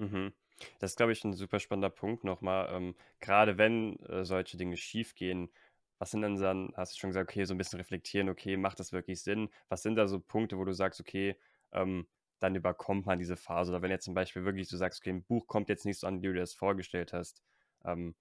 Mhm. 0.00 0.32
Das 0.78 0.92
ist, 0.92 0.96
glaube 0.96 1.12
ich, 1.12 1.24
'n 1.24 1.32
super 1.34 1.60
spannender 1.60 1.90
Punkt 1.90 2.24
noch 2.24 2.40
mal. 2.40 2.68
Ähm, 2.72 2.94
grade 3.20 3.58
wenn, 3.58 3.98
äh, 4.06 4.24
solche 4.24 4.56
Dinge 4.56 4.76
schiefgehen, 4.76 5.50
was 5.98 6.10
sind 6.10 6.22
denn 6.22 6.36
dann 6.36 6.72
hast 6.76 6.94
du 6.94 6.98
schon 6.98 7.10
gesagt, 7.10 7.30
okay, 7.30 7.44
so 7.44 7.54
'n 7.54 7.58
bisschen 7.58 7.78
reflektieren, 7.78 8.28
okay, 8.28 8.56
macht 8.56 8.80
das 8.80 8.92
wirklich 8.92 9.22
Sinn? 9.22 9.48
Was 9.68 9.82
sind 9.82 9.96
da 9.96 10.06
so 10.08 10.20
Punkte, 10.20 10.58
wo 10.58 10.64
du 10.64 10.72
sagst, 10.72 11.00
okay, 11.00 11.36
ähm, 11.72 12.08
dann 12.40 12.54
überkommt 12.56 13.06
man 13.06 13.18
diese 13.18 13.36
Phase? 13.36 13.70
Oder 13.72 13.82
wenn 13.82 13.90
jetzt 13.90 14.04
zum 14.04 14.14
Beispiel 14.14 14.44
wirklich 14.44 14.68
du 14.68 14.76
sagst: 14.76 15.00
„Okay, 15.00 15.10
'n 15.10 15.24
Buch 15.24 15.46
kommt 15.46 15.68
jetzt 15.68 15.84
nicht 15.86 15.98
so 15.98 16.06
an, 16.06 16.22
wie 16.22 16.26
du 16.26 16.32
dir 16.34 16.40
das 16.40 16.54
vorgestellt 16.54 17.12
hast“, 17.12 17.42
ähm, 17.84 18.14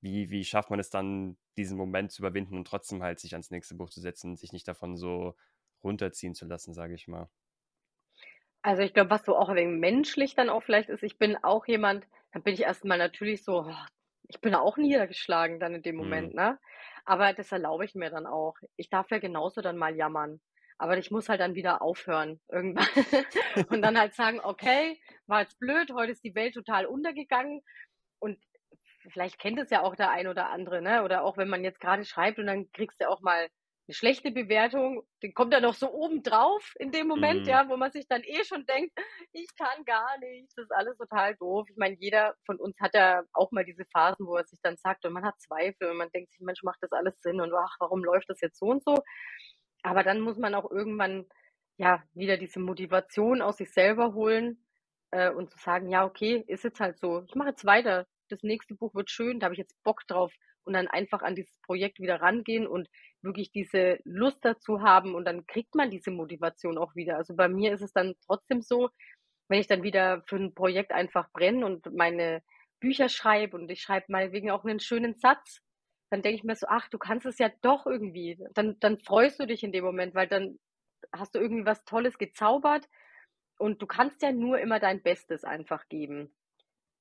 wie 0.00 0.30
wie 0.30 0.44
schafft 0.44 0.70
man 0.70 0.80
es 0.80 0.90
dann, 0.90 1.38
diesen 1.58 1.76
Moment 1.78 2.12
zu 2.12 2.22
überwinden 2.22 2.56
und 2.56 2.66
trotzdem 2.66 3.02
halt 3.02 3.20
sich 3.20 3.34
ans 3.34 3.50
nächste 3.50 3.74
Buch 3.76 3.90
zu 3.90 4.00
setzen 4.00 4.36
sich 4.36 4.52
nicht 4.52 4.68
davon 4.68 4.96
so 4.96 5.36
runterziehen 5.84 6.34
zu 6.34 6.46
lassen, 6.46 6.74
sage 6.74 6.94
ich 6.94 7.08
mal? 7.08 7.28
Also, 8.62 8.82
ich 8.82 8.94
glaube, 8.94 9.10
was 9.10 9.24
so 9.24 9.36
auch 9.36 9.52
wenig 9.54 9.80
menschlich 9.80 10.34
dann 10.34 10.48
auch 10.48 10.62
vielleicht 10.62 10.88
ist, 10.88 11.02
ich 11.02 11.18
bin 11.18 11.36
auch 11.42 11.66
jemand 11.66 12.06
dann 12.32 12.42
bin 12.42 12.54
ich 12.54 12.60
erst 12.62 12.84
mal 12.84 12.96
natürlich 12.96 13.44
so 13.44 13.60
oh, 13.68 13.74
ich 14.28 14.40
bin 14.40 14.54
auch 14.54 14.76
niedergeschlagen 14.78 15.60
dann 15.60 15.74
in 15.74 15.82
dem 15.82 15.96
Mhm. 15.96 15.96
Moment, 15.96 16.32
ne? 16.34 16.58
Aber 17.04 17.32
das 17.34 17.52
erlaube 17.52 17.84
ich 17.84 17.94
mir 17.94 18.08
dann 18.10 18.26
auch. 18.26 18.54
Ich 18.76 18.88
darf 18.88 19.10
ja 19.10 19.18
genauso 19.18 19.60
dann 19.60 19.76
mal 19.76 19.94
jammern, 19.94 20.40
aber 20.78 20.96
ich 20.96 21.10
muss 21.10 21.28
halt 21.28 21.40
dann 21.40 21.54
wieder 21.54 21.82
aufhören 21.82 22.40
irgendwann 22.50 22.86
und 23.68 23.82
dann 23.82 23.98
halt 23.98 24.14
sagen: 24.14 24.40
„Okay, 24.42 24.98
war 25.26 25.42
jetzt 25.42 25.58
blöd, 25.58 25.92
heute 25.92 26.12
ist 26.12 26.24
die 26.24 26.34
Welt 26.34 26.54
total 26.54 26.86
untergegangen.“ 26.86 27.62
Und 28.20 28.38
vielleicht 29.12 29.38
kennt 29.38 29.58
es 29.58 29.70
ja 29.70 29.82
auch 29.82 29.96
der 29.96 30.10
ein 30.10 30.28
oder 30.28 30.50
andere, 30.50 30.80
ne? 30.82 31.02
Oder 31.04 31.24
auch 31.24 31.36
wenn 31.36 31.48
man 31.48 31.64
jetzt 31.64 31.80
grade 31.80 32.04
schreibt 32.04 32.38
und 32.38 32.46
dann 32.46 32.70
kriegst 32.72 33.00
du 33.00 33.08
auch 33.10 33.20
mal 33.20 33.48
'ne 33.88 33.94
schlechte 33.94 34.30
Bewertung, 34.32 35.02
die 35.22 35.32
kommt 35.32 35.52
dann 35.54 35.62
noch 35.62 35.74
so 35.74 35.90
obendrauf 35.92 36.74
in 36.78 36.92
dem 36.92 37.08
Moment, 37.08 37.46
Mhm. 37.46 37.48
ja, 37.48 37.68
wo 37.68 37.76
man 37.76 37.92
sich 37.92 38.06
dann 38.08 38.22
eh 38.24 38.44
schon 38.44 38.66
denkt: 38.66 38.92
„Ich 39.32 39.48
kann 39.56 39.84
gar 39.84 40.18
nicht, 40.18 40.52
das 40.56 40.64
ist 40.66 40.72
alles 40.72 40.96
total 40.98 41.36
doof.“ 41.36 41.68
Ich 41.70 41.76
meine, 41.76 41.96
jeder 41.98 42.36
von 42.46 42.58
uns 42.58 42.76
hat 42.80 42.94
ja 42.94 43.22
auch 43.32 43.50
mal 43.52 43.64
diese 43.64 43.84
Phasen, 43.92 44.26
wo 44.26 44.36
er 44.36 44.44
sich 44.44 44.60
dann 44.62 44.76
sagt 44.76 45.04
und 45.06 45.12
man 45.12 45.24
hat 45.24 45.40
Zweifel 45.40 45.90
und 45.90 45.96
man 45.98 46.10
denkt 46.10 46.32
sich: 46.32 46.40
„Mensch, 46.40 46.62
macht 46.62 46.78
das 46.82 46.92
alles 46.92 47.20
Sinn 47.22 47.40
und 47.40 47.52
ach, 47.54 47.76
warum 47.80 48.04
läuft 48.04 48.28
das 48.30 48.40
jetzt 48.40 48.58
so 48.58 48.66
und 48.66 48.84
so?“ 48.84 49.02
Aber 49.82 50.02
dann 50.04 50.20
muss 50.20 50.38
man 50.38 50.54
auch 50.54 50.70
irgendwann, 50.70 51.26
ja, 51.76 52.04
wieder 52.14 52.36
diese 52.36 52.60
Motivation 52.60 53.42
aus 53.42 53.56
sich 53.58 53.72
selber 53.72 54.14
holen, 54.14 54.64
äh, 55.10 55.30
und 55.30 55.50
zu 55.50 55.58
sagen: 55.58 55.88
„Ja, 55.88 56.04
okay, 56.04 56.44
ist 56.46 56.64
jetzt 56.64 56.80
halt 56.80 56.98
so. 56.98 57.22
Ich 57.28 57.34
mache 57.34 57.50
jetzt 57.50 57.64
weiter. 57.64 58.06
Das 58.28 58.42
nächste 58.42 58.74
Buch 58.74 58.94
wird 58.94 59.10
schön, 59.10 59.40
da 59.40 59.46
habe 59.46 59.54
ich 59.54 59.58
jetzt 59.58 59.82
Bock 59.82 60.02
drauf.“ 60.06 60.32
Und 60.66 60.74
dann 60.74 60.88
einfach 60.88 61.22
an 61.22 61.34
dieses 61.36 61.54
Projekt 61.62 61.98
wieder 62.00 62.20
rangehen 62.22 62.66
und 62.68 62.88
wirklich 63.22 63.50
diese 63.52 63.98
Lust 64.04 64.44
dazu 64.44 64.82
haben 64.82 65.14
und 65.14 65.24
dann 65.26 65.46
kriegt 65.46 65.74
man 65.74 65.90
diese 65.90 66.10
Motivation 66.12 66.78
auch 66.78 66.94
wieder. 66.96 67.16
Also, 67.16 67.34
bei 67.36 67.48
mir 67.48 67.72
ist 67.74 67.82
es 67.82 67.92
dann 67.92 68.14
trotzdem 68.26 68.62
so, 68.62 68.90
wenn 69.48 69.60
ich 69.60 69.66
dann 69.68 69.82
wieder 69.84 70.22
für 70.26 70.36
'n 70.36 70.54
Projekt 70.54 70.92
einfach 70.92 71.30
brenne 71.32 71.66
und 71.66 71.86
meine 71.94 72.42
Bücher 72.80 73.08
schreibe 73.08 73.56
und 73.56 73.70
ich 73.70 73.82
schreibe 73.82 74.06
meinetwegen 74.10 74.50
auch 74.50 74.64
'nen 74.64 74.80
schönen 74.80 75.14
Satz, 75.16 75.60
dann 76.10 76.22
denke 76.22 76.36
ich 76.38 76.44
mir 76.44 76.56
so: 76.56 76.66
„Ach, 76.68 76.88
du 76.88 76.98
kannst 76.98 77.26
es 77.26 77.38
ja 77.38 77.50
doch 77.62 77.86
irgendwie.“ 77.86 78.38
Dann 78.54 78.78
dann 78.80 78.98
freust 79.00 79.40
du 79.40 79.46
dich 79.46 79.64
in 79.64 79.72
dem 79.72 79.84
Moment, 79.84 80.14
weil 80.14 80.28
dann 80.28 80.58
hast 81.12 81.34
du 81.34 81.40
irgendwie 81.40 81.66
was 81.66 81.84
Tolles 81.84 82.18
gezaubert 82.18 82.88
und 83.58 83.82
du 83.82 83.86
kannst 83.86 84.22
ja 84.22 84.32
nur 84.32 84.58
immer 84.60 84.80
dein 84.80 85.02
Bestes 85.02 85.44
einfach 85.44 85.88
geben. 85.88 86.34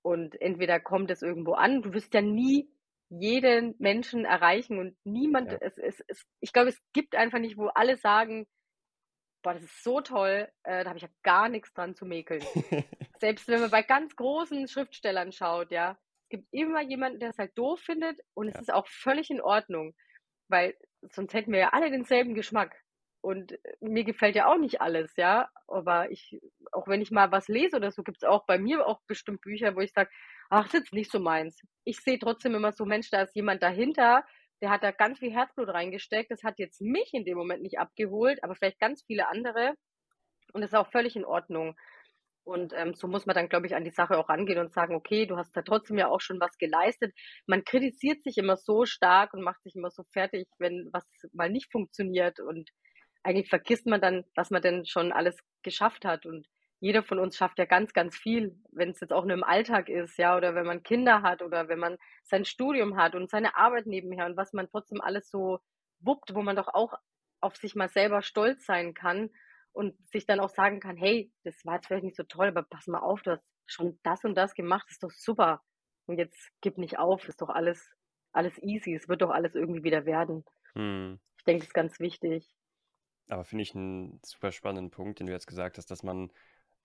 Und 0.04 0.42
entweder 0.42 0.80
kommt 0.82 1.12
es 1.12 1.22
irgendwo 1.24 1.54
an 1.54 1.82
du 1.84 1.94
wirst 1.94 2.14
ja 2.16 2.22
nie 2.22 2.70
jeden 3.12 3.76
Menschen 3.80 4.26
erreichen 4.26 4.80
und 4.80 4.98
niemand 5.06 5.52
Ja. 5.52 5.62
es 5.62 5.78
es 5.78 6.04
es 6.08 6.24
ich 6.42 6.54
glaube, 6.54 6.70
es 6.70 6.82
gibt 6.94 7.16
einfach 7.16 7.40
nicht, 7.40 7.58
wo 7.58 7.68
alle 7.68 7.98
sagen: 7.98 8.48
„Boah, 9.44 9.54
das 9.54 9.64
ist 9.64 9.84
so 9.84 10.02
toll, 10.02 10.52
äh, 10.64 10.84
da 10.84 10.90
habe 10.90 10.98
ich 10.98 11.04
ja 11.04 11.10
gar 11.24 11.50
nix 11.50 11.74
dran 11.74 11.96
zu 11.96 12.06
mäkeln.“ 12.06 12.50
Selbst 13.22 13.48
wenn 13.50 13.62
man 13.62 13.72
bei 13.72 13.84
ganz 13.84 14.16
großen 14.16 14.68
Schriftstellern 14.68 15.32
schaut, 15.34 15.72
ja? 15.72 16.00
Es 16.26 16.30
gibt 16.30 16.48
immer 16.54 16.82
jemanden, 16.82 17.20
der 17.20 17.32
es 17.32 17.40
halt 17.40 17.58
doof 17.58 17.82
findet 17.82 18.20
und 18.36 18.48
es 18.50 18.56
Ja. 18.56 18.62
ist 18.62 18.74
auch 18.74 18.88
völlig 18.88 19.30
in 19.32 19.42
Ordnung, 19.42 19.96
weil 20.50 20.78
sonst 21.14 21.34
hätten 21.36 21.52
wir 21.54 21.60
ja 21.60 21.70
alle 21.72 21.92
denselben 21.92 22.36
Geschmack. 22.36 22.82
Und, 23.22 23.52
äh, 23.54 23.58
mir 23.82 24.04
gefällt 24.04 24.36
ja 24.36 24.48
auch 24.48 24.58
nicht 24.58 24.82
alles, 24.82 25.16
ja? 25.16 25.50
Aber 25.68 26.12
ich 26.12 26.40
auch 26.72 26.88
wenn 26.88 27.02
ich 27.02 27.12
mal 27.12 27.32
was 27.32 27.48
lese 27.48 27.76
oder 27.78 27.92
so, 27.92 28.04
gibt's 28.04 28.24
auch 28.24 28.46
bei 28.46 28.58
mir 28.58 28.86
auch 28.88 29.02
bestimmt 29.08 29.42
Bücher, 29.42 29.76
wo 29.76 29.82
ich 29.82 29.92
sage: 29.94 30.10
„Ach, 30.50 30.66
ist 30.66 30.74
jetzt 30.74 30.94
nicht 30.94 31.12
so 31.12 31.20
meins.“ 31.20 31.62
Ich 31.84 32.00
sehe 32.00 32.18
trotzdem 32.20 32.56
immer 32.56 32.72
so: 32.72 32.86
„Mensch, 32.86 33.10
da 33.12 33.22
ist 33.24 33.36
jemand 33.36 33.62
dahinter, 33.64 34.26
der 34.62 34.70
hat 34.72 34.84
da 34.84 34.92
ganz 34.92 35.20
viel 35.20 35.32
Herzblut 35.34 35.70
reingesteckt. 35.70 36.32
Das 36.32 36.44
hat 36.44 36.60
jetzt 36.60 36.82
mich 36.82 37.14
in 37.14 37.26
dem 37.26 37.38
Moment 37.38 37.62
nicht 37.64 37.80
abgeholt, 37.80 38.44
aber 38.44 38.56
vielleicht 38.56 38.80
ganz 38.80 39.04
viele 39.06 39.28
andere.“ 39.28 39.76
Und 40.54 40.62
das 40.62 40.72
ist 40.72 40.78
auch 40.78 40.92
völlig 40.92 41.16
in 41.16 41.26
Ordnung. 41.26 41.76
Und, 42.44 42.74
ähm, 42.76 42.96
so 42.96 43.08
muss 43.08 43.26
man 43.28 43.36
dann, 43.36 43.50
glaube 43.50 43.68
ich, 43.68 43.76
an 43.76 43.84
die 43.86 43.92
Sache 43.92 44.18
auch 44.18 44.30
rangehen 44.30 44.60
und 44.60 44.74
sagen: 44.74 44.96
„Okay, 44.96 45.26
du 45.28 45.38
hast 45.38 45.56
da 45.56 45.62
trotzdem 45.62 45.98
ja 46.00 46.08
auch 46.10 46.22
schon 46.22 46.40
was 46.40 46.58
geleistet.“ 46.58 47.14
Man 47.48 47.64
kritisiert 47.64 48.24
sich 48.24 48.38
immer 48.38 48.58
so 48.58 48.86
stark 48.86 49.34
und 49.34 49.44
macht 49.44 49.62
sich 49.64 49.76
immer 49.76 49.92
so 49.92 50.04
fertig, 50.12 50.48
wenn 50.60 50.90
was 50.94 51.06
mal 51.34 51.50
nicht 51.50 51.72
funktioniert 51.72 52.40
und 52.40 52.70
eigentlich 53.24 53.50
vergisst 53.50 53.86
man 53.88 54.02
dann, 54.02 54.26
was 54.36 54.50
man 54.52 54.62
denn 54.62 54.86
schon 54.86 55.12
alles 55.12 55.38
geschafft 55.64 56.06
hat. 56.06 56.26
Und 56.26 56.48
jeder 56.80 57.04
von 57.04 57.20
uns 57.20 57.38
schafft 57.38 57.60
ja 57.60 57.66
ganz, 57.66 57.94
ganz 57.94 58.18
viel, 58.18 58.60
wenn's 58.72 59.00
jetzt 59.00 59.14
auch 59.14 59.26
nur 59.26 59.34
im 59.36 59.44
Alltag 59.44 59.90
ist, 59.90 60.18
ja, 60.18 60.36
oder 60.36 60.56
wenn 60.56 60.66
man 60.66 60.84
Kinder 60.84 61.22
hat 61.22 61.42
oder 61.42 61.68
wenn 61.68 61.80
man 61.80 61.98
sein 62.24 62.46
Studium 62.46 62.98
hat 62.98 63.16
und 63.16 63.30
seine 63.30 63.56
Arbeit 63.56 63.86
nebenher 63.86 64.26
und 64.26 64.38
was 64.38 64.54
man 64.54 64.68
trotzdem 64.70 65.02
alles 65.02 65.30
so 65.30 65.60
wuppt, 66.00 66.34
wo 66.34 66.42
man 66.42 66.56
doch 66.56 66.68
auch 66.70 66.94
auf 67.40 67.56
sich 67.58 67.76
mal 67.76 67.90
selber 67.90 68.22
stolz 68.22 68.66
sein 68.66 68.94
kann 68.94 69.30
und 69.72 69.96
sich 70.10 70.26
dann 70.26 70.40
auch 70.40 70.50
sagen 70.50 70.80
kann: 70.80 70.98
„Hey, 70.98 71.32
das 71.44 71.66
war 71.66 71.76
jetzt 71.76 71.88
vielleicht 71.88 72.04
nicht 72.04 72.18
so 72.18 72.24
toll, 72.24 72.48
aber 72.48 72.64
pass 72.64 72.88
mal 72.88 73.00
auf, 73.00 73.22
du 73.22 73.32
hast 73.32 73.44
schon 73.68 74.00
das 74.04 74.24
und 74.26 74.36
das 74.36 74.54
gemacht, 74.54 74.88
ist 74.90 75.04
doch 75.04 75.12
super. 75.12 75.64
Und 76.06 76.18
jetzt 76.18 76.52
gib 76.62 76.78
nicht 76.78 77.00
auf, 77.00 77.28
ist 77.28 77.42
doch 77.42 77.50
alles 77.50 77.90
alles 78.34 78.58
easy. 78.64 78.94
Es 78.96 79.08
wird 79.10 79.22
doch 79.22 79.30
alles 79.30 79.56
irgendwie 79.56 79.84
wieder 79.84 80.06
werden.“ 80.06 80.46
Mhm. 80.76 81.20
Ich 81.38 81.44
denke, 81.46 81.60
das 81.62 81.70
ist 81.70 81.74
ganz 81.74 82.00
wichtig. 82.00 82.56
Aber 83.32 83.46
finde 83.46 83.62
ich 83.64 83.74
'n 83.74 84.20
super 84.26 84.52
spannenden 84.52 84.92
Punkt, 84.92 85.20
den 85.20 85.28
du 85.28 85.32
jetzt 85.34 85.48
gesagt 85.48 85.78
hast, 85.78 85.90
dass 85.90 86.04
man 86.04 86.32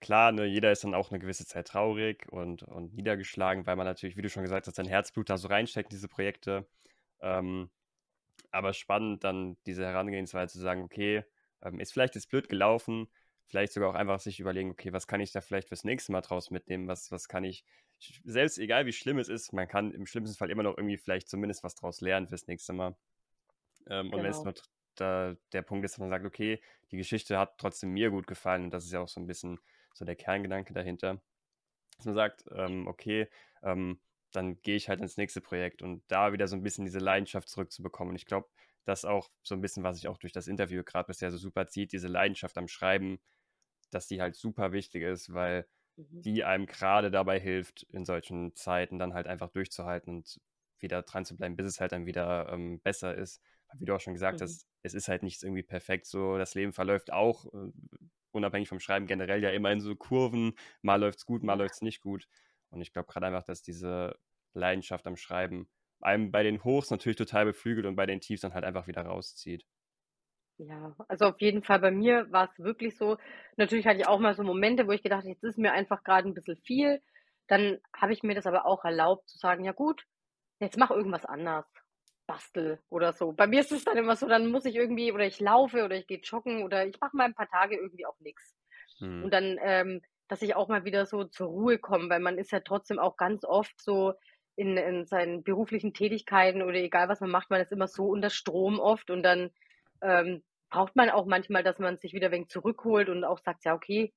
klar, 0.01 0.31
ne, 0.31 0.45
jeder 0.47 0.71
ist 0.71 0.85
dann 0.85 0.95
auch 0.95 1.11
'ne 1.11 1.19
gewisse 1.19 1.45
Zeit 1.45 1.67
traurig 1.69 2.31
und 2.31 2.63
und 2.63 2.95
niedergeschlagen, 2.95 3.67
weil 3.67 3.75
man 3.77 3.85
natürlich, 3.87 4.17
wie 4.17 4.23
du 4.23 4.31
schon 4.31 4.45
gesagt 4.45 4.69
hast, 4.69 4.77
sein 4.77 4.87
Herzblut 4.87 5.29
da 5.29 5.39
so 5.39 5.49
reinsteckt 5.49 5.91
in 5.93 5.97
diese 5.97 6.07
Projekte. 6.09 6.69
Ähm, 7.21 7.71
aber 8.53 8.73
spannend 8.75 9.25
dann 9.25 9.59
diese 9.67 9.87
Herangehensweise 9.87 10.55
zu 10.55 10.61
sagen: 10.61 10.83
„Okay, 10.85 11.25
ähm, 11.63 11.81
ist 11.81 11.93
vielleicht 11.95 12.15
jetzt 12.17 12.31
blöd 12.31 12.49
gelaufen.“ 12.49 13.09
Vielleicht 13.47 13.73
sogar 13.75 13.91
auch 13.91 13.95
einfach 13.97 14.21
sich 14.21 14.41
überlegen: 14.41 14.71
„Okay, 14.73 14.93
was 14.93 15.07
kann 15.09 15.21
ich 15.21 15.33
da 15.33 15.41
vielleicht 15.43 15.69
fürs 15.69 15.85
nächste 15.85 16.13
Mal 16.13 16.23
draus 16.23 16.51
mitnehmen? 16.51 16.89
Was 16.89 17.11
was 17.13 17.29
kann 17.29 17.45
ich“ 17.45 17.65
sch 18.01 18.21
selbst 18.25 18.59
egal 18.59 18.87
wie 18.87 18.93
schlimm 18.93 19.19
es 19.19 19.29
ist, 19.31 19.53
man 19.55 19.69
kann 19.69 19.93
im 19.93 20.07
schlimmsten 20.07 20.37
Fall 20.39 20.51
immer 20.51 20.63
noch 20.65 20.77
irgendwie 20.79 20.99
vielleicht 20.99 21.29
zumindest 21.29 21.65
was 21.65 21.75
draus 21.77 22.01
lernen 22.03 22.29
fürs 22.29 22.47
nächste 22.49 22.73
Mal. 22.75 22.97
Ähm, 23.89 24.13
und 24.13 24.23
wenn's 24.23 24.43
Genau. 24.43 24.45
nur 24.45 24.55
da 25.01 25.37
der 25.53 25.63
Punkt 25.63 25.85
ist, 25.85 25.93
dass 25.95 25.99
man 26.01 26.11
sagt: 26.11 26.25
„Okay, 26.27 26.61
die 26.91 26.97
Geschichte 26.99 27.39
hat 27.39 27.59
trotzdem 27.59 27.93
mir 27.93 28.11
gut 28.11 28.27
gefallen.“ 28.27 28.65
Und 28.65 28.71
das 28.75 28.85
ist 28.87 28.93
ja 28.93 29.01
auch 29.01 29.09
so 29.09 29.21
'n 29.21 29.27
bisschen 29.27 29.61
so 29.95 30.05
der 30.05 30.17
Kerngedanke 30.17 30.75
dahinter. 30.75 31.23
Dass 31.99 32.07
man 32.07 32.15
sagt, 32.15 32.45
ähm: 32.53 32.87
„Okay, 32.89 33.29
ähm, 33.63 34.01
dann 34.33 34.61
gehe 34.63 34.77
ich 34.77 34.89
halt 34.89 35.01
ins 35.01 35.17
nächste 35.17 35.41
Projekt.“ 35.43 35.83
Und 35.83 36.05
da 36.09 36.33
wieder 36.33 36.49
so 36.49 36.57
'n 36.57 36.63
bisschen 36.63 36.85
diese 36.87 36.99
Leidenschaft 37.01 37.49
zurückzubekommen. 37.49 38.11
Und 38.13 38.17
ich 38.17 38.27
glaube, 38.27 38.49
das 38.85 39.01
ist 39.01 39.05
auch 39.07 39.31
so 39.43 39.55
'n 39.55 39.61
bisschen, 39.63 39.85
was 39.85 39.97
sich 39.97 40.09
auch 40.09 40.19
durch 40.19 40.33
das 40.33 40.49
Interview 40.49 40.83
grad 40.85 41.07
bisher 41.09 41.31
so 41.33 41.39
super 41.39 41.67
zieht, 41.69 41.93
diese 41.93 42.09
Leidenschaft 42.09 42.59
am 42.59 42.69
Schreiben, 42.69 43.21
dass 43.91 44.09
die 44.09 44.21
halt 44.23 44.37
super 44.37 44.73
wichtig 44.73 45.03
ist, 45.05 45.33
weil 45.35 45.69
Mhm. 45.99 46.27
die 46.27 46.45
einem 46.45 46.67
grade 46.67 47.11
dabei 47.11 47.41
hilft, 47.41 47.85
in 47.85 48.05
solchen 48.05 48.55
Zeiten 48.57 48.99
dann 48.99 49.15
halt 49.15 49.27
einfach 49.29 49.51
durchzuhalten 49.51 50.17
und 50.19 50.41
wieder 50.81 51.03
dranzubleiben, 51.03 51.57
bis 51.57 51.67
es 51.67 51.81
halt 51.81 51.93
dann 51.93 52.07
wieder, 52.07 52.51
ähm, 52.53 52.81
besser 52.81 53.15
ist. 53.17 53.43
Wie 53.79 53.85
du 53.87 53.95
auch 53.95 54.01
schon 54.01 54.15
gesagt 54.15 54.41
Mhm. 54.41 54.41
hast, 54.41 54.67
es 54.83 54.95
ist 54.95 55.09
halt 55.09 55.23
nichts 55.23 55.43
irgendwie 55.43 55.63
perfekt 55.63 56.07
so. 56.07 56.39
Das 56.39 56.55
Leben 56.55 56.73
verläuft 56.73 57.13
auch, 57.13 57.47
äh, 57.53 57.71
unabhängig 58.33 58.69
vom 58.69 58.81
Schreiben 58.81 59.07
generell 59.07 59.43
ja 59.43 59.51
immer 59.51 59.73
in 59.73 59.81
so 59.81 59.95
Kurven. 59.97 60.55
Mal 60.83 60.97
läuft's 61.01 61.27
gut, 61.27 61.43
mal 61.43 61.55
läuft's 61.55 61.83
nicht 61.83 62.01
gut. 62.01 62.29
Und 62.71 62.81
ich 62.83 62.93
glaube 62.93 63.09
grad 63.09 63.23
einfach, 63.25 63.45
dass 63.45 63.63
diese 63.63 64.19
Leidenschaft 64.55 65.07
am 65.07 65.17
Schreiben 65.17 65.69
einem 66.01 66.31
bei 66.31 66.43
den 66.43 66.63
Hochs 66.65 66.91
natürlich 66.91 67.17
total 67.17 67.47
beflügelt 67.47 67.87
und 67.87 67.97
bei 67.97 68.07
den 68.07 68.21
Tiefs 68.21 68.43
dann 68.43 68.55
halt 68.55 68.65
einfach 68.65 68.87
wieder 68.87 69.03
rauszieht. 69.03 69.67
Ja, 70.59 70.95
also 71.09 71.27
auf 71.27 71.41
jeden 71.41 71.63
Fall 71.63 71.81
bei 71.81 71.91
mir 71.91 72.31
war's 72.33 72.59
wirklich 72.59 72.97
so. 72.97 73.19
Natürlich 73.57 73.87
hatte 73.87 73.99
ich 74.01 74.07
auch 74.07 74.19
mal 74.19 74.35
so 74.35 74.43
Momente, 74.43 74.87
wo 74.87 74.93
ich 74.93 75.03
gedacht 75.03 75.21
habe: 75.21 75.29
„Jetzt 75.29 75.45
ist 75.45 75.59
mir 75.59 75.73
einfach 75.73 76.03
grad 76.03 76.25
'n 76.25 76.35
bisschen 76.35 76.57
viel.“ 76.57 77.03
Dann 77.47 77.79
habe 77.95 78.13
ich 78.15 78.23
mir 78.23 78.35
das 78.35 78.47
aber 78.47 78.65
auch 78.67 78.85
erlaubt 78.85 79.29
zu 79.29 79.39
sagen: 79.39 79.65
„Ja 79.65 79.73
gut, 79.73 80.07
jetzt 80.61 80.79
mach 80.79 80.91
irgendwas 80.91 81.27
anders. 81.27 81.67
Bastel 82.27 82.81
oder 82.91 83.13
so.“ 83.13 83.33
Bei 83.33 83.47
mir 83.47 83.61
ist 83.61 83.73
es 83.73 83.85
dann 83.85 83.97
immer 83.97 84.17
so, 84.17 84.29
dann 84.29 84.49
muss 84.51 84.65
ich 84.67 84.77
irgendwie 84.77 85.13
oder 85.13 85.27
ich 85.27 85.41
laufe 85.41 85.85
oder 85.85 85.97
ich 85.97 86.07
gehe 86.07 86.21
joggen 86.21 86.63
oder 86.65 86.87
ich 86.87 87.01
mache 87.01 87.17
mal 87.17 87.27
'n 87.27 87.35
paar 87.35 87.49
Tage 87.49 87.77
irgendwie 87.77 88.07
auch 88.07 88.19
nix. 88.21 88.57
Mhm. 89.01 89.27
Und 89.27 89.33
dann, 89.35 89.59
ähm 89.63 90.03
dass 90.29 90.43
ich 90.43 90.57
auch 90.57 90.67
mal 90.69 90.85
wieder 90.85 91.07
so 91.07 91.23
zur 91.25 91.47
Ruhe 91.47 91.79
komme, 91.79 92.11
weil 92.11 92.19
man 92.19 92.37
ist 92.39 92.51
ja 92.51 92.59
trotzdem 92.59 92.99
auch 92.99 93.17
ganz 93.17 93.45
oft 93.45 93.81
so 93.81 94.15
in 94.57 94.77
in 94.77 95.07
seinen 95.07 95.45
beruflichen 95.45 95.95
Tätigkeiten 95.95 96.63
oder 96.63 96.75
egal 96.79 97.09
was 97.09 97.21
man 97.21 97.31
macht, 97.31 97.49
man 97.51 97.61
ist 97.61 97.71
immer 97.73 97.87
so 97.87 98.07
unter 98.07 98.31
Strom 98.31 98.81
oft 98.81 99.11
und 99.11 99.23
dann, 99.23 99.51
ähm, 100.03 100.43
braucht 100.71 100.97
man 100.97 101.11
auch 101.11 101.27
manchmal, 101.27 101.63
dass 101.63 101.79
man 101.79 101.99
sich 101.99 102.13
wieder 102.13 102.33
wenig 102.33 102.49
zurückholt 102.49 103.09
und 103.09 103.23
auch 103.25 103.39
sagt: 103.39 103.65
„Ja, 103.65 103.75
okay, 103.75 104.13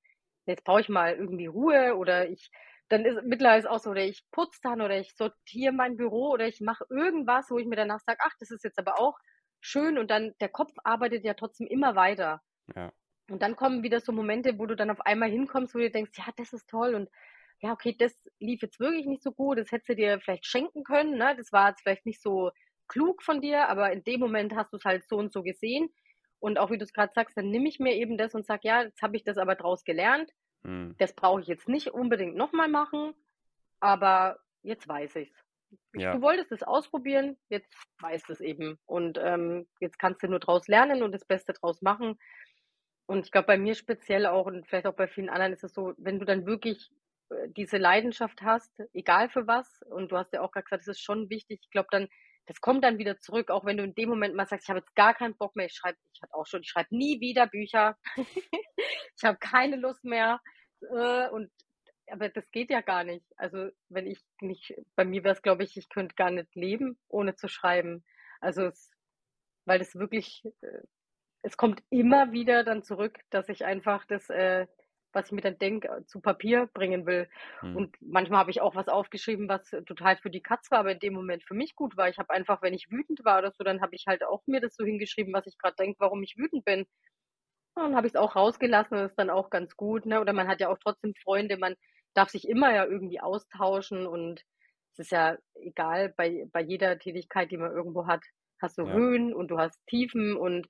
jetzt 0.47 0.63
brauche 0.63 0.81
ich 0.81 0.89
mal 0.89 1.15
irgendwie 1.15 1.45
Ruhe 1.47 1.95
oder 1.95 2.27
ich 2.29 2.50
dann 2.89 3.06
ist 3.06 3.24
mittlerweile 3.24 3.59
ist 3.59 3.68
auch 3.69 3.80
so, 3.80 3.91
oder 3.91 4.03
ich 4.03 4.24
putze 4.31 4.59
dann 4.63 4.81
oder 4.81 5.00
ich 5.00 5.15
sortiere 5.15 5.74
mein 5.74 5.95
Büro 5.95 6.31
oder 6.31 6.47
ich 6.47 6.59
mache 6.62 6.86
irgendwas, 6.89 7.50
wo 7.50 7.59
ich 7.59 7.68
mir 7.68 7.75
danach 7.75 8.00
sage, 8.00 8.19
ach, 8.21 8.33
das 8.39 8.51
ist 8.51 8.63
jetzt 8.63 8.80
aber 8.80 9.00
auch 9.00 9.18
schön 9.62 9.97
und 9.97 10.09
dann 10.09 10.33
der 10.41 10.50
Kopf 10.50 10.74
arbeitet 10.83 11.24
ja 11.24 11.33
trotzdem 11.33 11.68
immer 11.68 11.95
weiter. 11.95 12.41
Ja. 12.75 12.91
Und 13.30 13.41
dann 13.41 13.56
kommen 13.56 13.83
wieder 13.83 14.00
so 14.00 14.12
Momente, 14.12 14.57
wo 14.57 14.65
du 14.65 14.75
dann 14.75 14.89
auf 14.89 15.01
einmal 15.01 15.30
hinkommst, 15.30 15.75
wo 15.75 15.80
du 15.80 15.91
denkst, 15.91 16.18
ja, 16.18 16.25
das 16.36 16.53
ist 16.53 16.68
toll 16.69 16.95
und 16.95 17.09
ja, 17.62 17.74
okay, 17.74 17.95
das 17.97 18.13
lief 18.39 18.62
jetzt 18.62 18.80
wirklich 18.80 19.06
nicht 19.06 19.21
so 19.21 19.31
gut, 19.31 19.59
das 19.59 19.71
hättest 19.71 19.89
du 19.89 19.95
dir 19.95 20.19
vielleicht 20.21 20.45
schenken 20.45 20.83
können, 20.83 21.18
ne? 21.18 21.35
Das 21.35 21.51
war 21.51 21.69
jetzt 21.69 21.81
vielleicht 21.81 22.06
nicht 22.06 22.21
so 22.21 22.51
klug 22.88 23.21
von 23.21 23.42
dir, 23.42 23.68
aber 23.68 23.92
in 23.92 24.03
dem 24.03 24.19
Moment 24.19 24.56
hast 24.56 24.71
du 24.71 24.77
es 24.77 24.85
halt 24.85 25.07
so 25.07 25.18
und 25.18 25.31
so 25.31 25.44
gesehen. 25.44 25.89
Und 26.39 26.57
auch 26.57 26.71
wie 26.71 26.77
du 26.77 26.85
es 26.85 26.94
gerade 26.94 27.12
sagst, 27.13 27.38
dann 27.38 27.50
nehme 27.50 27.68
ich 27.68 27.80
mir 27.80 27.95
eben 27.95 28.18
das 28.18 28.33
und 28.33 28.45
sage, 28.45 28.62
ja, 28.63 28.83
jetzt 28.83 29.01
habe 29.01 29.18
ich 29.18 29.24
das 29.24 29.38
aber 29.38 29.56
draus 29.56 29.83
gelernt. 29.83 30.31
Mhm. 30.63 30.95
Das 30.97 31.13
brauche 31.13 31.41
ich 31.41 31.47
jetzt 31.47 31.67
nicht 31.67 31.89
unbedingt 31.89 32.35
nochmal 32.35 32.67
machen, 32.67 33.13
aber 33.79 34.39
jetzt 34.61 34.88
weiß 34.88 35.15
ich's. 35.17 35.44
Ja. 35.94 36.13
Du 36.13 36.21
wolltest 36.21 36.51
es 36.51 36.63
ausprobieren, 36.63 37.38
jetzt 37.50 37.71
weißt 38.00 38.29
es 38.29 38.41
eben. 38.41 38.79
Und 38.85 39.19
ähm, 39.21 39.67
jetzt 39.79 40.00
kannst 40.00 40.23
du 40.23 40.27
nur 40.27 40.39
draus 40.39 40.67
lernen 40.67 41.03
und 41.03 41.11
das 41.11 41.25
Beste 41.25 41.53
draus 41.53 41.81
machen. 41.81 42.17
Und 43.06 43.25
ich 43.25 43.31
glaube, 43.31 43.47
bei 43.47 43.57
mir 43.57 43.75
speziell 43.75 44.25
auch 44.25 44.45
und 44.45 44.67
vielleicht 44.67 44.88
auch 44.88 44.95
bei 44.95 45.07
vielen 45.07 45.29
anderen 45.29 45.53
ist 45.53 45.63
es 45.63 45.73
so, 45.73 45.94
wenn 45.97 46.19
du 46.19 46.25
dann 46.25 46.45
wirklich 46.45 46.91
äh, 47.29 47.50
diese 47.50 47.77
Leidenschaft 47.77 48.41
hast, 48.41 48.71
egal 48.94 49.29
für 49.29 49.47
was, 49.47 49.81
und 49.89 50.11
du 50.11 50.17
hast 50.17 50.33
ja 50.33 50.41
auch 50.41 50.51
gerade 50.51 50.65
gesagt, 50.65 50.81
es 50.81 50.88
ist 50.88 51.03
schon 51.03 51.29
wichtig, 51.29 51.59
ich 51.63 51.71
glaube 51.71 51.89
dann, 51.91 52.07
das 52.45 52.62
kommt 52.62 52.83
dann 52.83 52.97
wieder 52.97 53.19
zurück, 53.19 53.51
auch 53.51 53.65
wenn 53.65 53.77
du 53.77 53.83
in 53.83 53.95
dem 53.95 54.09
Moment 54.09 54.36
mal 54.36 54.47
sagst, 54.47 54.65
ich 54.65 54.69
habe 54.69 54.80
jetzt 54.80 54.95
gar 54.95 55.13
keinen 55.13 55.38
Bock 55.38 55.56
mehr, 55.56 55.68
ich 55.68 55.74
schreibe, 55.74 55.97
ich 56.13 56.21
hatte 56.21 56.33
auch 56.33 56.47
schon, 56.47 56.62
ich 56.62 56.69
schreibe 56.69 56.95
nie 56.95 57.19
wieder 57.19 57.47
Bücher, 57.47 57.97
ich 58.18 59.24
habe 59.24 59.38
keine 59.38 59.75
Lust 59.75 60.03
mehr. 60.03 60.39
Äh, 60.81 61.30
und 61.30 61.51
aber 62.12 62.30
das 62.30 62.50
geht 62.51 62.69
ja 62.71 62.81
gar 62.81 63.03
nicht. 63.03 63.25
Also 63.38 63.69
wenn 63.89 64.07
ich 64.07 64.19
nicht, 64.41 64.74
bei 64.95 65.06
mir 65.06 65.24
wäre 65.24 65.36
es, 65.36 65.41
glaube 65.41 65.63
ich, 65.63 65.77
ich 65.77 65.89
könnte 65.89 66.15
gar 66.15 66.31
nicht 66.31 66.56
leben, 66.56 66.97
ohne 67.07 67.36
zu 67.36 67.47
schreiben. 67.47 68.03
Also 68.39 68.65
es, 68.65 68.89
weil 69.65 69.80
das 69.80 69.95
wirklich, 69.95 70.44
äh, 70.62 70.81
es 71.44 71.57
kommt 71.57 71.83
immer 71.89 72.31
wieder 72.31 72.63
dann 72.63 72.83
zurück, 72.83 73.19
dass 73.30 73.50
ich 73.50 73.65
einfach 73.65 74.06
das, 74.06 74.30
äh, 74.30 74.68
was 75.13 75.27
ich 75.27 75.31
mir 75.31 75.41
dann 75.41 75.57
denke, 75.57 76.03
zu 76.07 76.21
Papier 76.21 76.67
bringen 76.73 77.06
will. 77.06 77.29
Mhm. 77.61 77.75
Und 77.75 77.95
manchmal 78.01 78.39
habe 78.39 78.51
ich 78.51 78.61
auch 78.61 78.75
was 78.75 78.88
aufgeschrieben, 78.89 79.50
was 79.50 79.69
total 79.85 80.17
für 80.17 80.29
die 80.29 80.41
Katz 80.41 80.71
war, 80.71 80.79
aber 80.79 80.91
in 80.94 81.00
dem 81.00 81.13
Moment 81.13 81.44
für 81.44 81.53
mich 81.56 81.75
gut 81.75 81.97
war. 81.97 82.09
Ich 82.09 82.17
habe 82.19 82.31
einfach, 82.31 82.61
wenn 82.61 82.73
ich 82.73 82.89
wütend 82.91 83.23
war 83.25 83.39
oder 83.39 83.51
so, 83.51 83.63
dann 83.63 83.81
habe 83.81 83.95
ich 83.95 84.06
halt 84.07 84.23
auch 84.23 84.41
mir 84.47 84.61
das 84.61 84.75
so 84.75 84.85
hingeschrieben, 84.85 85.33
was 85.33 85.47
ich 85.47 85.57
gerade 85.57 85.75
denke, 85.77 85.97
warum 86.00 86.23
ich 86.23 86.35
wütend 86.38 86.65
bin. 86.65 86.85
Und 87.75 87.83
dann 87.83 87.95
habe 87.95 88.07
ich 88.07 88.13
es 88.13 88.19
auch 88.19 88.35
rausgelassen 88.35 88.97
und 88.97 89.03
das 89.03 89.11
ist 89.11 89.19
dann 89.19 89.29
auch 89.29 89.50
ganz 89.50 89.75
gut. 89.75 90.06
Ne? 90.06 90.19
Oder 90.21 90.33
man 90.33 90.47
hat 90.47 90.59
ja 90.59 90.69
auch 90.69 90.77
trotzdem 90.79 91.13
Freunde, 91.23 91.57
man 91.57 91.75
darf 92.13 92.29
sich 92.29 92.47
immer 92.47 92.73
ja 92.73 92.85
irgendwie 92.85 93.19
austauschen 93.21 94.06
und 94.07 94.41
es 94.94 95.00
ist 95.00 95.11
ja 95.11 95.38
egal, 95.56 96.13
bei, 96.17 96.45
bei 96.51 96.61
jeder 96.61 96.97
Tätigkeit, 97.00 97.51
die 97.51 97.57
man 97.57 97.71
irgendwo 97.71 98.07
hat, 98.07 98.23
hast 98.61 98.77
du 98.77 98.83
Ja. 98.83 98.91
Höhen 98.91 99.33
und 99.33 99.50
du 99.50 99.57
hast 99.57 99.79
Tiefen 99.88 100.35
und 100.35 100.67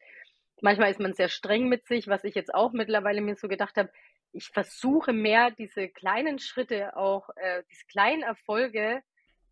manchmal 0.62 0.92
ist 0.92 1.00
man 1.00 1.14
sehr 1.14 1.30
streng 1.30 1.70
mit 1.70 1.88
sich, 1.88 2.08
was 2.08 2.24
ich 2.24 2.36
jetzt 2.36 2.54
auch 2.54 2.74
mittlerweile 2.74 3.22
mir 3.22 3.36
so 3.36 3.48
gedacht 3.48 3.78
habe. 3.78 3.92
Ich 4.32 4.50
versuche 4.50 5.14
mehr 5.14 5.52
diese 5.52 5.90
kleinen 5.90 6.40
Schritte 6.40 6.96
auch, 6.96 7.30
äh, 7.36 7.64
diese 7.72 7.86
kleinen 7.88 8.24
Erfolge 8.24 9.02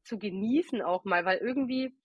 zu 0.04 0.20
genießen 0.20 0.82
auch 0.82 1.04
mal, 1.06 1.26
weil 1.26 1.40
irgendwie 1.40 1.98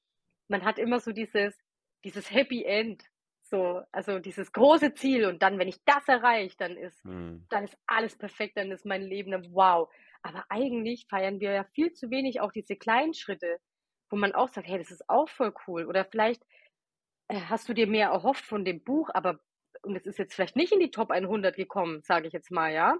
man 0.48 0.64
hat 0.64 0.78
immer 0.78 1.00
so 1.00 1.12
dieses, 1.12 1.56
dieses 2.04 2.30
Happy 2.30 2.64
End, 2.64 3.04
so, 3.42 3.82
also 3.92 4.18
dieses 4.18 4.52
große 4.52 4.94
Ziel 4.94 5.26
und 5.26 5.42
dann, 5.42 5.58
wenn 5.58 5.68
ich 5.68 5.82
das 5.84 6.06
erreiche, 6.08 6.56
dann 6.58 6.76
ist 6.76 7.04
Mhm. 7.04 7.48
dann 7.48 7.64
ist 7.64 7.76
alles 7.86 8.16
perfekt, 8.16 8.56
dann 8.56 8.70
ist 8.72 8.86
mein 8.86 9.02
Leben 9.02 9.32
dann 9.32 9.52
wow. 9.52 9.92
Aber 10.22 10.46
eigentlich 10.48 11.06
feiern 11.10 11.40
wir 11.40 11.52
ja 11.52 11.64
viel 11.64 11.92
zu 11.92 12.10
wenig 12.10 12.40
auch 12.40 12.52
diese 12.52 12.76
kleinen 12.76 13.12
Schritte, 13.14 13.58
wo 14.08 14.16
man 14.16 14.32
auch 14.32 14.48
sagt, 14.48 14.66
hey, 14.68 14.78
das 14.78 14.90
ist 14.90 15.08
auch 15.10 15.28
voll 15.28 15.52
cool. 15.66 15.84
Oder 15.86 16.06
vielleicht 16.06 16.42
äh, 17.28 17.40
hast 17.40 17.68
du 17.68 17.74
dir 17.74 17.86
mehr 17.86 18.08
erhofft 18.10 18.44
von 18.44 18.64
dem 18.64 18.82
Buch, 18.84 19.10
aber 19.12 19.40
und 19.82 19.96
es 19.96 20.06
ist 20.06 20.18
jetzt 20.18 20.34
vielleicht 20.34 20.56
nicht 20.56 20.72
in 20.72 20.80
die 20.80 20.90
Top 20.90 21.10
100 21.10 21.56
gekommen, 21.56 22.02
sage 22.02 22.26
ich 22.26 22.32
jetzt 22.32 22.50
mal, 22.50 22.72
ja. 22.72 22.96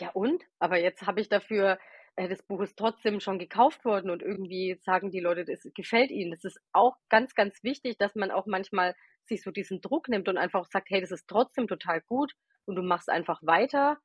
Ja 0.00 0.10
und? 0.10 0.44
Aber 0.58 0.78
jetzt 0.78 1.06
habe 1.06 1.20
ich 1.20 1.28
dafür, 1.28 1.78
äh, 2.16 2.28
das 2.28 2.42
Buch 2.42 2.60
ist 2.60 2.76
trotzdem 2.76 3.20
schon 3.20 3.38
gekauft 3.38 3.84
worden 3.84 4.10
und 4.10 4.22
irgendwie 4.22 4.78
sagen 4.82 5.10
die 5.10 5.20
Leute, 5.20 5.44
das 5.44 5.68
gefällt 5.74 6.10
ihnen. 6.10 6.30
Das 6.30 6.44
ist 6.44 6.60
auch 6.72 6.96
ganz, 7.08 7.34
ganz 7.34 7.62
wichtig, 7.62 7.98
dass 7.98 8.14
man 8.14 8.30
auch 8.30 8.46
manchmal 8.46 8.94
sich 9.26 9.42
so 9.42 9.50
diesen 9.50 9.80
Druck 9.80 10.08
nimmt 10.08 10.28
und 10.28 10.38
einfach 10.38 10.66
sagt, 10.66 10.90
hey, 10.90 11.00
das 11.00 11.10
ist 11.10 11.28
trotzdem 11.28 11.68
total 11.68 12.00
gut 12.02 12.32
und 12.64 12.76
du 12.76 12.82
machst 12.82 13.08
einfach 13.08 13.40
weiter. 13.42 13.98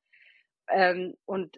Ähm, 0.69 1.15
und 1.25 1.57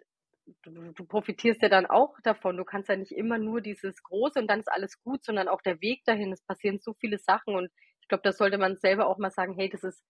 du, 0.62 0.92
du 0.92 1.04
profitierst 1.04 1.62
ja 1.62 1.68
dann 1.68 1.86
auch 1.86 2.18
davon. 2.22 2.56
Du 2.56 2.64
kannst 2.64 2.88
ja 2.88 2.96
nicht 2.96 3.12
immer 3.12 3.38
nur 3.38 3.60
dieses 3.60 4.02
Große 4.02 4.38
und 4.38 4.48
dann 4.48 4.60
ist 4.60 4.70
alles 4.70 5.00
gut, 5.02 5.24
sondern 5.24 5.48
auch 5.48 5.62
der 5.62 5.80
Weg 5.80 6.04
dahin. 6.04 6.32
Es 6.32 6.42
passieren 6.42 6.78
so 6.80 6.94
viele 6.94 7.18
Sachen 7.18 7.54
und 7.54 7.70
ich 8.06 8.08
glaube, 8.08 8.22
da 8.22 8.32
sollte 8.32 8.56
man 8.58 8.76
selber 8.76 9.08
auch 9.08 9.18
mal 9.18 9.30
sagen, 9.32 9.54
hey, 9.54 9.68
das 9.68 9.82
ist, 9.84 10.04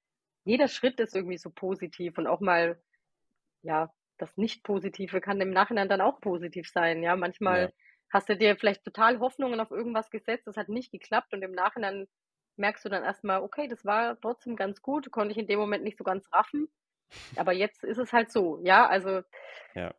jeder 0.44 0.69
Schritt 0.69 1.00
ist 1.00 1.16
irgendwie 1.16 1.38
so 1.38 1.50
positiv 1.50 2.19
und 2.19 2.26
auch 2.26 2.40
mal, 2.40 2.82
ja, 3.62 3.93
das 4.19 4.37
Nicht-Positive 4.37 5.20
kann 5.20 5.40
im 5.40 5.50
Nachhinein 5.50 5.88
dann 5.88 6.00
auch 6.00 6.20
positiv 6.20 6.70
sein. 6.70 7.02
Ja, 7.02 7.16
manchmal 7.16 7.69
Ja. 7.69 7.72
hast 8.12 8.28
du 8.28 8.37
dir 8.37 8.56
vielleicht 8.56 8.84
total 8.84 9.20
Hoffnungen 9.20 9.60
auf 9.60 9.70
irgendwas 9.70 10.10
gesetzt, 10.10 10.46
das 10.46 10.56
hat 10.56 10.69
nicht 10.69 10.93
geklappt 10.93 11.34
und 11.34 11.43
im 11.43 11.52
Nachhinein 11.52 12.06
merkst 12.56 12.84
du 12.84 12.88
dann 12.90 13.04
erstmal, 13.04 13.43
okay, 13.43 13.69
das 13.69 13.84
war 13.84 14.20
trotzdem 14.20 14.56
ganz 14.56 14.82
gut, 14.82 15.10
konnte 15.12 15.32
ich 15.32 15.38
in 15.38 15.46
dem 15.49 15.58
Moment 15.60 15.84
nicht 15.84 15.99
so 15.99 16.04
ganz 16.04 16.32
raffen. 16.32 16.69
Aber 17.37 17.52
jetzt 17.52 17.84
ist 17.84 17.99
es 17.99 18.12
halt 18.12 18.32
so, 18.32 18.60
ja, 18.64 18.87
also 18.88 19.22
Ja. 19.75 19.96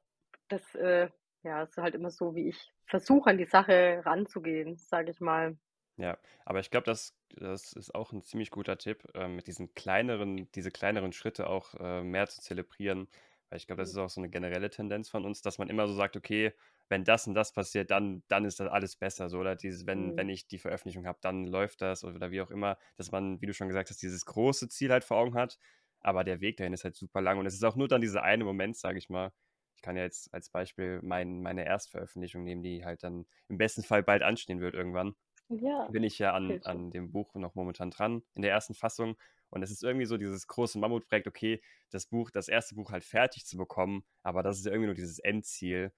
das, 0.50 0.76
äh, 0.76 1.10
ja, 1.44 1.64
ist 1.64 1.78
halt 1.78 1.96
immer 1.96 2.10
so, 2.12 2.36
wie 2.36 2.50
ich 2.50 2.74
versuche, 2.86 3.30
an 3.30 3.38
die 3.38 3.46
Sache 3.46 4.02
ranzugehen, 4.06 4.78
sage 4.78 5.12
ich 5.12 5.20
mal. 5.20 5.58
Ja, 6.00 6.18
aber 6.46 6.60
ich 6.60 6.70
glaube, 6.70 6.86
das, 6.86 7.18
das 7.30 7.74
ist 7.74 7.96
auch 7.96 8.12
ein 8.12 8.22
ziemlich 8.22 8.52
guter 8.52 8.78
Tipp, 8.78 9.04
ähm, 9.16 9.36
mit 9.36 9.48
diesen 9.48 9.74
kleineren, 9.74 10.52
diese 10.52 10.70
kleineren 10.70 11.12
Schritte 11.12 11.48
auch 11.50 11.74
äh, 11.76 12.04
mehr 12.04 12.28
zu 12.28 12.40
zelebrieren. 12.42 13.08
Weil 13.50 13.58
ich 13.58 13.66
glaube, 13.68 13.82
das 13.82 13.90
Mhm. 13.90 13.92
ist 13.92 13.98
auch 13.98 14.10
so 14.10 14.20
eine 14.22 14.30
generelle 14.30 14.70
Tendenz 14.70 15.10
von 15.10 15.26
uns, 15.26 15.42
dass 15.42 15.58
man 15.58 15.70
immer 15.70 15.88
so 15.88 15.94
sagt, 15.96 16.16
okay, 16.18 16.54
wenn 16.90 17.04
das 17.04 17.26
und 17.28 17.34
das 17.34 17.52
passiert, 17.54 17.90
dann, 17.92 18.24
dann 18.28 18.46
ist 18.46 18.60
das 18.60 18.70
alles 18.70 18.96
besser. 18.98 19.30
So, 19.30 19.40
oder 19.40 19.56
dieses, 19.56 19.88
wenn, 19.88 20.16
Mhm. 20.16 20.18
wenn 20.18 20.30
ich 20.30 20.48
die 20.48 20.60
Veröffentlichung 20.60 21.08
habe, 21.08 21.18
dann 21.22 21.46
läuft 21.48 21.82
das 21.82 22.04
oder 22.04 22.30
wie 22.32 22.42
auch 22.42 22.52
immer, 22.52 22.78
dass 22.98 23.12
man, 23.12 23.42
wie 23.42 23.46
du 23.48 23.54
schon 23.54 23.68
gesagt 23.68 23.90
hast, 23.90 24.02
dieses 24.02 24.26
große 24.26 24.68
Ziel 24.70 24.92
halt 24.92 25.04
vor 25.04 25.18
Augen 25.18 25.34
hat. 25.34 25.58
Aber 26.02 26.24
der 26.24 26.42
Weg 26.42 26.58
dahin 26.58 26.74
ist 26.74 26.84
halt 26.84 26.96
super 26.96 27.22
lang. 27.22 27.40
Und 27.40 27.46
es 27.48 27.54
ist 27.56 27.64
auch 27.64 27.76
nur 27.76 27.88
dann 27.88 28.02
dieser 28.02 28.22
eine 28.24 28.44
Moment, 28.44 28.78
sage 28.78 28.98
ich 29.00 29.10
mal. 29.10 29.32
Ich 29.76 29.82
kann 29.82 29.96
ja 29.96 30.04
jetzt 30.04 30.34
als 30.34 30.50
Beispiel 30.50 31.00
mein, 31.04 31.42
meine 31.42 31.66
Erstveröffentlichung 31.66 32.44
nehmen, 32.44 32.62
die 32.64 32.84
halt 32.86 33.04
dann 33.04 33.26
im 33.48 33.58
besten 33.58 33.84
Fall 33.84 34.04
bald 34.04 34.24
anstehen 34.24 34.60
wird 34.60 34.76
irgendwann 34.76 35.16
Ja, 35.50 35.88
bin 35.88 36.04
ich 36.04 36.20
ja 36.20 36.34
an, 36.34 36.60
an 36.64 36.92
dem 36.92 37.12
Buch 37.12 37.34
noch 37.36 37.56
momentan 37.56 37.90
dran, 37.92 38.24
in 38.34 38.42
der 38.42 38.52
ersten 38.52 38.74
Fassung. 38.74 39.18
Und 39.50 39.64
es 39.64 39.72
ist 39.72 39.84
irgendwie 39.84 40.06
so 40.06 40.18
dieses 40.18 40.48
große 40.48 40.78
Mammutprojekt, 40.78 41.28
okay, 41.28 41.62
das 41.90 42.08
Buch, 42.08 42.32
das 42.32 42.50
erste 42.50 42.76
Buch 42.76 42.92
halt 42.92 43.06
fertig 43.06 43.46
zu 43.46 43.56
bekommen, 43.58 44.04
aber 44.24 44.44
das 44.44 44.58
ist 44.58 44.66
ja 44.66 44.72
irgendwie 44.72 44.88
nur 44.88 44.96
dieses 44.96 45.20
Endziel. 45.20 45.94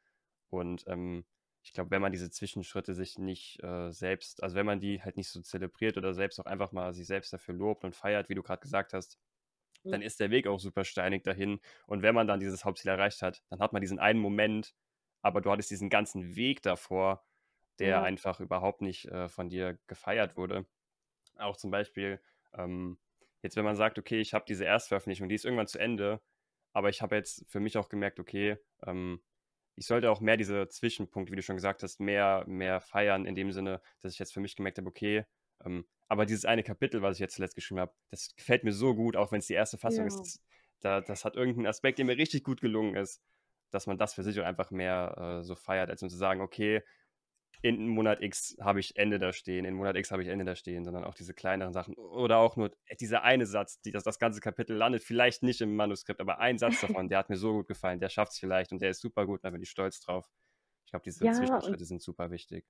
Und 0.49 0.83
ähm, 0.87 1.25
ich 1.63 1.73
glaube, 1.73 1.91
wenn 1.91 2.01
man 2.01 2.11
diese 2.11 2.29
Zwischenschritte 2.29 2.93
sich 2.93 3.17
nicht 3.17 3.61
äh, 3.63 3.91
selbst, 3.91 4.43
also 4.43 4.55
wenn 4.55 4.65
man 4.67 4.79
die 4.79 5.01
halt 5.03 5.17
nicht 5.17 5.29
so 5.29 5.41
zelebriert 5.41 5.97
oder 5.97 6.13
selbst 6.13 6.39
auch 6.39 6.45
einfach 6.45 6.71
mal 6.71 6.93
sich 6.93 7.07
selbst 7.07 7.33
dafür 7.33 7.55
lobt 7.55 7.83
und 7.85 7.95
feiert, 7.95 8.29
wie 8.29 8.35
du 8.35 8.43
gerade 8.43 8.61
gesagt 8.61 8.93
hast, 8.93 9.17
dann 9.89 10.01
ist 10.01 10.19
der 10.19 10.29
Weg 10.31 10.47
auch 10.47 10.59
super 10.59 10.83
steinig 10.85 11.23
dahin. 11.23 11.59
Und 11.87 12.01
wenn 12.03 12.15
man 12.15 12.27
dann 12.27 12.39
dieses 12.39 12.65
Hauptziel 12.65 12.91
erreicht 12.91 13.21
hat, 13.21 13.43
dann 13.49 13.59
hat 13.59 13.73
man 13.73 13.81
diesen 13.81 13.99
einen 13.99 14.19
Moment, 14.19 14.75
aber 15.21 15.41
du 15.41 15.51
hattest 15.51 15.71
diesen 15.71 15.89
ganzen 15.89 16.35
Weg 16.35 16.61
davor, 16.61 17.25
der 17.79 18.01
Ja. 18.01 18.03
einfach 18.03 18.39
überhaupt 18.39 18.81
nicht 18.81 19.05
äh, 19.07 19.29
von 19.29 19.49
dir 19.49 19.79
gefeiert 19.87 20.37
wurde. 20.37 20.65
Auch 21.37 21.57
zum 21.57 21.71
Beispiel, 21.71 22.21
ähm, 22.53 22.99
jetzt 23.41 23.55
wenn 23.55 23.65
man 23.65 23.75
sagt, 23.75 23.97
okay, 23.99 24.19
ich 24.19 24.33
habe 24.33 24.45
diese 24.47 24.65
Erstveröffentlichung, 24.65 25.29
die 25.29 25.35
ist 25.35 25.45
irgendwann 25.45 25.67
zu 25.67 25.79
Ende, 25.79 26.21
aber 26.73 26.89
ich 26.89 27.01
habe 27.01 27.15
jetzt 27.15 27.45
für 27.49 27.59
mich 27.59 27.77
auch 27.77 27.89
gemerkt, 27.89 28.19
okay, 28.19 28.57
ähm, 28.85 29.21
ich 29.75 29.85
sollte 29.87 30.11
auch 30.11 30.19
mehr 30.19 30.35
diese 30.37 30.67
Zwischenpunkte, 30.67 31.31
wie 31.31 31.37
du 31.37 31.41
schon 31.41 31.55
gesagt 31.55 31.83
hast, 31.83 31.99
mehr, 31.99 32.43
mehr 32.47 32.81
feiern, 32.81 33.25
in 33.25 33.35
dem 33.35 33.51
Sinne, 33.51 33.81
dass 34.01 34.13
ich 34.13 34.19
jetzt 34.19 34.33
für 34.33 34.41
mich 34.41 34.55
gemerkt 34.55 34.77
habe, 34.77 34.87
okay, 34.89 35.25
ähm, 35.65 35.87
aber 36.07 36.25
dieses 36.25 36.45
eine 36.45 36.63
Kapitel, 36.63 37.01
was 37.01 37.15
ich 37.17 37.19
jetzt 37.21 37.35
zuletzt 37.35 37.55
geschrieben 37.55 37.79
habe, 37.79 37.93
das 38.09 38.35
gefällt 38.35 38.63
mir 38.63 38.73
so 38.73 38.93
gut, 38.95 39.15
auch 39.15 39.31
wenn 39.31 39.39
es 39.39 39.47
die 39.47 39.53
erste 39.53 39.77
Fassung 39.77 40.05
Ja. 40.05 40.07
ist. 40.07 40.19
Das, 40.19 40.41
da, 40.81 41.01
das 41.01 41.23
hat 41.25 41.35
irgendeinen 41.35 41.67
Aspekt, 41.67 41.97
der 41.99 42.05
mir 42.05 42.17
richtig 42.17 42.43
gut 42.43 42.61
gelungen 42.61 42.95
ist, 42.95 43.21
dass 43.71 43.87
man 43.87 43.97
das 43.97 44.13
für 44.15 44.23
sich 44.23 44.39
auch 44.39 44.45
einfach 44.45 44.71
mehr 44.71 45.39
äh, 45.39 45.43
so 45.43 45.55
feiert, 45.55 45.89
als 45.89 46.01
nur 46.01 46.09
zu 46.09 46.17
sagen, 46.17 46.41
okay, 46.41 46.81
in 47.61 47.87
Monat 47.89 48.21
X 48.21 48.55
habe 48.61 48.79
ich 48.79 48.95
Ende 48.95 49.19
da 49.19 49.33
stehen, 49.33 49.65
in 49.65 49.75
Monat 49.75 49.97
X 49.97 50.11
habe 50.11 50.21
ich 50.23 50.29
Ende 50.29 50.45
da 50.45 50.55
stehen, 50.55 50.85
sondern 50.85 51.03
auch 51.03 51.13
diese 51.13 51.33
kleineren 51.33 51.73
Sachen. 51.73 51.93
Oder 51.95 52.37
auch 52.37 52.55
nur 52.55 52.71
dieser 52.99 53.23
eine 53.23 53.45
Satz, 53.45 53.81
die, 53.81 53.91
das, 53.91 54.03
das 54.03 54.19
ganze 54.19 54.39
Kapitel 54.39 54.75
landet 54.77 55.03
vielleicht 55.03 55.43
nicht 55.43 55.61
im 55.61 55.75
Manuskript, 55.75 56.21
aber 56.21 56.39
ein 56.39 56.57
Satz 56.57 56.79
davon, 56.81 57.09
der 57.09 57.19
hat 57.19 57.29
mir 57.29 57.37
so 57.37 57.53
gut 57.53 57.67
gefallen, 57.67 57.99
der 57.99 58.09
schafft 58.09 58.31
es 58.33 58.39
vielleicht 58.39 58.71
und 58.71 58.81
der 58.81 58.91
ist 58.91 59.01
super 59.01 59.25
gut, 59.25 59.43
da 59.43 59.49
bin 59.49 59.61
ich 59.61 59.69
stolz 59.69 59.99
drauf. 60.01 60.29
Ich 60.85 60.91
glaube, 60.91 61.03
diese 61.03 61.29
Ja, 61.29 61.31
Zwischenschritte 61.31 61.85
sind 61.85 62.01
super 62.01 62.31
wichtig. 62.31 62.65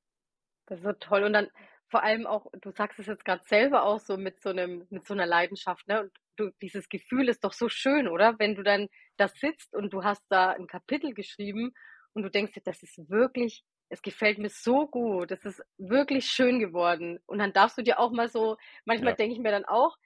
das 0.68 0.80
ist 0.80 0.86
so 0.86 0.94
toll. 0.94 1.24
Und 1.24 1.34
dann 1.34 1.48
vor 1.90 2.04
allem 2.04 2.28
auch, 2.28 2.48
du 2.62 2.72
sagst 2.72 3.00
es 3.00 3.08
jetzt 3.08 3.26
gerade 3.26 3.44
selber 3.46 3.84
auch 3.84 4.00
so 4.00 4.18
mit 4.18 4.42
so 4.42 4.50
einem, 4.50 4.86
mit 4.90 5.06
so 5.08 5.14
einer 5.14 5.26
Leidenschaft, 5.26 5.88
ne? 5.88 6.02
Und 6.02 6.12
du, 6.36 6.52
dieses 6.62 6.88
Gefühl 6.90 7.30
ist 7.30 7.44
doch 7.44 7.54
so 7.54 7.70
schön, 7.70 8.08
oder? 8.08 8.38
Wenn 8.40 8.56
du 8.56 8.64
dann 8.64 8.88
da 9.18 9.28
sitzt 9.28 9.74
und 9.76 9.92
du 9.94 10.04
hast 10.04 10.24
da 10.30 10.52
ein 10.52 10.68
Kapitel 10.68 11.14
geschrieben 11.14 11.72
und 12.14 12.24
du 12.24 12.30
denkst 12.30 12.54
dir, 12.54 12.62
das 12.64 12.84
ist 12.84 12.98
wirklich, 13.10 13.64
es 13.90 14.02
gefällt 14.02 14.38
mir 14.38 14.50
so 14.50 14.88
gut, 14.88 15.32
das 15.32 15.46
ist 15.46 15.62
wirklich 15.78 16.26
schön 16.28 16.60
geworden. 16.60 17.20
Und 17.26 17.40
dann 17.40 17.54
darfst 17.54 17.78
du 17.78 17.82
dir 17.84 18.00
auch 18.00 18.12
mal 18.12 18.30
so, 18.30 18.58
manchmal 18.86 19.12
Ja. 19.12 19.16
denke 19.16 19.34
ich 19.34 19.40
mir 19.42 19.52
dann 19.52 19.66
auch, 19.66 19.98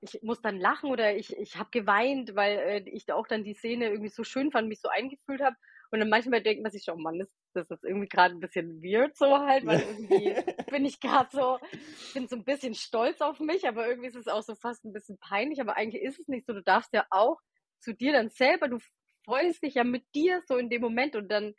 ich 0.00 0.20
muss 0.22 0.40
dann 0.42 0.58
lachen 0.58 0.90
oder 0.90 1.14
ich, 1.16 1.36
ich 1.36 1.56
habe 1.56 1.70
geweint, 1.70 2.34
weil 2.34 2.58
äh, 2.58 2.90
ich 2.90 3.06
da 3.06 3.14
auch 3.14 3.26
dann 3.28 3.44
die 3.44 3.54
Szene 3.54 3.88
irgendwie 3.88 4.08
so 4.10 4.24
schön 4.24 4.50
fand, 4.50 4.68
mich 4.68 4.80
so 4.80 4.88
eingefühlt 4.88 5.40
habe. 5.42 5.56
Und 5.90 6.00
dann 6.00 6.08
manchmal 6.08 6.42
denkt 6.42 6.62
man 6.62 6.72
sich 6.72 6.84
schon, 6.84 6.94
oh 6.96 7.00
Mann, 7.02 7.18
das, 7.18 7.30
das 7.54 7.70
ist 7.70 7.84
irgendwie 7.84 8.08
gerade 8.08 8.34
ein 8.34 8.40
bisschen 8.40 8.82
weird 8.82 9.16
so 9.16 9.38
halt, 9.38 9.64
weil 9.66 9.80
irgendwie 9.82 10.36
bin 10.70 10.84
ich 10.84 10.98
gerade 11.00 11.28
so, 11.32 11.58
bin 12.14 12.26
so 12.28 12.36
ein 12.36 12.44
bisschen 12.44 12.74
stolz 12.74 13.20
auf 13.20 13.38
mich, 13.40 13.68
aber 13.68 13.86
irgendwie 13.86 14.08
ist 14.08 14.16
es 14.16 14.28
auch 14.28 14.42
so 14.42 14.54
fast 14.56 14.84
ein 14.84 14.92
bisschen 14.92 15.18
peinlich, 15.18 15.60
aber 15.60 15.76
eigentlich 15.76 16.02
ist 16.02 16.18
es 16.18 16.28
nicht 16.28 16.46
so. 16.46 16.52
Du 16.52 16.62
darfst 16.62 16.92
ja 16.92 17.06
auch 17.10 17.38
zu 17.80 17.94
dir 17.94 18.12
dann 18.12 18.30
selber, 18.30 18.68
du 18.68 18.78
freust 19.24 19.62
dich 19.62 19.74
ja 19.74 19.84
mit 19.84 20.04
dir 20.14 20.42
so 20.46 20.56
in 20.56 20.68
dem 20.70 20.82
Moment 20.82 21.14
und 21.14 21.28
dann 21.28 21.54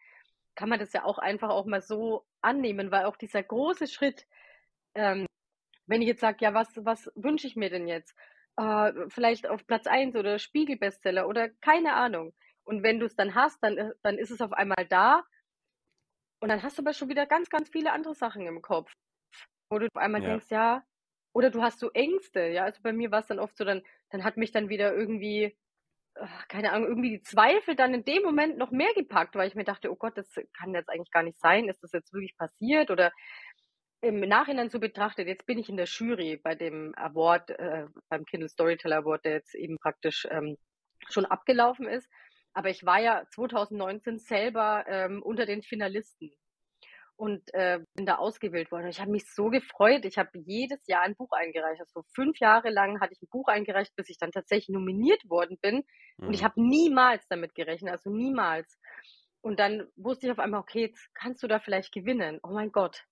kann 0.55 0.69
man 0.69 0.79
das 0.79 0.93
ja 0.93 1.03
auch 1.05 1.17
einfach 1.19 1.49
auch 1.49 1.65
mal 1.65 1.81
so 1.81 2.25
annehmen, 2.41 2.91
weil 2.91 3.05
auch 3.05 3.17
dieser 3.17 3.43
große 3.43 3.87
Schritt, 3.87 4.27
ähm, 4.95 5.25
wenn 5.87 6.01
ich 6.01 6.07
jetzt 6.07 6.21
sage, 6.21 6.39
ja, 6.41 6.53
was, 6.53 6.69
was 6.77 7.11
wünsche 7.15 7.47
ich 7.47 7.55
mir 7.55 7.69
denn 7.69 7.87
jetzt? 7.87 8.15
Äh, 8.57 8.93
vielleicht 9.09 9.47
auf 9.47 9.65
Platz 9.67 9.87
1 9.87 10.15
oder 10.15 10.39
Spiegel-Bestseller 10.39 11.27
oder 11.27 11.49
keine 11.49 11.93
Ahnung. 11.95 12.33
Und 12.65 12.83
wenn 12.83 12.99
du 12.99 13.05
es 13.07 13.15
dann 13.15 13.35
hast, 13.35 13.63
dann, 13.63 13.77
äh, 13.77 13.91
dann 14.03 14.17
ist 14.17 14.31
es 14.31 14.41
auf 14.41 14.53
einmal 14.53 14.85
da 14.89 15.23
und 16.39 16.49
dann 16.49 16.61
hast 16.63 16.77
du 16.77 16.81
aber 16.81 16.93
schon 16.93 17.09
wieder 17.09 17.25
ganz, 17.25 17.49
ganz 17.49 17.69
viele 17.69 17.91
andere 17.91 18.15
Sachen 18.15 18.45
im 18.47 18.61
Kopf, 18.61 18.91
wo 19.69 19.79
du 19.79 19.87
auf 19.87 20.01
einmal 20.01 20.21
Ja. 20.21 20.23
denkst, 20.23 20.47
ja, 20.51 20.85
oder 21.33 21.51
du 21.51 21.61
hast 21.63 21.79
so 21.79 21.91
Ängste, 21.91 22.47
ja, 22.49 22.63
also 22.65 22.81
bei 22.83 22.93
mir 22.93 23.11
war 23.11 23.21
es 23.21 23.27
dann 23.27 23.39
oft 23.39 23.57
so, 23.57 23.65
dann, 23.65 23.83
dann 24.11 24.23
hat 24.23 24.37
mich 24.37 24.51
dann 24.51 24.69
wieder 24.69 24.93
irgendwie, 24.95 25.57
keine 26.47 26.71
Ahnung, 26.71 26.87
irgendwie 26.87 27.17
die 27.17 27.23
Zweifel 27.23 27.75
dann 27.75 27.93
in 27.93 28.05
dem 28.05 28.23
Moment 28.23 28.57
noch 28.57 28.71
mehr 28.71 28.93
gepackt, 28.95 29.35
weil 29.35 29.47
ich 29.47 29.55
mir 29.55 29.63
dachte, 29.63 29.91
oh 29.91 29.95
Gott, 29.95 30.17
das 30.17 30.33
kann 30.57 30.73
jetzt 30.73 30.89
eigentlich 30.89 31.11
gar 31.11 31.23
nicht 31.23 31.39
sein, 31.39 31.67
ist 31.67 31.81
das 31.83 31.91
jetzt 31.91 32.13
wirklich 32.13 32.37
passiert? 32.37 32.91
Oder 32.91 33.11
im 34.01 34.19
Nachhinein 34.19 34.69
so 34.69 34.79
betrachtet, 34.79 35.27
jetzt 35.27 35.45
bin 35.45 35.57
ich 35.57 35.69
in 35.69 35.77
der 35.77 35.85
Jury 35.85 36.37
bei 36.43 36.55
dem 36.55 36.93
Award, 36.95 37.51
äh, 37.51 37.85
beim 38.09 38.25
Kindle 38.25 38.49
Storyteller 38.49 38.97
Award, 38.97 39.25
der 39.25 39.33
jetzt 39.33 39.55
eben 39.55 39.79
praktisch 39.79 40.27
ähm, 40.29 40.57
schon 41.09 41.25
abgelaufen 41.25 41.87
ist. 41.87 42.09
Aber 42.53 42.69
ich 42.69 42.85
war 42.85 42.99
ja 42.99 43.23
2019 43.33 44.19
selber 44.19 44.85
ähm, 44.87 45.23
unter 45.23 45.45
den 45.45 45.63
Finalisten 45.63 46.31
und 47.23 47.53
äh, 47.53 47.79
bin 47.95 48.05
da 48.05 48.17
ausgewählt 48.17 48.69
worden. 48.69 48.89
Ich 48.89 48.99
habe 48.99 49.09
mich 49.11 49.23
so 49.33 49.49
gefreut. 49.49 50.03
Ich 50.03 50.17
habe 50.17 50.29
jedes 50.39 50.85
Jahr 50.87 51.03
ein 51.03 51.15
Buch 51.15 51.31
eingereicht. 51.31 51.79
Also 51.79 52.03
fünf 52.13 52.37
Jahre 52.39 52.69
lang 52.69 52.99
hatte 52.99 53.13
ich 53.13 53.21
ein 53.21 53.29
Buch 53.29 53.47
eingereicht, 53.47 53.95
bis 53.95 54.09
ich 54.09 54.17
dann 54.17 54.33
tatsächlich 54.33 54.67
nominiert 54.75 55.29
worden 55.29 55.57
bin. 55.61 55.85
Und 56.25 56.33
ich 56.33 56.41
Mhm. 56.41 56.43
habe 56.43 56.61
niemals 56.61 57.25
damit 57.29 57.55
gerechnet, 57.55 57.93
also 57.93 58.09
niemals. 58.09 58.77
Und 59.39 59.57
dann 59.61 59.87
wusste 59.95 60.25
ich 60.27 60.33
auf 60.33 60.39
einmal, 60.39 60.59
okay, 60.59 60.87
jetzt 60.87 61.13
kannst 61.13 61.41
du 61.43 61.47
da 61.47 61.59
vielleicht 61.61 61.93
gewinnen. 61.93 62.39
Oh 62.43 62.51
mein 62.51 62.73
Gott. 62.73 63.05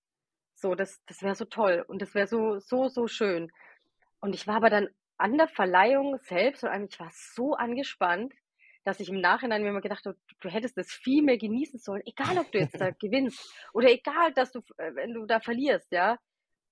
So, 0.54 0.74
das, 0.74 1.02
das 1.06 1.22
wäre 1.22 1.34
so 1.34 1.46
toll 1.46 1.82
und 1.88 2.02
das 2.02 2.14
wäre 2.14 2.26
so, 2.26 2.58
so, 2.58 2.88
so 2.88 3.06
schön. 3.06 3.50
Und 4.20 4.34
ich 4.34 4.46
war 4.46 4.56
aber 4.56 4.68
dann 4.68 4.88
an 5.16 5.38
der 5.38 5.48
Verleihung 5.48 6.18
selbst 6.18 6.64
und 6.64 6.68
eigentlich 6.70 7.00
war 7.00 7.10
so 7.12 7.54
angespannt, 7.54 8.34
dass 8.84 9.00
ich 9.00 9.08
im 9.08 9.20
Nachhinein 9.20 9.62
mir 9.62 9.70
immer 9.70 9.80
gedacht 9.80 10.04
habe, 10.06 10.18
du, 10.40 10.48
hättest 10.48 10.76
das 10.76 10.90
viel 10.92 11.22
mehr 11.22 11.38
genießen 11.38 11.78
sollen, 11.78 12.02
egal 12.06 12.38
ob 12.38 12.50
du 12.52 12.58
jetzt 12.58 12.80
da 12.80 12.90
gewinnst 12.98 13.52
oder 13.72 13.90
egal, 13.90 14.32
dass 14.32 14.52
du, 14.52 14.60
äh, 14.78 14.94
wenn 14.94 15.14
du 15.14 15.26
da 15.26 15.40
verlierst, 15.40 15.92
ja. 15.92 16.18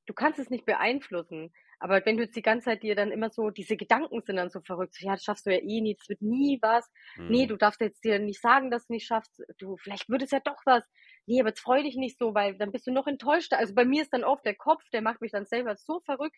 Du 0.06 0.14
kannst 0.14 0.38
es 0.38 0.50
nicht 0.50 0.66
beeinflussen. 0.66 1.52
Aber 1.78 2.04
wenn 2.04 2.16
du 2.16 2.24
jetzt 2.24 2.36
die 2.36 2.42
ganze 2.42 2.66
Zeit 2.66 2.82
dir 2.82 2.94
dann 2.94 3.10
immer 3.12 3.30
so, 3.30 3.50
diese 3.50 3.76
Gedanken 3.76 4.20
sind 4.22 4.36
dann 4.36 4.50
so 4.50 4.60
verrückt, 4.60 4.94
so, 4.94 5.06
ja, 5.06 5.12
das 5.12 5.24
schaffst 5.24 5.46
du 5.46 5.50
ja 5.52 5.58
eh 5.62 5.80
nie, 5.80 5.94
das 5.94 6.08
wird 6.08 6.20
nie 6.20 6.58
was. 6.60 6.90
Nee, 7.26 7.46
Mhm. 7.46 7.46
du 7.46 7.56
darfst 7.56 7.80
jetzt 7.80 8.04
dir 8.04 8.18
nicht 8.18 8.40
sagen, 8.40 8.70
dass 8.70 8.86
du 8.86 8.92
nicht 8.94 9.06
schaffst. 9.06 9.42
Du, 9.58 9.76
vielleicht 9.78 10.08
wird 10.10 10.22
es 10.22 10.30
ja 10.32 10.40
doch 10.40 10.60
was. 10.66 10.84
Nee, 11.26 11.40
aber 11.40 11.50
jetzt 11.50 11.60
freu 11.60 11.82
dich 11.82 11.96
nicht 11.96 12.18
so, 12.18 12.34
weil 12.34 12.56
dann 12.58 12.72
bist 12.72 12.86
du 12.86 12.92
noch 12.92 13.06
enttäuschter. 13.06 13.58
Also 13.58 13.74
bei 13.74 13.84
mir 13.84 14.02
ist 14.02 14.12
dann 14.12 14.24
oft 14.24 14.44
der 14.44 14.56
Kopf, 14.56 14.82
der 14.92 15.00
macht 15.02 15.20
mich 15.22 15.32
dann 15.32 15.46
selber 15.46 15.76
so 15.76 16.00
verrückt, 16.00 16.36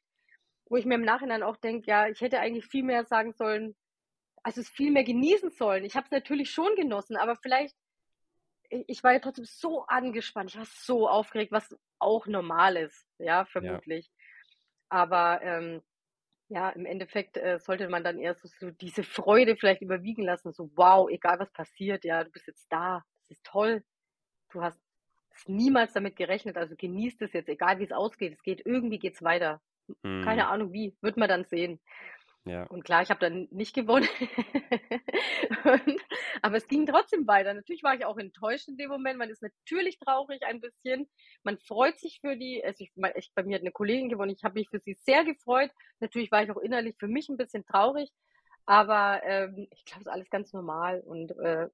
wo 0.67 0.77
ich 0.77 0.87
mir 0.87 0.95
im 0.95 1.03
Nachhinein 1.03 1.43
auch 1.43 1.57
denke, 1.57 1.87
ja, 1.91 2.09
ich 2.09 2.21
hätte 2.21 2.41
eigentlich 2.41 2.67
viel 2.67 2.83
mehr 2.85 3.05
sagen 3.05 3.33
sollen, 3.33 3.75
also 4.43 4.61
es 4.61 4.69
viel 4.69 4.91
mehr 4.91 5.05
genießen 5.05 5.51
sollen. 5.51 5.85
Ich 5.85 5.97
habe 5.97 6.07
es 6.07 6.11
natürlich 6.11 6.51
schon 6.51 6.75
genossen, 6.77 7.17
aber 7.17 7.37
vielleicht, 7.37 7.77
ich, 8.71 9.03
war 9.05 9.13
ja 9.13 9.19
trotzdem 9.21 9.45
so 9.45 9.85
angespannt, 9.87 10.51
ich 10.51 10.57
war 10.59 10.67
so 10.67 11.09
aufgeregt, 11.09 11.53
was 11.53 11.77
auch 11.99 12.27
normal 12.27 12.77
ist, 12.77 13.07
ja, 13.19 13.41
Ja. 13.41 13.47
vermutlich. 13.47 14.11
Aber 14.89 15.41
ähm, 15.43 15.83
ja, 16.49 16.71
im 16.71 16.87
Endeffekt 16.87 17.37
äh, 17.37 17.59
sollte 17.59 17.89
man 17.89 18.05
dann 18.05 18.19
eher 18.19 18.35
so, 18.35 18.49
so 18.61 18.71
diese 18.71 19.05
Freude 19.05 19.57
vielleicht 19.57 19.83
überwiegen 19.83 20.23
lassen, 20.25 20.53
so 20.53 20.71
wow, 20.77 21.09
egal 21.11 21.39
was 21.39 21.53
passiert, 21.53 22.05
ja, 22.05 22.25
du 22.25 22.31
bist 22.31 22.47
jetzt 22.47 22.67
da, 22.71 23.05
das 23.29 23.39
ist 23.39 23.45
toll, 23.45 23.85
du 24.53 24.63
hast 24.63 24.81
niemals 25.47 25.93
damit 25.95 26.17
gerechnet, 26.17 26.57
also 26.57 26.75
genießt 26.77 27.23
es 27.23 27.33
jetzt, 27.33 27.49
egal 27.49 27.79
wie 27.79 27.85
es 27.85 27.93
ausgeht, 27.93 28.35
es 28.35 28.43
geht, 28.43 28.67
irgendwie 28.67 28.99
geht's 28.99 29.23
weiter. 29.23 29.63
Keine 30.25 30.45
Mhm. 30.45 30.51
Ahnung 30.51 30.73
wie, 30.73 30.97
wird 31.01 31.17
man 31.17 31.29
dann 31.29 31.45
sehen. 31.45 31.81
Ja. 32.45 32.65
Und 32.65 32.85
klar, 32.85 33.03
ich 33.03 33.11
habe 33.11 33.21
dann 33.21 33.47
nicht 33.53 33.75
gewonnen. 33.75 34.09
Und, 35.65 36.01
aber 36.43 36.57
es 36.57 36.67
ging 36.67 36.87
trotzdem 36.87 37.27
weiter. 37.29 37.55
Natürlich 37.55 37.85
war 37.85 37.95
ich 37.95 38.05
auch 38.05 38.19
enttäuscht 38.19 38.67
in 38.69 38.77
dem 38.77 38.91
Moment. 38.91 39.17
Man 39.17 39.31
ist 39.31 39.43
natürlich 39.43 39.99
traurig 40.01 40.43
ein 40.43 40.61
bisschen. 40.61 41.09
Man 41.45 41.59
freut 41.59 42.01
sich 42.01 42.19
für 42.21 42.37
die. 42.37 42.65
Also 42.65 42.83
ich, 42.83 42.91
mein, 42.97 43.13
ich, 43.15 43.31
bei 43.35 43.45
mir 43.45 43.55
hat 43.55 43.63
eine 43.63 43.71
Kollegin 43.71 44.09
gewonnen. 44.09 44.35
Ich 44.37 44.43
habe 44.43 44.59
mich 44.59 44.69
für 44.69 44.81
sie 44.81 44.99
sehr 45.03 45.25
gefreut. 45.25 45.71
Natürlich 46.01 46.33
war 46.33 46.43
ich 46.43 46.51
auch 46.51 46.57
innerlich 46.57 46.97
für 46.99 47.07
mich 47.07 47.29
ein 47.29 47.37
bisschen 47.37 47.65
traurig. 47.65 48.11
Aber 48.67 49.23
ähm, 49.25 49.69
ich 49.71 49.85
glaube, 49.85 50.01
es 50.01 50.07
ist 50.07 50.13
alles 50.13 50.31
ganz 50.31 50.53
normal 50.53 51.01
und 51.01 51.31
äh, 51.39 51.69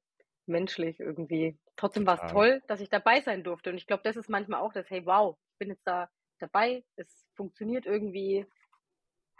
menschlich 0.46 1.00
irgendwie. 1.00 1.58
Trotzdem 1.76 2.06
war 2.06 2.22
es 2.22 2.30
toll, 2.30 2.62
dass 2.66 2.80
ich 2.80 2.90
dabei 2.90 3.20
sein 3.20 3.42
durfte. 3.42 3.70
Und 3.70 3.76
ich 3.76 3.86
glaube, 3.86 4.02
das 4.04 4.16
ist 4.16 4.28
manchmal 4.28 4.60
auch 4.60 4.72
das, 4.72 4.88
hey, 4.90 5.06
wow, 5.06 5.38
ich 5.52 5.58
bin 5.58 5.68
jetzt 5.68 5.86
da 5.86 6.10
dabei. 6.38 6.84
Es 6.96 7.26
funktioniert 7.36 7.86
irgendwie. 7.86 8.46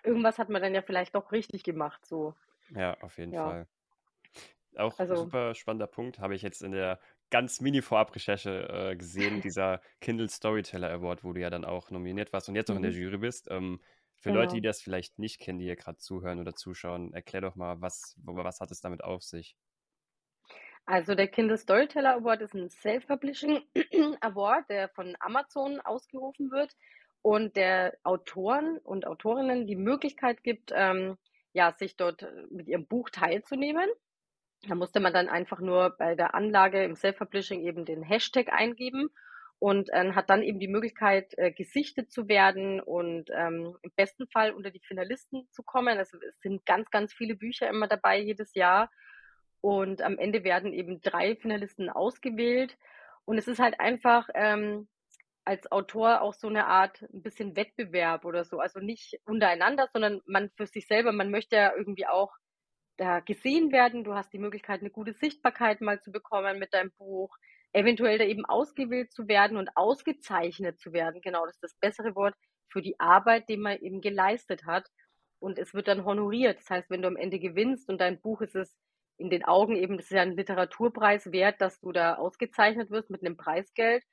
Irgendwas 0.05 0.39
hat 0.39 0.49
man 0.49 0.63
dann 0.63 0.75
ja 0.75 0.83
vielleicht 0.83 1.15
doch 1.15 1.33
richtig 1.33 1.65
gemacht. 1.65 2.07
So, 2.07 2.35
Ja, 2.71 2.99
auf 3.01 3.19
jeden 3.19 3.33
ja. 3.33 3.45
Fall. 3.45 3.69
Auch 4.77 4.95
Also, 4.99 5.15
super 5.15 5.55
spannender 5.55 5.87
Punkt, 5.87 6.19
habe 6.19 6.35
ich 6.35 6.43
jetzt 6.43 6.63
in 6.63 6.73
der 6.73 7.01
ganz 7.31 7.61
Mini-Vorabrecherche 7.61 8.91
äh, 8.93 8.97
gesehen, 8.97 9.41
dieser 9.41 9.81
Kindle 10.01 10.29
Storyteller 10.29 10.91
Award, 10.91 11.25
wo 11.25 11.33
du 11.33 11.41
ja 11.41 11.51
dann 11.51 11.65
auch 11.65 11.91
nominiert 11.91 12.33
warst 12.33 12.49
und 12.49 12.55
jetzt 12.55 12.71
auch 12.71 12.77
in 12.77 12.83
der 12.83 12.91
mhm, 12.91 12.97
Jury 12.97 13.19
bist. 13.19 13.49
Ähm, 13.51 13.81
für 14.21 14.31
Leute, 14.31 14.55
die 14.57 14.63
genau. 14.63 14.71
das 14.71 14.81
vielleicht 14.83 15.19
nicht 15.19 15.41
kennen, 15.41 15.59
die 15.59 15.67
hier 15.67 15.77
gerade 15.77 15.99
zuhören 15.99 16.41
oder 16.41 16.55
zuschauen, 16.55 17.13
erklär 17.15 17.43
doch 17.43 17.55
mal, 17.57 17.81
was, 17.81 18.17
was 18.25 18.61
hat 18.61 18.71
es 18.71 18.81
damit 18.81 19.05
auf 19.05 19.23
sich? 19.23 19.57
Also 20.87 21.15
der 21.15 21.29
Kindle 21.29 21.59
Storyteller 21.59 22.15
Award 22.15 22.41
ist 22.43 22.55
ein 22.55 22.71
Self-Publishing 22.71 23.63
Award, 24.21 24.71
der 24.71 24.89
von 24.89 25.17
Amazon 25.21 25.81
ausgerufen 25.81 26.51
wird 26.51 26.75
und 27.23 27.57
der 27.57 27.97
Autoren 28.05 28.79
und 28.79 29.07
Autorinnen 29.07 29.67
die 29.67 29.77
Möglichkeit 29.77 30.43
gibt, 30.43 30.73
ähm, 30.75 31.17
ja, 31.53 31.73
sich 31.73 31.97
dort 31.97 32.23
äh, 32.23 32.47
mit 32.51 32.69
ihrem 32.69 32.87
Buch 32.87 33.11
teilzunehmen. 33.11 33.89
Da 34.67 34.75
musste 34.75 35.01
man 35.01 35.13
dann 35.13 35.29
einfach 35.29 35.61
nur 35.61 35.97
bei 35.99 36.15
der 36.15 36.35
Anlage 36.35 36.83
im 36.85 36.97
Self-Publishing 36.97 37.61
eben 37.63 37.85
den 37.85 38.03
Hashtag 38.03 38.53
eingeben 38.53 39.11
und 39.61 39.91
ähm, 39.93 40.15
hat 40.15 40.31
dann 40.31 40.43
eben 40.43 40.61
die 40.61 40.69
Möglichkeit, 40.69 41.37
äh, 41.37 41.51
gesichtet 41.53 42.13
zu 42.13 42.29
werden 42.29 42.81
und 42.81 43.31
ähm, 43.33 43.77
im 43.83 43.91
besten 43.97 44.29
Fall 44.29 44.53
unter 44.53 44.71
die 44.71 44.81
Finalisten 44.81 45.49
zu 45.51 45.63
kommen. 45.63 45.99
Also 45.99 46.19
es 46.19 46.41
sind 46.41 46.65
ganz, 46.65 46.91
ganz 46.91 47.13
viele 47.13 47.35
Bücher 47.35 47.69
immer 47.69 47.89
dabei 47.89 48.21
jedes 48.21 48.55
Jahr. 48.55 48.91
Und 49.61 50.03
am 50.03 50.19
Ende 50.19 50.45
werden 50.45 50.73
eben 50.73 51.01
drei 51.01 51.35
Finalisten 51.35 51.91
ausgewählt. 51.91 52.77
Und 53.25 53.39
es 53.39 53.49
ist 53.49 53.59
halt 53.59 53.81
einfach 53.81 54.29
ähm, 54.35 54.89
als 55.49 55.73
Autor 55.73 56.21
auch 56.21 56.35
so 56.35 56.47
eine 56.47 56.67
Art 56.67 57.01
ein 57.03 57.23
bisschen 57.23 57.57
Wettbewerb 57.57 58.27
oder 58.27 58.45
so. 58.45 58.61
Also 58.61 58.81
nicht 58.81 59.19
untereinander, 59.25 59.89
sondern 59.95 60.21
man 60.27 60.51
für 60.59 60.67
sich 60.67 60.87
selber. 60.87 61.11
Man 61.11 61.31
möchte 61.31 61.57
ja 61.57 61.73
irgendwie 61.75 62.07
auch 62.07 62.35
da 62.99 63.21
gesehen 63.21 63.73
werden. 63.73 64.05
Du 64.05 64.15
hast 64.15 64.31
die 64.35 64.39
Möglichkeit, 64.39 64.81
eine 64.81 64.91
gute 64.91 65.15
Sichtbarkeit 65.15 65.81
mal 65.81 66.03
zu 66.03 66.13
bekommen 66.13 66.59
mit 66.59 66.75
deinem 66.75 66.93
Buch. 66.99 67.35
Eventuell 67.73 68.19
da 68.19 68.25
eben 68.25 68.45
ausgewählt 68.45 69.11
zu 69.11 69.27
werden 69.27 69.57
und 69.57 69.71
ausgezeichnet 69.75 70.79
zu 70.81 70.93
werden. 70.93 71.23
Genau, 71.23 71.47
das 71.47 71.55
ist 71.55 71.63
das 71.63 71.75
bessere 71.81 72.15
Wort 72.15 72.35
für 72.69 72.83
die 72.83 73.01
Arbeit, 73.01 73.49
die 73.49 73.57
man 73.57 73.79
eben 73.79 74.03
geleistet 74.03 74.67
hat. 74.67 74.87
Und 75.39 75.59
es 75.59 75.73
wird 75.73 75.89
dann 75.89 76.05
honoriert. 76.05 76.59
Das 76.59 76.69
heißt, 76.69 76.91
wenn 76.91 77.01
du 77.01 77.09
am 77.09 77.17
Ende 77.17 77.39
gewinnst 77.39 77.89
und 77.89 78.03
dein 78.03 78.21
Buch 78.21 78.43
ist 78.43 78.55
es 78.55 78.77
in 79.17 79.31
den 79.31 79.47
Augen 79.47 79.77
eben, 79.77 79.97
das 79.97 80.07
ist 80.07 80.13
ja 80.13 80.23
ein 80.23 80.37
Literaturpreis 80.37 81.33
wert, 81.33 81.63
dass 81.63 81.81
du 81.81 81.91
da 81.91 82.17
ausgezeichnet 82.17 82.91
wirst 82.91 83.09
mit 83.09 83.25
einem 83.25 83.39
Preisgeld 83.39 84.05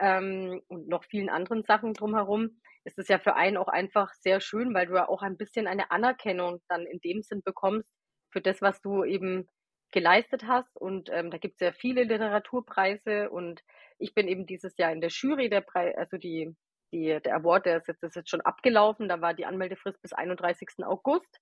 ähm, 0.00 0.62
und 0.68 0.88
noch 0.88 1.04
vielen 1.04 1.28
anderen 1.28 1.62
Sachen 1.62 1.94
drumherum, 1.94 2.60
ist 2.84 2.98
es 2.98 3.08
ja 3.08 3.18
für 3.18 3.34
einen 3.34 3.56
auch 3.56 3.68
einfach 3.68 4.12
sehr 4.14 4.40
schön, 4.40 4.74
weil 4.74 4.86
du 4.86 4.94
ja 4.94 5.08
auch 5.08 5.22
ein 5.22 5.36
bisschen 5.36 5.66
eine 5.66 5.90
Anerkennung 5.90 6.60
dann 6.68 6.86
in 6.86 7.00
dem 7.00 7.22
Sinn 7.22 7.42
bekommst 7.42 7.92
für 8.30 8.40
das, 8.40 8.62
was 8.62 8.80
du 8.80 9.04
eben 9.04 9.48
geleistet 9.92 10.46
hast. 10.46 10.76
Und 10.76 11.10
ähm, 11.12 11.30
da 11.30 11.38
gibt 11.38 11.60
es 11.60 11.66
ja 11.66 11.72
viele 11.72 12.04
Literaturpreise 12.04 13.30
und 13.30 13.62
ich 13.98 14.14
bin 14.14 14.28
eben 14.28 14.46
dieses 14.46 14.76
Jahr 14.78 14.92
in 14.92 15.00
der 15.00 15.10
Jury 15.10 15.50
der 15.50 15.60
Preis, 15.60 15.94
also 15.96 16.16
die, 16.16 16.54
die, 16.92 17.20
der 17.20 17.36
Award, 17.36 17.66
der 17.66 17.78
ist 17.78 17.88
jetzt, 17.88 18.02
ist 18.02 18.16
jetzt 18.16 18.30
schon 18.30 18.40
abgelaufen, 18.40 19.08
da 19.08 19.20
war 19.20 19.34
die 19.34 19.46
Anmeldefrist 19.46 20.00
bis 20.00 20.12
31. 20.12 20.84
August. 20.84 21.40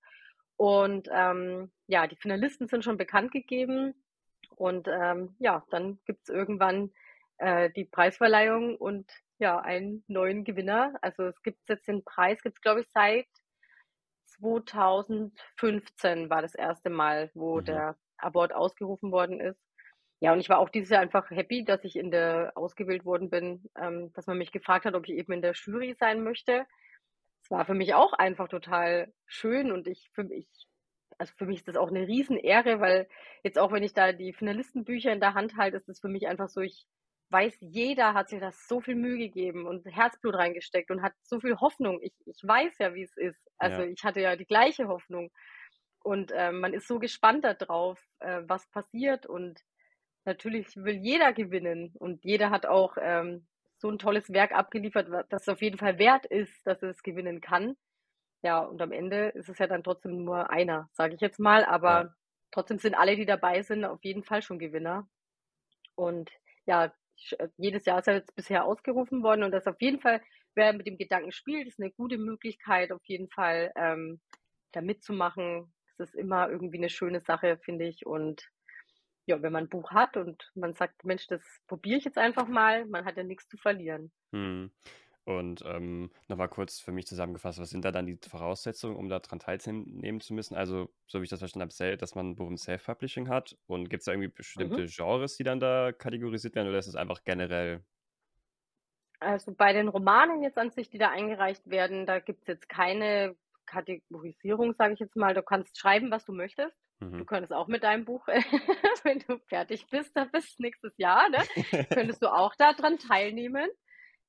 Und 0.57 1.07
ähm, 1.11 1.71
ja, 1.87 2.05
die 2.07 2.17
Finalisten 2.17 2.67
sind 2.67 2.83
schon 2.83 2.97
bekannt 2.97 3.31
gegeben. 3.31 3.93
Und 4.57 4.89
ähm, 4.89 5.35
ja, 5.39 5.63
dann 5.69 5.99
gibt 6.05 6.23
es 6.23 6.29
irgendwann 6.29 6.91
äh, 7.39 7.69
die 7.71 7.85
Preisverleihung 7.85 8.77
und 8.77 9.11
ja, 9.39 9.59
einen 9.59 10.03
neuen 10.07 10.43
Gewinner. 10.45 10.93
Also 11.01 11.23
es 11.25 11.41
gibt 11.43 11.59
jetzt 11.69 11.87
den 11.87 12.03
Preis, 12.03 12.41
gibt 12.43 12.57
es 12.57 12.61
glaube 12.61 12.81
ich 12.81 12.87
seit 12.91 13.27
2015 14.27 16.29
war 16.29 16.41
das 16.41 16.55
erste 16.55 16.89
Mal, 16.89 17.31
wo 17.33 17.59
Mhm. 17.59 17.61
der 17.61 17.97
Award 18.17 18.53
ausgerufen 18.53 19.11
worden 19.11 19.39
ist. 19.39 19.59
Ja, 20.21 20.33
und 20.33 20.39
ich 20.39 20.49
war 20.49 20.59
auch 20.59 20.69
dieses 20.69 20.89
Jahr 20.89 21.01
einfach 21.01 21.29
happy, 21.31 21.63
dass 21.65 21.83
ich 21.85 21.95
in 21.95 22.11
der 22.11 22.51
ausgewählt 22.55 23.05
worden 23.05 23.29
bin, 23.29 23.69
ähm, 23.77 24.11
dass 24.13 24.27
man 24.27 24.37
mich 24.37 24.51
gefragt 24.51 24.85
hat, 24.85 24.95
ob 24.95 25.07
ich 25.07 25.15
eben 25.15 25.31
in 25.33 25.41
der 25.41 25.53
Jury 25.53 25.95
sein 25.99 26.23
möchte. 26.23 26.65
Es 27.43 27.51
war 27.51 27.65
für 27.65 27.73
mich 27.73 27.93
auch 27.95 28.13
einfach 28.13 28.47
total 28.49 29.13
schön 29.27 29.71
und 29.71 29.87
ich 29.87 30.09
für 30.13 30.23
mich 30.23 30.47
also 31.17 31.33
für 31.37 31.45
mich 31.45 31.59
ist 31.59 31.67
das 31.67 31.75
auch 31.77 31.89
eine 31.89 32.07
Riesenehre, 32.07 32.79
weil 32.79 33.07
jetzt 33.43 33.59
auch 33.59 33.71
wenn 33.73 33.83
ich 33.83 33.93
da 33.93 34.13
die 34.13 34.31
Finalistenbücher 34.33 35.11
in 35.11 35.19
der 35.19 35.33
Hand 35.33 35.57
halte, 35.57 35.75
ist 35.77 35.89
es 35.89 35.99
für 35.99 36.07
mich 36.07 36.27
einfach 36.27 36.47
so, 36.49 36.61
ich 36.61 36.85
weiß, 37.31 37.57
jeder 37.61 38.13
hat 38.13 38.29
sich 38.29 38.39
das 38.39 38.67
so 38.67 38.81
viel 38.81 38.95
Mühe 38.95 39.17
gegeben 39.17 39.65
und 39.67 39.85
Herzblut 39.85 40.35
reingesteckt 40.35 40.91
und 40.91 41.01
hat 41.01 41.13
so 41.23 41.39
viel 41.39 41.57
Hoffnung. 41.59 41.99
Ich, 42.01 42.13
ich 42.25 42.41
weiß 42.43 42.77
ja, 42.79 42.93
wie 42.93 43.03
es 43.03 43.15
ist. 43.17 43.39
Also 43.57 43.81
Ja. 43.81 43.83
ich 43.83 44.03
hatte 44.03 44.21
ja 44.21 44.35
die 44.35 44.45
gleiche 44.45 44.87
Hoffnung. 44.87 45.31
Und 46.03 46.31
ähm, 46.35 46.59
man 46.61 46.73
ist 46.73 46.87
so 46.87 46.99
gespannt 46.99 47.43
darauf, 47.43 47.99
äh, 48.19 48.41
was 48.47 48.69
passiert. 48.71 49.25
Und 49.25 49.61
natürlich 50.25 50.75
will 50.77 50.95
jeder 50.97 51.33
gewinnen. 51.33 51.93
Und 51.99 52.23
jeder 52.25 52.49
hat 52.51 52.65
auch 52.65 52.97
ähm, 52.99 53.47
so 53.77 53.89
ein 53.89 53.99
tolles 53.99 54.29
Werk 54.31 54.51
abgeliefert, 54.53 55.09
das 55.29 55.47
auf 55.49 55.61
jeden 55.61 55.77
Fall 55.77 55.97
wert 55.99 56.25
ist, 56.25 56.65
dass 56.67 56.83
es 56.83 57.03
gewinnen 57.03 57.41
kann. 57.41 57.75
Ja, 58.43 58.59
und 58.59 58.81
am 58.81 58.91
Ende 58.91 59.29
ist 59.29 59.49
es 59.49 59.59
ja 59.59 59.67
dann 59.67 59.83
trotzdem 59.83 60.23
nur 60.25 60.49
einer, 60.49 60.89
sage 60.93 61.15
ich 61.15 61.21
jetzt 61.21 61.39
mal. 61.39 61.65
Aber 61.65 62.05
Ja. 62.05 62.13
trotzdem 62.51 62.79
sind 62.79 62.95
alle, 62.95 63.15
die 63.15 63.25
dabei 63.25 63.61
sind, 63.63 63.85
auf 63.85 64.03
jeden 64.03 64.23
Fall 64.23 64.41
schon 64.41 64.59
Gewinner. 64.59 65.07
Und 65.95 66.31
ja, 66.65 66.85
äh, 66.85 66.91
jedes 67.57 67.85
Jahr 67.85 67.99
ist 67.99 68.07
er 68.07 68.15
jetzt 68.15 68.35
bisher 68.35 68.65
ausgerufen 68.65 69.23
worden 69.23 69.43
und 69.43 69.51
das 69.51 69.67
auf 69.67 69.81
jeden 69.81 69.99
Fall, 69.99 70.21
wer 70.55 70.73
mit 70.73 70.87
dem 70.87 70.97
Gedanken 70.97 71.31
spielt, 71.31 71.67
ist 71.67 71.79
eine 71.79 71.91
gute 71.91 72.17
Möglichkeit, 72.17 72.91
auf 72.91 73.05
jeden 73.05 73.29
Fall 73.29 73.71
ähm, 73.75 74.19
da 74.71 74.81
mitzumachen. 74.81 75.73
Das 75.97 76.09
ist 76.09 76.15
immer 76.15 76.49
irgendwie 76.49 76.77
eine 76.77 76.89
schöne 76.89 77.19
Sache, 77.19 77.57
finde 77.57 77.85
ich. 77.85 78.05
Und 78.05 78.49
ja, 79.25 79.41
wenn 79.41 79.51
man 79.51 79.65
ein 79.65 79.69
Buch 79.69 79.91
hat 79.91 80.17
und 80.17 80.51
man 80.55 80.73
sagt, 80.73 81.03
Mensch, 81.03 81.27
das 81.27 81.43
probiere 81.67 81.97
ich 81.97 82.05
jetzt 82.05 82.17
einfach 82.17 82.47
mal, 82.47 82.85
man 82.85 83.05
hat 83.05 83.17
ja 83.17 83.23
nichts 83.23 83.47
zu 83.47 83.57
verlieren. 83.57 84.11
Mhm. 84.31 84.71
Und 85.29 85.61
ähm, 85.63 86.09
nochmal 86.27 86.49
kurz 86.49 86.79
für 86.79 86.91
mich 86.91 87.05
zusammengefasst, 87.05 87.59
was 87.59 87.69
sind 87.69 87.85
da 87.85 87.91
dann 87.91 88.07
die 88.07 88.17
Voraussetzungen, 88.27 88.95
um 88.95 89.09
daran 89.09 89.37
teilnehmen 89.39 90.21
zu 90.21 90.33
müssen? 90.33 90.55
Also, 90.55 90.89
so 91.05 91.19
wie 91.19 91.25
ich 91.25 91.29
das 91.29 91.37
verstanden 91.39 91.69
habe, 91.71 91.97
dass 91.97 92.15
man 92.15 92.31
ein 92.31 92.35
Buch 92.35 92.47
im 92.49 92.57
Self-Publishing 92.57 93.29
hat. 93.29 93.55
Und 93.67 93.89
gibt 93.91 94.01
es 94.01 94.05
da 94.05 94.11
irgendwie 94.13 94.29
bestimmte 94.29 94.85
Mhm. 94.85 94.87
Genres, 94.87 95.37
die 95.37 95.43
dann 95.43 95.59
da 95.59 95.91
kategorisiert 95.91 96.55
werden, 96.55 96.69
oder 96.69 96.79
ist 96.79 96.87
es 96.87 96.95
einfach 96.95 97.23
generell? 97.25 97.85
Also 99.19 99.53
bei 99.53 99.73
den 99.73 99.89
Romanen 99.89 100.41
jetzt 100.43 100.57
an 100.57 100.71
sich, 100.71 100.89
die 100.89 100.97
da 100.97 101.09
eingereicht 101.09 101.69
werden, 101.69 102.05
da 102.05 102.19
gibt 102.19 102.41
es 102.41 102.47
jetzt 102.47 102.69
keine 102.69 103.35
Kategorisierung, 103.65 104.73
sage 104.73 104.93
ich 104.93 104.99
jetzt 104.99 105.15
mal. 105.17 105.33
Du 105.33 105.43
kannst 105.43 105.77
schreiben, 105.77 106.09
was 106.11 106.25
du 106.25 106.31
möchtest. 106.33 106.77
Du 107.17 107.25
Mhm. 107.25 107.25
könntest 107.25 107.51
auch 107.51 107.67
mit 107.67 107.83
deinem 107.83 108.05
Buch, 108.05 108.25
wenn 109.03 109.19
du 109.19 109.39
fertig 109.49 109.89
bist, 109.89 110.15
da 110.15 110.23
bis 110.25 110.57
nächstes 110.57 110.93
Jahr, 110.97 111.29
ne, 111.29 111.45
könntest 111.91 112.21
du 112.23 112.27
auch 112.33 112.55
daran 112.55 112.97
teilnehmen. 112.97 113.69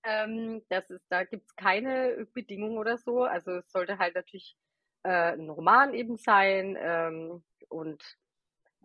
Ähm, 0.04 0.62
das 0.69 0.88
ist, 0.90 1.04
da 1.11 1.25
gibt's 1.25 1.54
keine 1.57 2.26
Bedingungen 2.33 2.78
oder 2.78 2.97
so. 2.99 3.25
Also 3.25 3.52
es 3.52 3.71
sollte 3.71 3.99
halt 3.99 4.14
natürlich 4.14 4.57
äh, 5.02 5.33
ein 5.33 5.50
Roman 5.50 5.95
eben 5.95 6.16
sein 6.16 6.76
ähm, 6.80 7.42
und 7.69 8.02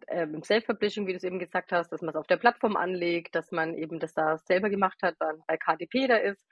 ähm, 0.08 0.44
Self-Publishing, 0.44 1.08
wie 1.08 1.12
du 1.12 1.18
es 1.18 1.24
eben 1.24 1.40
gesagt 1.40 1.72
hast, 1.72 1.92
dass 1.92 2.02
man 2.02 2.10
es 2.10 2.16
auf 2.16 2.28
der 2.28 2.38
Plattform 2.38 2.76
anlegt, 2.76 3.36
dass 3.36 3.52
man 3.52 3.76
eben 3.76 4.00
das 4.00 4.14
da 4.14 4.38
selber 4.38 4.70
gemacht 4.70 5.02
hat, 5.02 5.16
dann 5.20 5.42
bei 5.48 5.58
KDP 5.58 6.08
da 6.08 6.18
ist. 6.18 6.46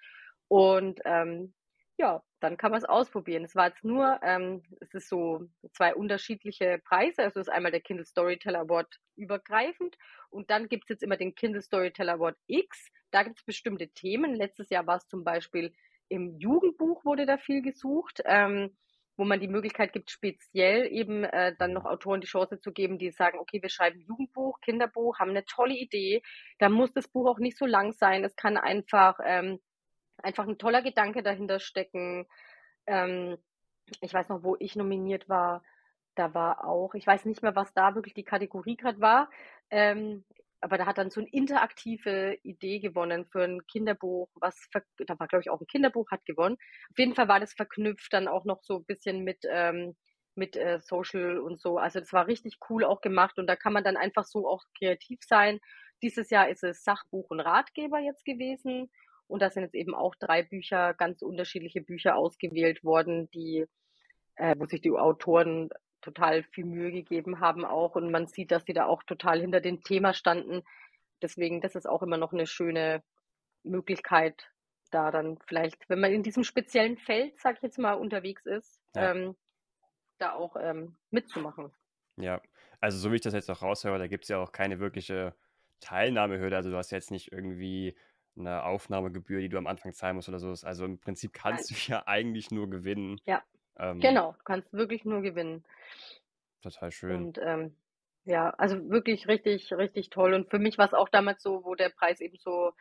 Und 0.47 0.99
ähm, 1.05 1.53
ja, 1.97 2.21
dann 2.39 2.57
kann 2.57 2.71
man 2.71 2.79
es 2.79 2.85
ausprobieren. 2.85 3.43
Es 3.43 3.55
war 3.55 3.67
jetzt 3.67 3.83
nur, 3.83 4.19
ähm, 4.23 4.63
es 4.81 4.93
ist 4.93 5.09
so 5.09 5.47
zwei 5.73 5.93
unterschiedliche 5.95 6.79
Preise. 6.83 7.23
Also 7.23 7.39
es 7.39 7.47
ist 7.47 7.53
einmal 7.53 7.71
der 7.71 7.81
Kindle 7.81 8.05
Storyteller 8.05 8.61
Award 8.61 8.99
übergreifend 9.15 9.97
und 10.29 10.49
dann 10.49 10.67
gibt 10.67 10.85
es 10.85 10.89
jetzt 10.89 11.03
immer 11.03 11.17
den 11.17 11.35
Kindle 11.35 11.61
Storyteller 11.61 12.13
Award 12.13 12.37
X. 12.47 12.89
Da 13.11 13.23
gibt 13.23 13.39
es 13.39 13.45
bestimmte 13.45 13.89
Themen. 13.89 14.33
Letztes 14.33 14.69
Jahr 14.69 14.87
war 14.87 14.97
es 14.97 15.07
zum 15.07 15.23
Beispiel 15.23 15.73
im 16.09 16.37
Jugendbuch 16.37 17.05
wurde 17.05 17.25
da 17.25 17.37
viel 17.37 17.61
gesucht. 17.61 18.21
Ähm, 18.25 18.75
wo 19.15 19.25
man 19.25 19.39
die 19.39 19.47
Möglichkeit 19.47 19.93
gibt, 19.93 20.09
speziell 20.09 20.91
eben 20.91 21.23
äh, 21.23 21.55
dann 21.57 21.73
noch 21.73 21.85
Autoren 21.85 22.21
die 22.21 22.27
Chance 22.27 22.59
zu 22.59 22.71
geben, 22.71 22.97
die 22.97 23.11
sagen, 23.11 23.37
okay, 23.39 23.61
wir 23.61 23.69
schreiben 23.69 24.01
Jugendbuch, 24.01 24.59
Kinderbuch, 24.61 25.19
haben 25.19 25.29
eine 25.29 25.45
tolle 25.45 25.75
Idee. 25.75 26.23
Da 26.57 26.69
muss 26.69 26.91
das 26.93 27.07
Buch 27.07 27.27
auch 27.27 27.39
nicht 27.39 27.57
so 27.57 27.65
lang 27.65 27.93
sein. 27.93 28.23
Es 28.23 28.35
kann 28.35 28.57
einfach, 28.57 29.19
ähm, 29.23 29.59
einfach 30.23 30.47
ein 30.47 30.57
toller 30.57 30.81
Gedanke 30.81 31.21
dahinter 31.23 31.59
stecken. 31.59 32.27
Ähm, 32.87 33.37
ich 34.01 34.13
weiß 34.13 34.29
noch, 34.29 34.43
wo 34.43 34.55
ich 34.59 34.75
nominiert 34.75 35.29
war. 35.29 35.63
Da 36.15 36.33
war 36.33 36.65
auch, 36.65 36.93
ich 36.95 37.05
weiß 37.05 37.25
nicht 37.25 37.41
mehr, 37.43 37.55
was 37.55 37.73
da 37.73 37.95
wirklich 37.95 38.13
die 38.13 38.23
Kategorie 38.23 38.77
gerade 38.77 39.01
war. 39.01 39.29
Ähm, 39.69 40.23
aber 40.61 40.77
da 40.77 40.85
hat 40.85 40.97
dann 40.97 41.09
so 41.09 41.19
eine 41.19 41.29
interaktive 41.29 42.37
Idee 42.43 42.79
gewonnen 42.79 43.25
für 43.25 43.43
ein 43.43 43.65
Kinderbuch, 43.67 44.29
was, 44.35 44.69
da 44.97 45.19
war 45.19 45.27
glaube 45.27 45.41
ich 45.41 45.49
auch 45.49 45.59
ein 45.59 45.67
Kinderbuch, 45.67 46.09
hat 46.09 46.25
gewonnen. 46.25 46.55
Auf 46.91 46.97
jeden 46.97 47.15
Fall 47.15 47.27
war 47.27 47.41
das 47.41 47.53
verknüpft 47.53 48.13
dann 48.13 48.29
auch 48.29 48.45
noch 48.45 48.63
so 48.63 48.77
ein 48.77 48.85
bisschen 48.85 49.25
mit, 49.25 49.39
ähm, 49.49 49.95
mit 50.35 50.55
äh, 50.55 50.79
Social 50.79 51.39
und 51.39 51.59
so. 51.59 51.77
Also 51.77 51.99
das 51.99 52.13
war 52.13 52.27
richtig 52.27 52.59
cool 52.69 52.85
auch 52.85 53.01
gemacht 53.01 53.39
und 53.39 53.47
da 53.47 53.57
kann 53.57 53.73
man 53.73 53.83
dann 53.83 53.97
einfach 53.97 54.23
so 54.23 54.47
auch 54.47 54.63
kreativ 54.77 55.19
sein. 55.27 55.59
Dieses 56.01 56.29
Jahr 56.29 56.47
ist 56.47 56.63
es 56.63 56.83
Sachbuch 56.83 57.29
und 57.29 57.41
Ratgeber 57.41 57.99
jetzt 57.99 58.23
gewesen 58.23 58.89
und 59.27 59.41
da 59.41 59.49
sind 59.49 59.63
jetzt 59.63 59.75
eben 59.75 59.95
auch 59.95 60.15
drei 60.15 60.43
Bücher, 60.43 60.93
ganz 60.93 61.21
unterschiedliche 61.21 61.81
Bücher 61.81 62.15
ausgewählt 62.15 62.83
worden, 62.83 63.29
die, 63.31 63.65
äh, 64.35 64.55
wo 64.57 64.65
sich 64.65 64.81
die 64.81 64.91
Autoren 64.91 65.69
total 66.01 66.43
viel 66.43 66.65
Mühe 66.65 66.91
gegeben 66.91 67.39
haben 67.39 67.65
auch 67.65 67.95
und 67.95 68.11
man 68.11 68.27
sieht, 68.27 68.51
dass 68.51 68.65
die 68.65 68.73
da 68.73 68.85
auch 68.85 69.03
total 69.03 69.39
hinter 69.39 69.61
dem 69.61 69.81
Thema 69.81 70.13
standen. 70.13 70.63
Deswegen, 71.21 71.61
das 71.61 71.75
ist 71.75 71.87
auch 71.87 72.03
immer 72.03 72.17
noch 72.17 72.33
eine 72.33 72.45
schöne 72.47 73.01
Möglichkeit, 73.63 74.49
da 74.91 75.11
dann 75.11 75.39
vielleicht, 75.47 75.89
wenn 75.89 76.01
man 76.01 76.11
in 76.11 76.23
diesem 76.23 76.43
speziellen 76.43 76.97
Feld, 76.97 77.39
sag 77.39 77.55
ich 77.57 77.61
jetzt 77.63 77.79
mal, 77.79 77.93
unterwegs 77.93 78.45
ist, 78.45 78.79
Ja. 78.95 79.11
ähm, 79.11 79.35
da 80.19 80.33
auch 80.33 80.55
ähm, 80.59 80.97
mitzumachen. 81.09 81.71
Ja, 82.17 82.41
also 82.79 82.97
so 82.97 83.11
wie 83.11 83.15
ich 83.15 83.21
das 83.21 83.33
jetzt 83.33 83.49
auch 83.49 83.61
raushöre, 83.61 83.97
da 83.97 84.07
gibt 84.07 84.25
es 84.25 84.29
ja 84.29 84.37
auch 84.37 84.51
keine 84.51 84.79
wirkliche 84.79 85.35
Teilnahmehürde. 85.79 86.55
Also 86.55 86.69
du 86.69 86.77
hast 86.77 86.91
jetzt 86.91 87.11
nicht 87.11 87.31
irgendwie 87.31 87.97
eine 88.37 88.63
Aufnahmegebühr, 88.63 89.41
die 89.41 89.49
du 89.49 89.57
am 89.57 89.67
Anfang 89.67 89.93
zahlen 89.93 90.15
musst 90.15 90.29
oder 90.29 90.39
so. 90.39 90.49
Also 90.65 90.85
im 90.85 90.99
Prinzip 90.99 91.33
Nein. 91.45 91.57
kannst 91.57 91.71
du 91.71 91.75
ja 91.91 92.03
eigentlich 92.07 92.51
nur 92.51 92.69
gewinnen. 92.69 93.19
Ja, 93.25 93.43
Ähm, 93.77 93.99
genau, 93.99 94.33
du 94.33 94.43
kannst 94.43 94.71
wirklich 94.73 95.05
nur 95.05 95.21
gewinnen. 95.21 95.63
total 96.61 96.91
schön. 96.91 97.27
Und 97.27 97.37
ähm, 97.43 97.75
ja, 98.25 98.51
also 98.51 98.89
wirklich 98.89 99.27
richtig, 99.27 99.71
richtig 99.73 100.09
toll. 100.09 100.33
Und 100.33 100.49
für 100.49 100.59
mich 100.59 100.77
war 100.77 100.87
es 100.87 100.93
auch 100.93 101.09
damals 101.09 101.43
so, 101.43 101.63
wo 101.65 101.75
der 101.75 101.89
Preis 101.89 102.21
eben 102.21 102.37
so 102.37 102.71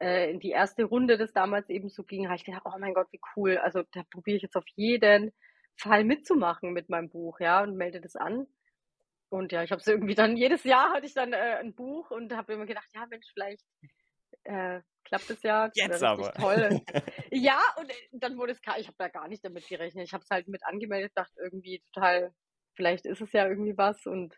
äh, 0.00 0.30
in 0.30 0.40
die 0.40 0.50
erste 0.50 0.84
Runde 0.84 1.16
des 1.18 1.32
damals 1.32 1.68
eben 1.70 1.88
so 1.88 2.04
ging, 2.04 2.26
habe 2.26 2.36
ich 2.36 2.44
gedacht, 2.44 2.62
oh 2.66 2.78
mein 2.78 2.94
Gott, 2.94 3.08
wie 3.12 3.20
cool. 3.36 3.58
Also 3.58 3.82
da 3.92 4.02
probiere 4.10 4.36
ich 4.36 4.42
jetzt 4.42 4.56
auf 4.56 4.66
jeden 4.76 5.32
Fall 5.76 6.04
mitzumachen 6.04 6.72
mit 6.72 6.88
meinem 6.90 7.08
Buch, 7.08 7.40
ja, 7.40 7.62
und 7.62 7.76
melde 7.76 8.00
das 8.00 8.16
an. 8.16 8.46
Und 9.30 9.52
ja, 9.52 9.62
ich 9.62 9.70
habe 9.72 9.80
es 9.80 9.86
irgendwie 9.88 10.14
dann, 10.14 10.36
jedes 10.36 10.64
Jahr 10.64 10.92
hatte 10.92 11.06
ich 11.06 11.14
dann 11.14 11.32
äh, 11.32 11.58
ein 11.60 11.74
Buch 11.74 12.10
und 12.10 12.34
habe 12.34 12.52
immer 12.54 12.66
gedacht, 12.66 12.88
ja 12.94 13.06
Mensch, 13.06 13.26
vielleicht 13.32 13.64
äh, 14.44 14.80
klappt 15.04 15.30
es 15.30 15.42
ja, 15.42 15.70
Jetzt 15.74 16.00
wäre 16.00 16.18
richtig 16.18 16.40
aber. 16.40 16.54
toll. 16.54 16.80
Ja, 17.32 17.60
und 17.78 17.90
äh, 17.90 17.94
dann 18.12 18.36
wurde 18.38 18.52
es, 18.52 18.62
gar- 18.62 18.78
ich 18.78 18.86
habe 18.86 18.96
da 18.98 19.08
gar 19.08 19.28
nicht 19.28 19.44
damit 19.44 19.66
gerechnet. 19.68 20.04
Ich 20.06 20.12
habe 20.12 20.22
es 20.24 20.30
halt 20.30 20.48
mit 20.48 20.64
angemeldet, 20.64 21.12
dachte 21.14 21.40
irgendwie 21.40 21.82
total, 21.92 22.32
vielleicht 22.74 23.06
ist 23.06 23.20
es 23.20 23.32
ja 23.32 23.46
irgendwie 23.46 23.76
was 23.78 24.06
und 24.06 24.36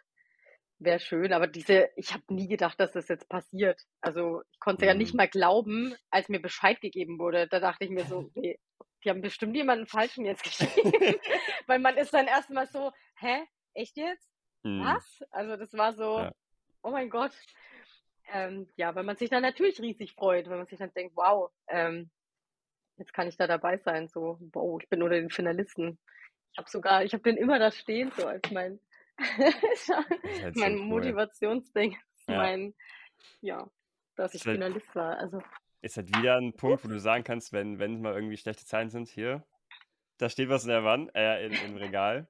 wäre 0.79 1.01
schön. 1.01 1.33
Aber 1.33 1.47
diese, 1.47 1.89
ich 1.97 2.13
habe 2.13 2.23
nie 2.29 2.49
gedacht, 2.49 2.79
dass 2.81 2.93
das 2.93 3.09
jetzt 3.09 3.29
passiert. 3.29 3.81
Also 4.01 4.43
ich 4.51 4.61
konnte 4.61 4.85
ja 4.87 4.95
nicht 4.95 5.13
Mhm. 5.15 5.19
mal 5.19 5.29
glauben, 5.29 5.95
als 6.11 6.29
mir 6.29 6.41
Bescheid 6.41 6.81
gegeben 6.81 7.19
wurde. 7.19 7.47
Da 7.49 7.61
dachte 7.61 7.85
ich 7.85 7.91
mir 7.91 8.05
so, 8.05 8.31
nee, 8.35 8.59
die 9.05 9.11
haben 9.11 9.21
bestimmt 9.23 9.57
jemanden 9.57 9.87
falschen 9.87 10.25
jetzt 10.25 10.43
geschrieben. 10.45 10.93
Weil 11.67 11.79
man 11.79 11.97
ist 11.97 12.13
dann 12.13 12.27
erstmal 12.27 12.67
so, 12.67 12.93
hä, 13.17 13.45
echt 13.75 13.97
jetzt? 13.97 14.29
Mhm. 14.65 14.81
Was? 14.85 15.25
Also 15.31 15.57
das 15.57 15.73
war 15.73 15.93
so, 15.95 16.19
Ja. 16.19 16.33
oh 16.83 16.91
mein 16.91 17.09
Gott. 17.11 17.33
Ähm, 18.33 18.69
ja, 18.77 18.95
weil 18.95 19.05
man 19.05 19.17
sich 19.17 19.31
dann 19.31 19.43
natürlich 19.43 19.81
riesig 19.81 20.13
freut, 20.15 20.49
wenn 20.49 20.59
man 20.59 20.67
sich 20.67 20.79
dann 20.79 20.93
denkt, 20.95 21.17
wow, 21.17 21.51
ähm, 21.69 22.11
jetzt 22.97 23.13
kann 23.13 23.29
ich 23.29 23.37
da 23.37 23.47
dabei 23.47 23.79
sein. 23.79 24.09
So, 24.09 24.39
wow, 24.53 24.81
ich 24.81 24.89
bin 24.89 25.03
unter 25.03 25.17
den 25.17 25.31
Finalisten. 25.31 25.99
Ich 26.53 26.59
habe 26.59 26.69
sogar, 26.71 27.05
ich 27.05 27.13
habe 27.13 27.23
den 27.23 27.37
immer 27.37 27.59
da 27.59 27.71
stehen, 27.71 28.13
so 28.17 28.27
als 28.27 28.51
mein, 28.51 28.79
halt 29.19 30.57
mein 30.57 30.77
so 30.77 30.83
cool. 30.83 30.89
Motivationsding, 30.89 31.97
Ja. 32.29 32.37
mein, 32.39 32.75
ja, 33.41 33.69
dass 34.17 34.35
ich 34.35 34.47
halt, 34.47 34.57
Finalist 34.57 34.95
war. 34.95 35.19
Also, 35.19 35.43
ist 35.81 35.97
halt 35.97 36.17
wieder 36.17 36.37
ein 36.37 36.53
Punkt, 36.53 36.85
wo 36.85 36.89
du 36.89 36.99
sagen 37.01 37.25
kannst, 37.25 37.53
wenn, 37.53 37.79
wenn 37.79 38.01
mal 38.01 38.15
irgendwie 38.15 38.37
schlechte 38.37 38.65
Zahlen 38.65 38.91
sind, 38.91 39.09
hier, 39.09 39.45
da 40.19 40.29
steht 40.29 40.49
was 40.49 40.65
in 40.65 40.71
der 40.71 40.85
Wand, 40.85 41.11
äh, 41.15 41.47
in, 41.47 41.53
im 41.53 41.77
Regal, 41.77 42.29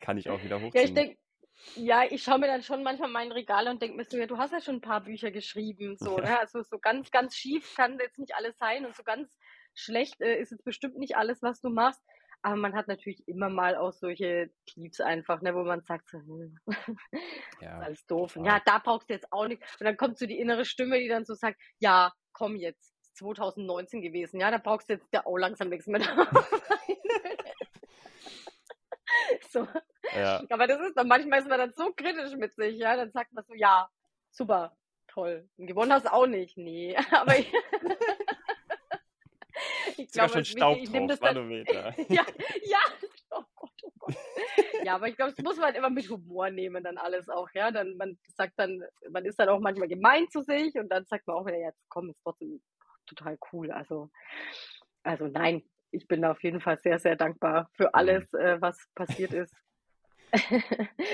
kann 0.00 0.16
ich 0.16 0.30
auch 0.30 0.42
wieder 0.42 0.56
ja, 0.58 0.62
ich 0.62 0.66
hochziehen. 0.66 0.94
denke, 0.94 1.18
Ja, 1.74 2.04
ich 2.08 2.22
schaue 2.22 2.38
mir 2.38 2.46
dann 2.46 2.62
schon 2.62 2.82
manchmal 2.82 3.10
mein 3.10 3.32
Regal 3.32 3.68
und 3.68 3.80
denke 3.82 3.96
mir 3.96 4.04
so, 4.04 4.16
ja, 4.16 4.26
du 4.26 4.38
hast 4.38 4.52
ja 4.52 4.60
schon 4.60 4.76
ein 4.76 4.80
paar 4.80 5.02
Bücher 5.02 5.30
geschrieben, 5.30 5.96
so, 5.98 6.16
ne? 6.18 6.38
Also 6.38 6.62
so 6.62 6.78
ganz, 6.78 7.10
ganz 7.10 7.34
schief 7.34 7.74
kann 7.74 7.98
jetzt 7.98 8.18
nicht 8.18 8.34
alles 8.34 8.56
sein 8.58 8.84
und 8.86 8.94
so 8.94 9.02
ganz 9.02 9.36
schlecht 9.74 10.20
äh, 10.20 10.38
ist 10.38 10.52
jetzt 10.52 10.64
bestimmt 10.64 10.98
nicht 10.98 11.16
alles, 11.16 11.42
was 11.42 11.60
du 11.60 11.70
machst. 11.70 12.02
Aber 12.42 12.56
man 12.56 12.74
hat 12.74 12.86
natürlich 12.86 13.26
immer 13.26 13.48
mal 13.48 13.76
auch 13.76 13.92
solche 13.92 14.50
Tiefs 14.66 15.00
einfach, 15.00 15.42
ne, 15.42 15.54
wo 15.54 15.64
man 15.64 15.82
sagt 15.82 16.08
so, 16.08 16.18
hm, 16.18 16.58
Ja, 17.60 17.78
alles 17.78 18.06
doof. 18.06 18.36
Ja, 18.36 18.60
da 18.64 18.78
brauchst 18.78 19.08
du 19.08 19.14
jetzt 19.14 19.32
auch 19.32 19.48
nicht. 19.48 19.62
Und 19.80 19.84
dann 19.84 19.96
kommt 19.96 20.18
so 20.18 20.26
die 20.26 20.38
innere 20.38 20.64
Stimme, 20.64 21.00
die 21.00 21.08
dann 21.08 21.24
so 21.24 21.34
sagt, 21.34 21.60
ja, 21.78 22.12
komm 22.32 22.56
jetzt, 22.56 22.94
2019 23.14 24.02
gewesen, 24.02 24.40
ja, 24.40 24.50
da 24.50 24.58
brauchst 24.58 24.88
du 24.88 24.94
jetzt 24.94 25.12
ja 25.12 25.24
auch 25.24 25.38
langsam 25.38 25.70
nichts 25.70 25.86
mehr 25.86 26.00
so. 29.50 29.66
Ja, 30.14 30.42
Aber 30.50 30.66
das 30.66 30.80
ist 30.80 30.96
dann, 30.96 31.08
manchmal 31.08 31.40
ist 31.40 31.48
man 31.48 31.58
dann 31.58 31.72
so 31.74 31.92
kritisch 31.92 32.34
mit 32.36 32.54
sich, 32.56 32.78
ja, 32.78 32.96
dann 32.96 33.10
sagt 33.12 33.32
man 33.32 33.44
so, 33.44 33.54
ja, 33.54 33.88
super, 34.30 34.76
toll. 35.08 35.48
Und 35.56 35.66
gewonnen 35.66 35.92
hast 35.92 36.06
du 36.06 36.12
auch 36.12 36.26
nicht. 36.26 36.56
Nee, 36.56 36.96
aber 37.12 37.38
ich, 37.38 37.52
ich 39.96 40.10
glaube, 40.10 40.32
schon 40.32 40.44
Staub 40.44 40.76
ich 40.76 40.90
nehme 40.90 41.06
drauf, 41.06 41.18
das 41.18 41.20
dann, 41.20 41.34
Manometer. 41.34 41.94
ja, 42.08 42.24
ja, 42.62 42.78
oh 43.30 43.42
Gott, 43.54 43.70
oh 43.82 43.92
Gott. 43.98 44.14
Ja, 44.84 44.94
aber 44.96 45.08
ich 45.08 45.16
glaube, 45.16 45.32
das 45.32 45.44
muss 45.44 45.56
man 45.56 45.74
immer 45.74 45.90
mit 45.90 46.08
Humor 46.08 46.50
nehmen, 46.50 46.84
dann 46.84 46.98
alles 46.98 47.28
auch, 47.28 47.48
ja. 47.54 47.70
Dann, 47.70 47.96
man 47.96 48.18
sagt 48.36 48.54
dann, 48.56 48.82
man 49.10 49.24
ist 49.24 49.38
dann 49.38 49.48
auch 49.48 49.60
manchmal 49.60 49.88
gemein 49.88 50.28
zu 50.30 50.42
sich 50.42 50.74
und 50.76 50.88
dann 50.90 51.06
sagt 51.06 51.26
man 51.26 51.36
auch 51.36 51.46
wieder, 51.46 51.58
jetzt 51.58 51.80
komm, 51.88 52.10
ist 52.10 52.20
trotzdem 52.22 52.62
total 53.06 53.38
cool. 53.52 53.70
Also, 53.72 54.10
also 55.02 55.26
nein, 55.26 55.62
ich 55.90 56.06
bin 56.06 56.22
da 56.22 56.32
auf 56.32 56.42
jeden 56.42 56.60
Fall 56.60 56.78
sehr, 56.78 56.98
sehr 56.98 57.16
dankbar 57.16 57.68
für 57.72 57.84
Mhm. 57.84 57.90
alles, 57.94 58.32
äh, 58.34 58.60
was 58.60 58.78
passiert 58.94 59.32
ist. 59.32 59.54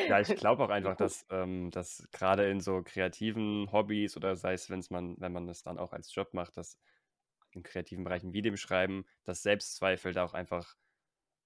Ja, 0.09 0.21
ich 0.21 0.35
glaube 0.37 0.65
auch 0.65 0.71
einfach, 0.71 0.97
dass, 0.97 1.27
ähm, 1.31 1.71
dass 1.71 2.09
gerade 2.13 2.51
in 2.51 2.61
so 2.61 2.83
kreativen 2.83 3.71
Hobbys 3.73 4.17
oder 4.17 4.37
sei 4.37 4.55
es, 4.55 4.69
wenn's 4.71 4.91
man, 4.91 5.17
wenn 5.21 5.33
man 5.33 5.47
das 5.47 5.63
dann 5.63 5.79
auch 5.79 5.93
als 5.93 6.15
Job 6.15 6.35
macht, 6.35 6.57
dass 6.57 6.79
in 7.53 7.63
kreativen 7.63 8.05
Bereichen 8.05 8.33
wie 8.33 8.43
dem 8.43 8.57
Schreiben, 8.57 9.07
dass 9.25 9.43
Selbstzweifel 9.43 10.13
da 10.15 10.25
auch 10.25 10.35
einfach 10.35 10.77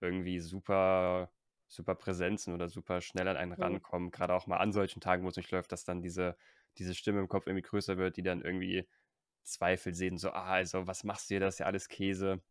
irgendwie 0.01 0.41
super, 0.41 1.33
super 1.69 1.95
präsent 1.97 2.41
sind 2.41 2.55
oder 2.55 2.69
super 2.69 3.01
schnell 3.03 3.29
an 3.29 3.37
einen 3.37 3.53
Mhm. 3.57 3.63
rankommen. 3.63 4.11
Gerade 4.11 4.35
auch 4.35 4.47
mal 4.47 4.59
an 4.59 4.73
solchen 4.73 5.01
Tagen, 5.01 5.25
wo 5.25 5.29
es 5.29 5.37
nicht 5.37 5.51
läuft, 5.53 5.73
dass 5.73 5.85
dann 5.85 6.03
diese, 6.03 6.37
diese 6.79 6.95
Stimme 6.95 7.21
im 7.21 7.29
Kopf 7.29 7.47
irgendwie 7.47 7.63
größer 7.69 7.99
wird, 7.99 8.17
die 8.17 8.23
dann 8.23 8.43
irgendwie 8.43 8.89
Zweifel 9.45 9.95
sehen, 9.95 10.19
so, 10.19 10.31
ah, 10.33 10.47
also 10.55 10.87
was 10.89 11.05
machst 11.05 11.31
du 11.31 11.35
hier, 11.35 11.41
das 11.41 11.57
ist 11.57 11.61
ja 11.61 11.67
alles 11.67 11.89
Käse. 11.89 12.43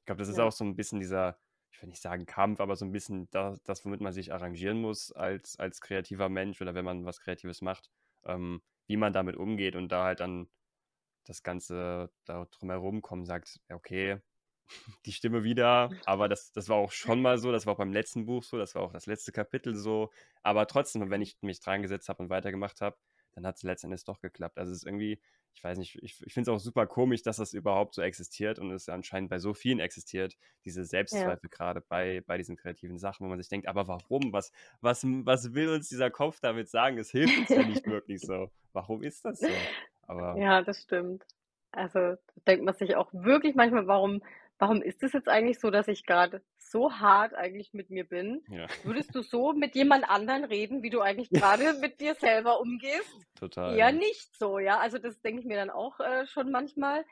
Ich 0.00 0.06
glaube, 0.06 0.18
das 0.20 0.28
ist 0.28 0.38
Ja. 0.38 0.44
auch 0.44 0.52
so 0.52 0.64
ein 0.64 0.76
bisschen 0.76 1.00
dieser, 1.00 1.38
ich 1.70 1.82
will 1.82 1.88
nicht 1.88 2.02
sagen 2.02 2.26
Kampf, 2.26 2.60
aber 2.60 2.76
so 2.76 2.84
ein 2.84 2.92
bisschen 2.92 3.28
das, 3.30 3.62
das 3.62 3.84
womit 3.84 4.00
man 4.00 4.12
sich 4.12 4.32
arrangieren 4.32 4.80
muss 4.80 5.12
als, 5.12 5.58
als 5.58 5.80
kreativer 5.80 6.28
Mensch 6.28 6.60
oder 6.60 6.74
wenn 6.74 6.84
man 6.84 7.04
was 7.04 7.20
Kreatives 7.20 7.60
macht, 7.62 7.90
ähm, 8.24 8.62
wie 8.86 8.96
man 8.96 9.12
damit 9.12 9.36
umgeht 9.36 9.76
und 9.76 9.90
da 9.90 10.04
halt 10.04 10.20
dann 10.20 10.48
das 11.24 11.42
Ganze 11.42 12.10
da 12.24 12.46
drumherum 12.46 13.02
kommen, 13.02 13.26
sagt, 13.26 13.60
okay, 13.70 14.20
die 15.06 15.12
Stimme 15.12 15.44
wieder, 15.44 15.90
aber 16.06 16.28
das, 16.28 16.52
das 16.52 16.68
war 16.68 16.76
auch 16.76 16.92
schon 16.92 17.20
mal 17.22 17.38
so, 17.38 17.52
das 17.52 17.66
war 17.66 17.74
auch 17.74 17.78
beim 17.78 17.92
letzten 17.92 18.26
Buch 18.26 18.42
so, 18.42 18.58
das 18.58 18.74
war 18.74 18.82
auch 18.82 18.92
das 18.92 19.06
letzte 19.06 19.32
Kapitel 19.32 19.74
so, 19.74 20.10
aber 20.42 20.66
trotzdem, 20.66 21.10
wenn 21.10 21.22
ich 21.22 21.36
mich 21.42 21.60
dran 21.60 21.82
gesetzt 21.82 22.08
habe 22.08 22.22
und 22.22 22.30
weitergemacht 22.30 22.80
habe, 22.80 22.96
dann 23.36 23.46
hat 23.46 23.56
es 23.56 23.62
letzten 23.62 23.86
Endes 23.88 24.04
doch 24.04 24.20
geklappt. 24.20 24.58
Also 24.58 24.72
es 24.72 24.78
ist 24.78 24.86
irgendwie, 24.86 25.20
ich 25.54 25.62
weiß 25.62 25.78
nicht, 25.78 26.02
ich, 26.02 26.20
ich 26.24 26.34
finde 26.34 26.50
es 26.50 26.56
auch 26.56 26.60
super 26.62 26.86
komisch, 26.86 27.22
dass 27.22 27.36
das 27.36 27.52
überhaupt 27.52 27.94
so 27.94 28.02
existiert 28.02 28.58
und 28.58 28.70
es 28.72 28.88
anscheinend 28.88 29.30
bei 29.30 29.38
so 29.38 29.54
vielen 29.54 29.78
existiert, 29.78 30.36
diese 30.64 30.80
Ja. 30.80 30.86
Selbstzweifel 30.86 31.50
gerade 31.50 31.80
bei, 31.82 32.22
bei 32.26 32.38
diesen 32.38 32.56
kreativen 32.56 32.98
Sachen, 32.98 33.24
wo 33.24 33.28
man 33.28 33.38
sich 33.38 33.48
denkt, 33.48 33.68
aber 33.68 33.86
warum? 33.86 34.32
Was, 34.32 34.52
was, 34.80 35.04
was 35.04 35.54
will 35.54 35.68
uns 35.68 35.88
dieser 35.88 36.10
Kopf 36.10 36.40
damit 36.40 36.68
sagen? 36.68 36.98
Es 36.98 37.10
hilft 37.10 37.38
uns 37.38 37.52
ja 37.54 37.62
nicht 37.62 37.86
wirklich 37.86 38.24
so. 38.24 38.50
Warum 38.72 39.02
ist 39.02 39.24
das 39.24 39.44
so? 39.44 39.68
Aber 40.02 40.34
Ja, 40.38 40.62
das 40.62 40.82
stimmt. 40.82 41.24
Also 41.72 41.98
da 41.98 42.16
denkt 42.46 42.64
man 42.64 42.74
sich 42.74 42.96
auch 42.96 43.12
wirklich 43.12 43.54
manchmal, 43.54 43.86
warum, 43.86 44.22
warum 44.58 44.82
ist 44.82 45.02
es 45.02 45.12
jetzt 45.12 45.28
eigentlich 45.28 45.58
so, 45.58 45.70
dass 45.70 45.88
ich 45.88 46.06
gerade 46.06 46.42
so 46.56 46.92
hart 46.92 47.34
eigentlich 47.34 47.72
mit 47.72 47.90
mir 47.90 48.04
bin? 48.04 48.42
ja, 48.48 48.66
Würdest 48.84 49.14
du 49.14 49.22
so 49.22 49.52
mit 49.52 49.74
jemand 49.74 50.08
anderen 50.08 50.44
reden, 50.44 50.82
wie 50.82 50.90
du 50.90 51.00
eigentlich 51.00 51.30
gerade 51.54 51.74
mit 51.74 52.00
dir 52.00 52.14
selber 52.14 52.60
umgehst? 52.60 53.14
total. 53.34 53.76
Ja. 53.76 53.92
nicht 53.92 54.34
so, 54.36 54.58
ja. 54.58 54.78
Also 54.78 54.98
das 54.98 55.20
denke 55.20 55.40
ich 55.40 55.46
mir 55.46 55.56
dann 55.56 55.70
auch 55.70 56.00
äh, 56.00 56.26
schon 56.26 56.50
manchmal. 56.50 57.04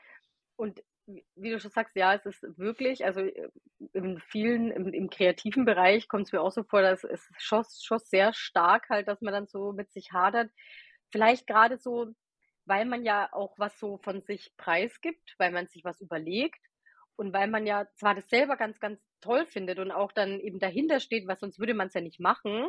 Und 0.55 0.81
wie 1.07 1.23
wie 1.35 1.51
du 1.51 1.59
schon 1.59 1.71
sagst, 1.71 1.95
ja, 1.95 2.15
es 2.15 2.25
ist 2.25 2.43
wirklich, 2.57 3.05
also 3.05 3.21
äh, 3.21 3.49
in 3.93 4.19
vielen, 4.19 4.71
im, 4.71 4.91
im 4.91 5.09
kreativen 5.09 5.65
Bereich 5.65 6.07
kommt 6.07 6.27
es 6.27 6.31
mir 6.31 6.41
auch 6.41 6.51
so 6.51 6.63
vor, 6.63 6.81
dass 6.81 7.03
es 7.03 7.29
schon, 7.37 7.63
schon 7.79 7.99
sehr 7.99 8.33
stark 8.33 8.89
halt, 8.89 9.07
dass 9.07 9.21
man 9.21 9.33
dann 9.33 9.47
so 9.47 9.71
mit 9.71 9.91
sich 9.91 10.13
hadert. 10.13 10.49
Vielleicht 11.11 11.45
gerade 11.45 11.77
so, 11.77 12.07
weil 12.65 12.85
man 12.85 13.03
ja 13.03 13.29
auch 13.31 13.53
was 13.59 13.77
so 13.79 13.97
von 13.97 14.21
sich 14.23 14.51
preisgibt, 14.57 15.35
weil 15.37 15.51
man 15.51 15.67
sich 15.67 15.83
was 15.83 16.01
überlegt 16.01 16.59
und 17.17 17.33
weil 17.33 17.47
man 17.47 17.65
ja 17.65 17.87
zwar 17.95 18.15
das 18.15 18.27
selber 18.29 18.57
ganz, 18.57 18.79
ganz 18.79 18.99
toll 19.21 19.45
findet 19.45 19.79
und 19.79 19.91
auch 19.91 20.11
dann 20.11 20.39
eben 20.39 20.59
dahinter 20.59 20.99
steht, 20.99 21.27
weil 21.27 21.37
sonst 21.37 21.59
würde 21.59 21.73
man 21.73 21.87
es 21.87 21.93
ja 21.93 22.01
nicht 22.01 22.19
machen, 22.19 22.67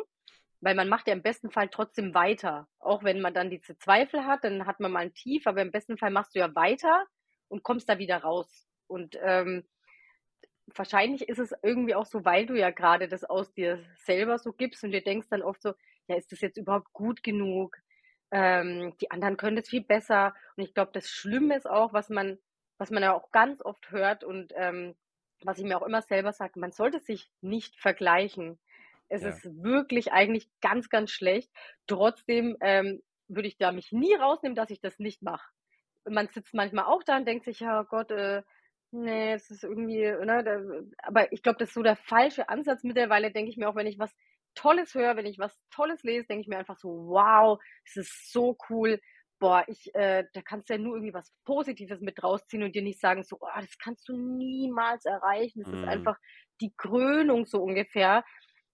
weil 0.61 0.75
man 0.75 0.89
macht 0.89 1.07
ja 1.07 1.13
im 1.13 1.23
besten 1.23 1.51
Fall 1.51 1.69
trotzdem 1.69 2.15
weiter. 2.15 2.69
Auch 2.79 3.05
wenn 3.05 3.21
man 3.21 3.35
dann 3.35 3.51
diese 3.51 3.77
Zweifel 3.79 4.25
hat, 4.25 4.45
dann 4.45 4.67
hat 4.67 4.81
man 4.81 4.93
mal 4.93 5.01
ein 5.01 5.15
Tief, 5.15 5.47
aber 5.47 5.63
im 5.63 5.71
besten 5.71 5.99
Fall 5.99 6.11
machst 6.11 6.35
du 6.35 6.39
ja 6.39 6.55
weiter 6.55 7.07
und 7.49 7.63
kommst 7.63 7.89
da 7.89 7.99
wieder 7.99 8.19
raus. 8.19 8.67
Und 8.87 9.19
ähm, 9.21 9.65
wahrscheinlich 10.75 11.29
ist 11.29 11.39
es 11.39 11.55
irgendwie 11.63 11.95
auch 11.95 12.07
so, 12.07 12.25
weil 12.25 12.47
du 12.47 12.55
ja 12.55 12.71
gerade 12.71 13.09
das 13.09 13.25
aus 13.25 13.53
dir 13.53 13.85
selber 13.97 14.39
so 14.39 14.53
gibst 14.53 14.83
und 14.85 14.93
dir 14.93 15.03
denkst 15.03 15.29
dann 15.31 15.43
oft 15.43 15.63
so, 15.63 15.75
ja, 16.09 16.17
ist 16.17 16.33
das 16.33 16.41
jetzt 16.41 16.57
überhaupt 16.57 16.93
gut 16.93 17.23
genug? 17.23 17.77
Ähm, 18.31 18.95
die 19.01 19.11
anderen 19.11 19.37
können 19.37 19.57
das 19.57 19.69
viel 19.69 19.85
besser. 19.85 20.35
Und 20.57 20.65
ich 20.65 20.75
glaube, 20.75 20.93
das 20.93 21.09
Schlimme 21.09 21.57
ist 21.57 21.69
auch, 21.69 21.93
was 21.93 22.09
man, 22.09 22.39
was 22.79 22.91
man 22.91 23.03
ja 23.03 23.13
auch 23.15 23.31
ganz 23.33 23.63
oft 23.65 23.91
hört 23.91 24.25
und 24.25 24.53
ähm, 24.57 24.95
was 25.45 25.59
ich 25.59 25.65
mir 25.65 25.77
auch 25.79 25.87
immer 25.87 26.03
selber 26.03 26.33
sage, 26.33 26.59
man 26.59 26.73
sollte 26.73 27.01
sich 27.01 27.31
nicht 27.41 27.77
vergleichen. 27.79 28.59
Es 29.09 29.23
Ja. 29.23 29.29
ist 29.29 29.45
wirklich 29.63 30.13
eigentlich 30.13 30.49
ganz, 30.61 30.89
ganz 30.89 31.11
schlecht. 31.11 31.51
Trotzdem 31.87 32.57
ähm, 32.61 33.03
würde 33.29 33.49
ich 33.49 33.59
da 33.59 33.73
mich 33.73 33.93
nie 33.93 34.15
rausnehmen, 34.15 34.57
dass 34.57 34.71
ich 34.71 34.81
das 34.81 34.99
nicht 34.99 35.23
mache. 35.23 35.51
Man 36.09 36.29
sitzt 36.29 36.55
manchmal 36.55 36.85
auch 36.87 37.03
da 37.03 37.17
und 37.17 37.27
denkt 37.27 37.45
sich, 37.45 37.61
ja 37.61 37.83
Gott, 37.83 38.11
äh, 38.13 38.43
nee, 38.93 39.33
es 39.33 39.51
ist 39.51 39.65
irgendwie, 39.65 40.03
ne, 40.03 40.43
da, 40.45 40.61
aber 41.03 41.33
ich 41.33 41.43
glaube, 41.43 41.59
das 41.59 41.69
ist 41.71 41.75
so 41.75 41.83
der 41.83 41.97
falsche 41.97 42.49
Ansatz. 42.49 42.85
Mittlerweile 42.85 43.33
denke 43.33 43.51
ich 43.51 43.57
mir 43.57 43.69
auch, 43.69 43.75
wenn 43.75 43.87
ich 43.87 43.99
was 43.99 44.15
Tolles 44.55 44.95
höre, 44.95 45.17
wenn 45.17 45.27
ich 45.27 45.39
was 45.39 45.59
Tolles 45.71 46.03
lese, 46.03 46.27
denke 46.27 46.43
ich 46.43 46.49
mir 46.49 46.59
einfach 46.59 46.77
so, 46.79 46.89
wow, 47.09 47.61
es 47.85 47.97
ist 47.97 48.33
so 48.33 48.57
cool. 48.71 49.01
Boah, 49.39 49.65
ich, 49.69 49.95
äh, 49.95 50.25
da 50.33 50.41
kannst 50.43 50.71
du 50.71 50.75
ja 50.75 50.79
nur 50.79 50.95
irgendwie 50.97 51.13
was 51.15 51.31
Positives 51.45 52.01
mit 52.01 52.23
rausziehen 52.23 52.63
und 52.63 52.75
dir 52.75 52.83
nicht 52.83 53.01
sagen, 53.01 53.23
so, 53.23 53.37
oh, 53.41 53.49
das 53.55 53.77
kannst 53.79 54.09
du 54.09 54.17
niemals 54.17 55.05
erreichen. 55.05 55.61
Das 55.61 55.73
ist 55.73 55.87
Mhm. 55.87 55.87
einfach 55.87 56.17
die 56.61 56.73
Krönung 56.77 57.45
so 57.47 57.63
ungefähr. 57.63 58.25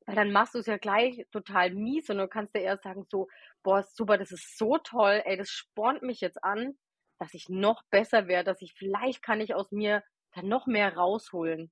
Weil 0.07 0.17
dann 0.17 0.33
machst 0.33 0.55
du 0.55 0.59
es 0.59 0.67
ja 0.67 0.79
gleich 0.79 1.25
total 1.33 1.73
mies 1.75 2.11
und 2.11 2.19
du 2.19 2.29
kannst 2.29 2.55
dir 2.55 2.61
eher 2.63 2.79
sagen, 2.79 3.05
so, 3.09 3.29
boah, 3.63 3.83
super, 3.83 4.19
das 4.19 4.33
ist 4.33 4.59
so 4.59 4.79
toll, 4.79 5.23
ey, 5.25 5.37
das 5.37 5.49
spornt 5.51 6.03
mich 6.03 6.21
jetzt 6.21 6.43
an, 6.43 6.75
dass 7.19 7.35
ich 7.35 7.49
noch 7.49 7.83
besser 7.91 8.27
werde, 8.29 8.51
dass 8.51 8.63
ich 8.63 8.75
vielleicht 8.77 9.23
kann 9.23 9.41
ich 9.41 9.55
aus 9.55 9.71
mir 9.71 10.03
dann 10.35 10.49
noch 10.49 10.67
mehr 10.67 10.97
rausholen. 10.97 11.71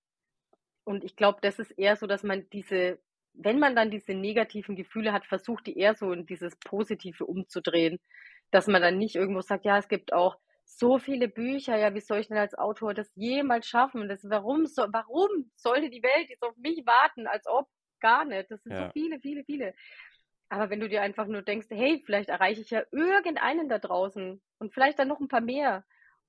Und 0.85 1.05
ich 1.05 1.17
glaube, 1.17 1.39
das 1.43 1.59
ist 1.59 1.73
eher 1.73 1.97
so, 1.97 2.07
dass 2.07 2.23
man 2.23 2.49
diese, 2.53 3.01
wenn 3.35 3.59
man 3.59 3.77
dann 3.77 3.91
diese 3.91 4.15
negativen 4.15 4.77
Gefühle 4.77 5.13
hat, 5.13 5.27
versucht 5.27 5.67
die 5.67 5.77
eher 5.79 5.95
so 5.95 6.13
in 6.13 6.27
dieses 6.27 6.57
Positive 6.59 7.27
umzudrehen. 7.27 7.99
Dass 8.51 8.67
man 8.67 8.83
dann 8.83 8.99
nicht 8.99 9.17
irgendwo 9.17 9.41
sagt, 9.41 9.65
ja, 9.65 9.79
es 9.79 9.89
gibt 9.89 10.13
auch 10.13 10.37
so 10.65 10.99
viele 10.99 11.29
Bücher, 11.29 11.77
ja, 11.77 11.95
wie 11.95 12.01
soll 12.01 12.19
ich 12.21 12.29
denn 12.29 12.39
als 12.39 12.55
Autor 12.55 12.95
das 12.95 13.11
jemals 13.15 13.67
schaffen? 13.67 14.09
Das, 14.09 14.25
warum, 14.29 14.67
so, 14.67 14.87
warum 14.93 15.51
sollte 15.57 15.91
die 15.91 16.03
Welt 16.03 16.29
jetzt 16.29 16.43
auf 16.43 16.57
mich 16.57 16.85
warten, 16.87 17.27
als 17.27 17.47
ob? 17.47 17.69
Gar 18.01 18.25
nicht. 18.25 18.51
Das 18.51 18.63
sind 18.63 18.77
so 18.77 18.85
Ja. 18.85 18.93
viele, 18.93 19.21
viele, 19.21 19.45
viele. 19.45 19.75
Aber 20.49 20.71
wenn 20.71 20.81
du 20.81 20.89
dir 20.89 21.03
einfach 21.03 21.27
nur 21.27 21.43
denkst, 21.43 21.69
hey, 21.71 22.03
vielleicht 22.05 22.29
erreiche 22.29 22.61
ich 22.61 22.71
ja 22.71 22.83
irgendeinen 22.93 23.69
da 23.69 23.79
draußen 23.79 24.43
und 24.59 24.75
vielleicht 24.75 24.99
dann 24.99 25.09
noch 25.09 25.21
ein 25.21 25.29
paar 25.29 25.41
mehr. 25.41 25.85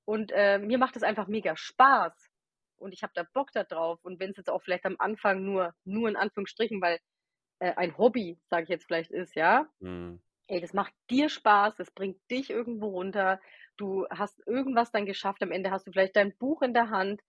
Und 0.06 0.32
äh, 0.34 0.60
mir 0.60 0.78
macht 0.78 0.96
es 0.96 1.04
einfach 1.04 1.28
mega 1.28 1.56
Spaß. 1.56 2.30
Und 2.78 2.94
ich 2.94 3.04
habe 3.04 3.14
da 3.16 3.24
Bock 3.34 3.52
da 3.54 3.64
drauf. 3.64 4.00
Und 4.04 4.20
wenn 4.20 4.32
es 4.32 4.38
jetzt 4.38 4.50
auch 4.50 4.62
vielleicht 4.62 4.86
am 4.86 4.96
Anfang 5.00 5.44
nur, 5.44 5.74
nur 5.86 6.10
in 6.10 6.16
Anführungsstrichen, 6.16 6.82
weil 6.82 7.00
äh, 7.60 7.74
ein 7.76 7.98
Hobby, 7.98 8.40
sage 8.50 8.64
ich 8.64 8.70
jetzt 8.70 8.86
vielleicht, 8.86 9.12
ist, 9.12 9.36
ja, 9.36 9.68
Mhm. 9.80 10.22
Ey, 10.52 10.60
das 10.60 10.74
macht 10.74 10.94
dir 11.10 11.30
Spaß, 11.30 11.76
das 11.78 11.92
bringt 11.92 12.20
dich 12.30 12.50
irgendwo 12.50 12.90
runter. 12.90 13.40
Du 13.78 14.06
hast 14.10 14.46
irgendwas 14.46 14.92
dann 14.92 15.06
geschafft. 15.06 15.42
Am 15.42 15.52
Ende 15.52 15.72
hast 15.72 15.88
du 15.88 15.92
vielleicht 15.92 16.18
dein 16.18 16.36
Buch 16.38 16.62
in 16.62 16.74
der 16.74 16.90
Hand. 16.90 17.22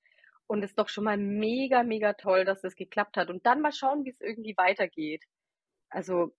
Und 0.49 0.65
es 0.65 0.71
ist 0.73 0.79
doch 0.79 0.89
schon 0.89 1.05
mal 1.05 1.17
mega, 1.17 1.85
mega 1.85 2.15
toll, 2.15 2.45
dass 2.45 2.63
das 2.63 2.75
geklappt 2.75 3.17
hat. 3.17 3.31
Und 3.31 3.47
dann 3.47 3.61
mal 3.61 3.73
schauen, 3.73 4.05
wie 4.05 4.11
es 4.11 4.21
irgendwie 4.21 4.57
weitergeht. 4.57 5.25
Also, 5.89 6.35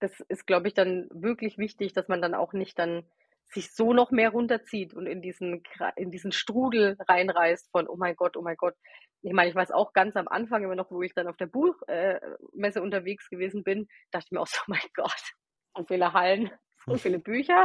das 0.00 0.20
ist, 0.28 0.46
glaube 0.46 0.68
ich, 0.68 0.74
dann 0.74 1.08
wirklich 1.12 1.56
wichtig, 1.56 1.92
dass 1.92 2.08
man 2.08 2.20
dann 2.20 2.34
auch 2.34 2.52
nicht 2.52 2.78
dann 2.78 3.04
sich 3.52 3.72
so 3.72 3.92
noch 3.92 4.10
mehr 4.10 4.30
runterzieht 4.30 4.92
und 4.92 5.06
in 5.06 5.22
diesen, 5.22 5.62
in 5.94 6.10
diesen 6.10 6.32
Strudel 6.32 6.96
reinreißt 7.08 7.70
von, 7.70 7.88
oh 7.88 7.96
mein 7.96 8.16
Gott, 8.16 8.36
oh 8.36 8.42
mein 8.42 8.56
Gott. 8.56 8.74
Ich 9.22 9.32
meine, 9.32 9.48
ich 9.50 9.54
weiß 9.54 9.70
auch 9.70 9.92
ganz 9.92 10.16
am 10.16 10.26
Anfang 10.26 10.64
immer 10.64 10.74
noch, 10.74 10.90
wo 10.90 11.02
ich 11.02 11.14
dann 11.14 11.28
auf 11.28 11.36
der 11.36 11.46
Buchmesse 11.46 12.78
äh, 12.78 12.82
unterwegs 12.82 13.30
gewesen 13.30 13.62
bin, 13.62 13.86
dachte 14.10 14.26
ich 14.26 14.32
mir 14.32 14.40
auch 14.40 14.48
so, 14.48 14.58
oh 14.62 14.64
mein 14.70 14.80
Gott, 14.94 15.32
so 15.76 15.84
viele 15.84 16.12
Hallen, 16.12 16.50
so 16.86 16.96
viele 16.96 17.18
Bücher. 17.18 17.64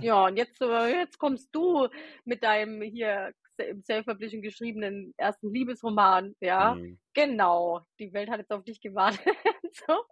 ja, 0.00 0.26
und 0.26 0.36
jetzt, 0.36 0.60
jetzt 0.60 1.18
kommst 1.18 1.54
du 1.54 1.88
mit 2.24 2.42
deinem 2.42 2.82
hier 2.82 3.32
im 3.58 3.82
Self-Publishing 3.82 4.42
geschriebenen 4.42 5.14
ersten 5.16 5.52
Liebesroman, 5.52 6.34
ja, 6.40 6.74
mhm. 6.74 6.98
genau, 7.14 7.80
die 7.98 8.12
Welt 8.12 8.30
hat 8.30 8.40
jetzt 8.40 8.52
auf 8.52 8.64
dich 8.64 8.80
gewartet. 8.80 9.20
so. 9.86 10.04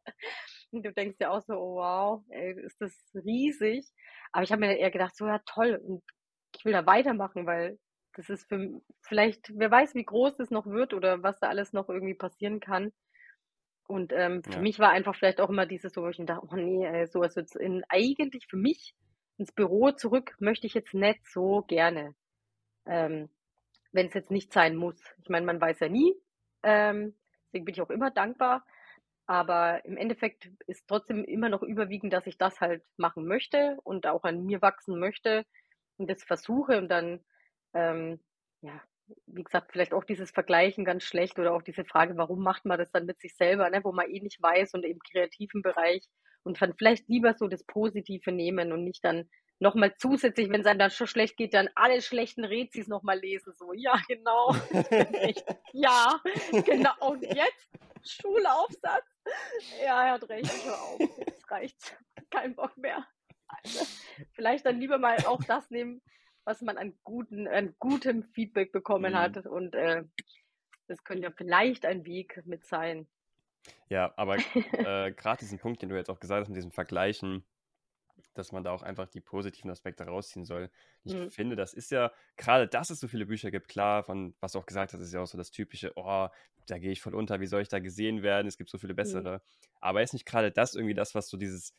Und 0.71 0.85
du 0.85 0.93
denkst 0.93 1.19
dir 1.19 1.31
auch 1.33 1.43
so, 1.43 1.55
oh, 1.55 1.77
wow, 1.77 2.23
ey, 2.29 2.55
ist 2.65 2.81
das 2.81 2.95
riesig. 3.15 3.87
Aber 4.33 4.45
ich 4.45 4.53
habe 4.53 4.61
mir 4.61 4.79
eher 4.79 4.91
gedacht, 4.91 5.17
so 5.17 5.27
ja 5.27 5.41
toll, 5.47 5.81
und 5.85 6.03
ich 6.57 6.65
will 6.65 6.73
da 6.73 6.87
weitermachen, 6.87 7.47
weil 7.47 7.79
das 8.15 8.29
ist 8.29 8.49
für 8.49 8.81
vielleicht, 9.03 9.53
wer 9.57 9.71
weiß, 9.71 9.95
wie 9.95 10.05
groß 10.05 10.37
das 10.37 10.51
noch 10.51 10.67
wird 10.67 10.95
oder 10.95 11.23
was 11.23 11.39
da 11.41 11.49
alles 11.49 11.73
noch 11.73 11.89
irgendwie 11.89 12.15
passieren 12.15 12.61
kann. 12.61 12.93
Und 13.91 14.13
ähm, 14.13 14.45
für 14.45 14.53
ja. 14.53 14.61
mich 14.61 14.79
war 14.79 14.91
einfach 14.91 15.17
vielleicht 15.17 15.41
auch 15.41 15.51
immer 15.51 15.67
dieses 15.67 15.93
so, 15.93 16.03
wo 16.03 16.09
ich 16.09 16.17
dachte, 16.19 16.47
oh 16.49 16.55
nee, 16.55 16.87
ey, 16.87 17.09
sowas 17.09 17.35
jetzt 17.35 17.57
in 17.57 17.83
eigentlich 17.89 18.47
für 18.49 18.57
mich 18.57 18.95
ins 19.37 19.51
Büro 19.51 19.91
zurück 19.91 20.37
möchte 20.39 20.69
ich 20.69 20.75
jetzt 20.75 20.95
nicht 20.95 21.27
so 21.27 21.63
gerne. 21.63 22.15
Ähm, 22.87 23.29
wenn 23.91 24.07
es 24.07 24.15
jetzt 24.15 24.31
nicht 24.31 24.53
sein 24.53 24.77
muss. 24.77 25.03
Ich 25.21 25.29
meine, 25.29 25.45
man 25.45 25.61
weiß 25.61 25.81
ja 25.81 25.89
nie. 25.89 26.15
Ähm, 26.63 27.17
deswegen 27.49 27.65
bin 27.65 27.75
ich 27.75 27.83
auch 27.83 27.91
immer 27.91 28.13
dankbar. 28.13 28.65
Aber 29.27 29.85
im 29.85 29.97
Endeffekt 29.97 30.49
ist 30.69 30.87
trotzdem 30.87 31.25
immer 31.25 31.49
noch 31.49 31.65
überwiegend, 31.65 32.13
dass 32.13 32.29
ich 32.29 32.39
das 32.39 32.61
halt 32.61 32.85
machen 32.97 33.27
möchte 33.27 33.77
und 33.83 34.07
auch 34.07 34.23
an 34.23 34.45
mir 34.45 34.63
wachsen 34.63 35.01
möchte 35.01 35.45
und 35.97 36.09
das 36.09 36.23
versuche 36.23 36.79
und 36.79 36.89
dann, 36.89 37.25
ähm, 37.75 38.21
ja, 38.61 38.81
wie 39.27 39.43
gesagt, 39.43 39.73
vielleicht 39.73 39.93
auch 39.93 40.05
dieses 40.05 40.31
Vergleichen 40.31 40.85
ganz 40.85 41.05
schlecht 41.05 41.39
oder 41.39 41.53
auch 41.55 41.63
diese 41.63 41.85
Frage, 41.85 42.17
warum 42.17 42.43
macht 42.43 42.65
man 42.65 42.79
das 42.79 42.91
dann 42.91 43.07
mit 43.07 43.21
sich 43.21 43.35
selber, 43.37 43.69
ne, 43.71 43.81
wo 43.85 43.93
man 43.93 44.11
eh 44.11 44.21
nicht 44.21 44.43
weiß 44.43 44.75
und 44.75 44.85
im 44.85 44.99
kreativen 44.99 45.63
Bereich 45.63 46.09
und 46.43 46.61
dann 46.61 46.75
vielleicht 46.75 47.09
lieber 47.09 47.35
so 47.35 47.49
das 47.49 47.65
Positive 47.65 48.33
nehmen 48.33 48.73
und 48.73 48.85
nicht 48.85 49.05
dann 49.05 49.29
nochmal 49.61 49.95
zusätzlich, 49.97 50.51
wenn 50.51 50.63
es 50.63 50.67
einem 50.67 50.79
dann 50.79 50.91
schon 50.91 51.07
schlecht 51.07 51.37
geht, 51.37 51.55
dann 51.55 51.69
alle 51.75 52.01
schlechten 52.01 52.45
Rezis 52.45 52.89
nochmal 52.89 53.19
lesen. 53.19 53.53
So, 53.57 53.73
ja, 53.73 54.01
genau. 54.09 54.55
ja, 55.73 56.21
genau. 56.65 56.93
Und 57.01 57.23
jetzt 57.23 57.69
Schulaufsatz. 58.03 59.05
Ja, 59.85 60.07
er 60.07 60.13
hat 60.13 60.29
recht, 60.29 60.47
ich 60.47 60.65
hör 60.65 60.81
auf. 60.81 61.01
Jetzt 61.19 61.51
reicht's. 61.51 61.95
Kein 62.31 62.55
Bock 62.55 62.77
mehr. 62.79 63.07
Also, 63.49 63.85
vielleicht 64.33 64.65
dann 64.65 64.81
lieber 64.81 64.99
mal 64.99 65.19
auch 65.27 65.43
das 65.45 65.71
nehmen, 65.71 66.01
was 66.45 66.63
man 66.63 66.79
an, 66.79 66.95
guten, 67.05 67.47
an 67.49 67.75
gutem 67.79 68.23
Feedback 68.23 68.73
bekommen 68.73 69.13
mhm. 69.13 69.17
hat. 69.17 69.47
Und 69.47 69.75
äh, 69.75 70.05
das 70.87 71.05
könnte 71.05 71.25
ja 71.25 71.31
vielleicht 71.31 71.87
ein 71.87 72.05
Weg 72.05 72.43
mit 72.47 72.65
sein. 72.65 73.07
Ja, 73.89 74.13
aber 74.17 74.37
äh, 74.73 75.13
gerade 75.13 75.41
diesen 75.41 75.59
Punkt, 75.59 75.83
den 75.83 75.89
du 75.89 75.97
jetzt 75.97 76.11
auch 76.11 76.21
gesagt 76.21 76.41
hast, 76.41 76.49
mit 76.49 76.57
diesem 76.57 76.73
Vergleichen, 76.73 77.45
dass 78.35 78.53
man 78.53 78.65
da 78.65 78.73
auch 78.73 78.83
einfach 78.83 79.09
die 79.09 79.21
positiven 79.21 79.71
Aspekte 79.71 80.05
rausziehen 80.05 80.45
soll. 80.45 80.71
Ich 81.05 81.15
mhm. 81.15 81.31
finde, 81.31 81.57
das 81.57 81.75
ist 81.75 81.91
ja, 81.91 82.13
gerade 82.37 82.69
dass 82.69 82.91
es 82.91 83.01
so 83.01 83.09
viele 83.09 83.27
Bücher 83.27 83.51
gibt, 83.51 83.69
klar, 83.69 84.03
von 84.03 84.35
was 84.41 84.53
du 84.53 84.59
auch 84.59 84.67
gesagt 84.67 84.93
hast, 84.93 85.01
ist 85.01 85.13
ja 85.13 85.21
auch 85.21 85.27
so 85.27 85.39
das 85.39 85.51
typische, 85.51 85.93
oh, 85.97 86.29
da 86.67 86.79
gehe 86.79 86.93
ich 86.93 87.01
voll 87.01 87.15
unter, 87.15 87.41
wie 87.41 87.47
soll 87.47 87.63
ich 87.63 87.69
da 87.69 87.81
gesehen 87.81 88.23
werden? 88.23 88.47
Es 88.47 88.57
gibt 88.57 88.71
so 88.71 88.79
viele 88.79 88.93
mhm. 88.93 88.97
bessere. 88.97 89.35
Mhm. 89.35 89.69
Aber 89.81 90.03
ist 90.03 90.13
nicht 90.13 90.27
gerade 90.27 90.53
das 90.53 90.75
irgendwie 90.75 90.95
das, 90.95 91.15
was 91.15 91.29
so 91.29 91.37
dieses 91.37 91.75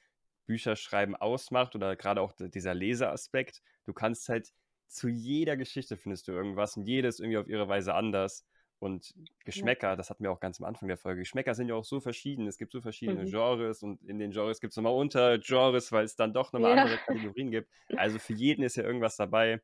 Bücherschreiben 0.45 1.15
ausmacht 1.15 1.75
oder 1.75 1.95
gerade 1.95 2.21
auch 2.21 2.33
dieser 2.37 2.73
Leseaspekt? 2.73 3.61
Du 3.85 3.93
kannst 3.93 4.29
halt 4.29 4.51
zu 4.87 5.07
jeder 5.07 5.55
Geschichte 5.55 5.95
findest 5.95 6.27
du 6.27 6.33
irgendwas 6.33 6.75
und 6.75 6.85
jedes 6.85 7.19
irgendwie 7.19 7.37
auf 7.37 7.47
ihre 7.47 7.67
Weise 7.67 7.93
anders. 7.93 8.45
Und 8.79 9.13
Geschmäcker, 9.45 9.89
ja. 9.89 9.95
das 9.95 10.09
hatten 10.09 10.23
wir 10.23 10.31
auch 10.31 10.39
ganz 10.39 10.59
am 10.59 10.65
Anfang 10.65 10.87
der 10.87 10.97
Folge. 10.97 11.21
Geschmäcker 11.21 11.53
sind 11.53 11.69
ja 11.69 11.75
auch 11.75 11.85
so 11.85 11.99
verschieden. 11.99 12.47
Es 12.47 12.57
gibt 12.57 12.71
so 12.71 12.81
verschiedene 12.81 13.21
mhm. 13.21 13.29
Genres 13.29 13.83
und 13.83 14.03
in 14.03 14.17
den 14.17 14.31
Genres 14.31 14.59
gibt 14.59 14.71
es 14.71 14.77
nochmal 14.77 14.93
Untergenres, 14.93 15.91
weil 15.91 16.03
es 16.03 16.15
dann 16.15 16.33
doch 16.33 16.51
nochmal 16.51 16.75
ja. 16.75 16.83
andere 16.83 16.97
Kategorien 16.97 17.51
gibt. 17.51 17.69
Also 17.95 18.17
für 18.17 18.33
jeden 18.33 18.63
ist 18.63 18.75
ja 18.75 18.83
irgendwas 18.83 19.15
dabei. 19.15 19.61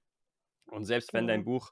Und 0.67 0.85
selbst 0.85 1.13
wenn 1.13 1.27
dein 1.27 1.45
Buch, 1.45 1.71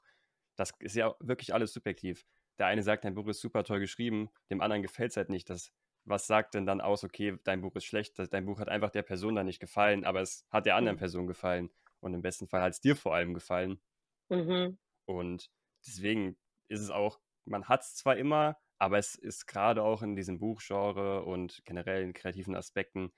das 0.56 0.72
ist 0.80 0.96
ja 0.96 1.14
wirklich 1.20 1.54
alles 1.54 1.72
subjektiv. 1.72 2.26
Der 2.58 2.66
eine 2.66 2.82
sagt, 2.82 3.04
dein 3.04 3.14
Buch 3.14 3.28
ist 3.28 3.40
super 3.40 3.62
toll 3.62 3.78
geschrieben, 3.78 4.28
dem 4.50 4.60
anderen 4.60 4.82
gefällt 4.82 5.12
es 5.12 5.16
halt 5.16 5.28
nicht. 5.28 5.48
Das, 5.48 5.70
was 6.06 6.26
sagt 6.26 6.54
denn 6.54 6.66
dann 6.66 6.80
aus, 6.80 7.04
okay, 7.04 7.38
dein 7.44 7.60
Buch 7.60 7.76
ist 7.76 7.84
schlecht, 7.84 8.14
dein 8.32 8.46
Buch 8.46 8.60
hat 8.60 8.68
einfach 8.68 8.90
der 8.90 9.02
Person 9.02 9.34
dann 9.34 9.46
nicht 9.46 9.60
gefallen, 9.60 10.04
aber 10.04 10.22
es 10.22 10.46
hat 10.50 10.66
der 10.66 10.76
anderen 10.76 10.96
mhm. 10.96 11.00
Person 11.00 11.26
gefallen. 11.26 11.70
Und 12.00 12.14
im 12.14 12.22
besten 12.22 12.46
Fall 12.46 12.62
hat 12.62 12.72
es 12.72 12.80
dir 12.80 12.96
vor 12.96 13.14
allem 13.14 13.34
gefallen. 13.34 13.80
Mhm. 14.28 14.78
Und 15.04 15.50
deswegen 15.84 16.36
ist 16.68 16.80
es 16.80 16.90
auch 16.90 17.20
man 17.46 17.68
hat 17.68 17.82
es 17.82 17.94
zwar 17.94 18.16
immer, 18.16 18.56
aber 18.78 18.98
es 18.98 19.14
ist 19.14 19.46
gerade 19.46 19.82
auch 19.82 20.02
in 20.02 20.16
diesem 20.16 20.38
Buchgenre 20.38 21.24
und 21.24 21.62
generell 21.64 22.02
in 22.02 22.12
kreativen 22.12 22.54
Aspekten, 22.54 23.12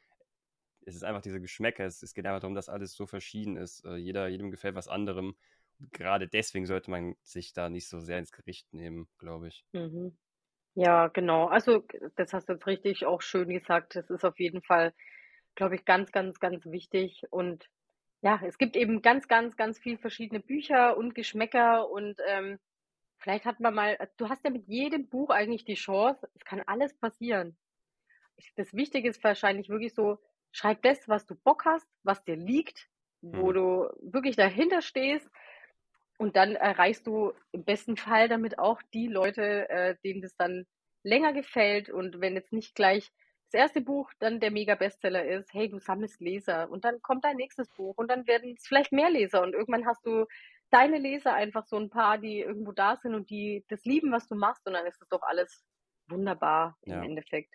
es 0.82 0.94
ist 0.94 1.04
einfach 1.04 1.22
diese 1.22 1.40
Geschmäcker. 1.40 1.84
Es, 1.84 2.02
es, 2.02 2.14
geht 2.14 2.24
einfach 2.24 2.40
darum, 2.40 2.54
dass 2.54 2.68
alles 2.68 2.94
so 2.94 3.06
verschieden 3.06 3.56
ist. 3.56 3.84
Äh, 3.84 3.96
jeder, 3.96 4.28
jedem 4.28 4.50
gefällt 4.50 4.74
was 4.74 4.88
anderem. 4.88 5.36
gerade 5.92 6.28
deswegen 6.28 6.66
sollte 6.66 6.90
man 6.90 7.14
sich 7.22 7.52
da 7.52 7.68
nicht 7.68 7.88
so 7.88 8.00
sehr 8.00 8.18
ins 8.18 8.32
Gericht 8.32 8.72
nehmen, 8.72 9.08
glaube 9.18 9.48
ich. 9.48 9.64
Mhm. 9.72 10.16
Ja, 10.78 11.08
genau. 11.08 11.46
Also, 11.46 11.84
das 12.16 12.32
hast 12.32 12.48
du 12.48 12.52
jetzt 12.52 12.66
richtig 12.66 13.04
auch 13.04 13.20
schön 13.20 13.48
gesagt. 13.48 13.96
Das 13.96 14.10
ist 14.10 14.24
auf 14.24 14.38
jeden 14.38 14.62
Fall, 14.62 14.92
glaube 15.54 15.74
ich, 15.74 15.84
ganz, 15.84 16.12
ganz, 16.12 16.38
ganz 16.38 16.66
wichtig. 16.66 17.24
Und 17.30 17.68
ja, 18.22 18.40
es 18.44 18.58
gibt 18.58 18.76
eben 18.76 19.02
ganz, 19.02 19.26
ganz, 19.26 19.56
ganz 19.56 19.78
viele 19.78 19.98
verschiedene 19.98 20.40
Bücher 20.40 20.96
und 20.96 21.14
Geschmäcker 21.14 21.90
und 21.90 22.18
ähm, 22.28 22.58
Vielleicht 23.18 23.44
hat 23.44 23.60
man 23.60 23.74
mal, 23.74 23.98
du 24.16 24.28
hast 24.28 24.44
ja 24.44 24.50
mit 24.50 24.68
jedem 24.68 25.08
Buch 25.08 25.30
eigentlich 25.30 25.64
die 25.64 25.74
Chance, 25.74 26.28
es 26.34 26.44
kann 26.44 26.62
alles 26.66 26.94
passieren. 26.94 27.56
Das 28.56 28.72
Wichtige 28.72 29.08
ist 29.08 29.22
wahrscheinlich 29.24 29.68
wirklich 29.68 29.94
so, 29.94 30.18
schreib 30.52 30.82
das, 30.82 31.08
was 31.08 31.26
du 31.26 31.34
Bock 31.34 31.64
hast, 31.64 31.88
was 32.04 32.22
dir 32.24 32.36
liegt, 32.36 32.88
wo 33.20 33.50
mhm. 33.50 33.54
du 33.54 33.88
wirklich 34.12 34.36
dahinter 34.36 34.82
stehst. 34.82 35.28
Und 36.18 36.36
dann 36.36 36.56
erreichst 36.56 37.06
du 37.06 37.32
im 37.52 37.64
besten 37.64 37.96
Fall 37.96 38.28
damit 38.28 38.58
auch 38.58 38.82
die 38.92 39.06
Leute, 39.06 39.68
äh, 39.70 39.96
denen 40.04 40.20
das 40.20 40.36
dann 40.36 40.66
länger 41.04 41.32
gefällt. 41.32 41.88
Und 41.88 42.20
wenn 42.20 42.34
jetzt 42.34 42.52
nicht 42.52 42.74
gleich 42.74 43.10
das 43.50 43.60
erste 43.60 43.80
Buch 43.80 44.12
dann 44.18 44.40
der 44.40 44.50
Mega-Bestseller 44.50 45.24
ist, 45.24 45.52
hey, 45.54 45.68
du 45.68 45.78
sammelst 45.78 46.20
Leser 46.20 46.70
und 46.70 46.84
dann 46.84 47.00
kommt 47.00 47.24
dein 47.24 47.36
nächstes 47.36 47.68
Buch 47.70 47.96
und 47.96 48.08
dann 48.08 48.26
werden 48.26 48.54
es 48.56 48.66
vielleicht 48.66 48.92
mehr 48.92 49.10
Leser 49.10 49.42
und 49.42 49.54
irgendwann 49.54 49.86
hast 49.86 50.04
du 50.04 50.26
deine 50.70 50.98
Leser 50.98 51.34
einfach 51.34 51.64
so 51.64 51.76
ein 51.76 51.88
paar, 51.88 52.18
die 52.18 52.40
irgendwo 52.40 52.72
da 52.72 52.96
sind 52.96 53.14
und 53.14 53.30
die 53.30 53.64
das 53.68 53.84
lieben, 53.84 54.12
was 54.12 54.28
du 54.28 54.34
machst 54.34 54.66
und 54.66 54.74
dann 54.74 54.86
ist 54.86 55.00
das 55.00 55.08
doch 55.08 55.22
alles 55.22 55.64
wunderbar 56.08 56.76
im 56.82 56.92
ja. 56.92 57.02
Endeffekt. 57.02 57.54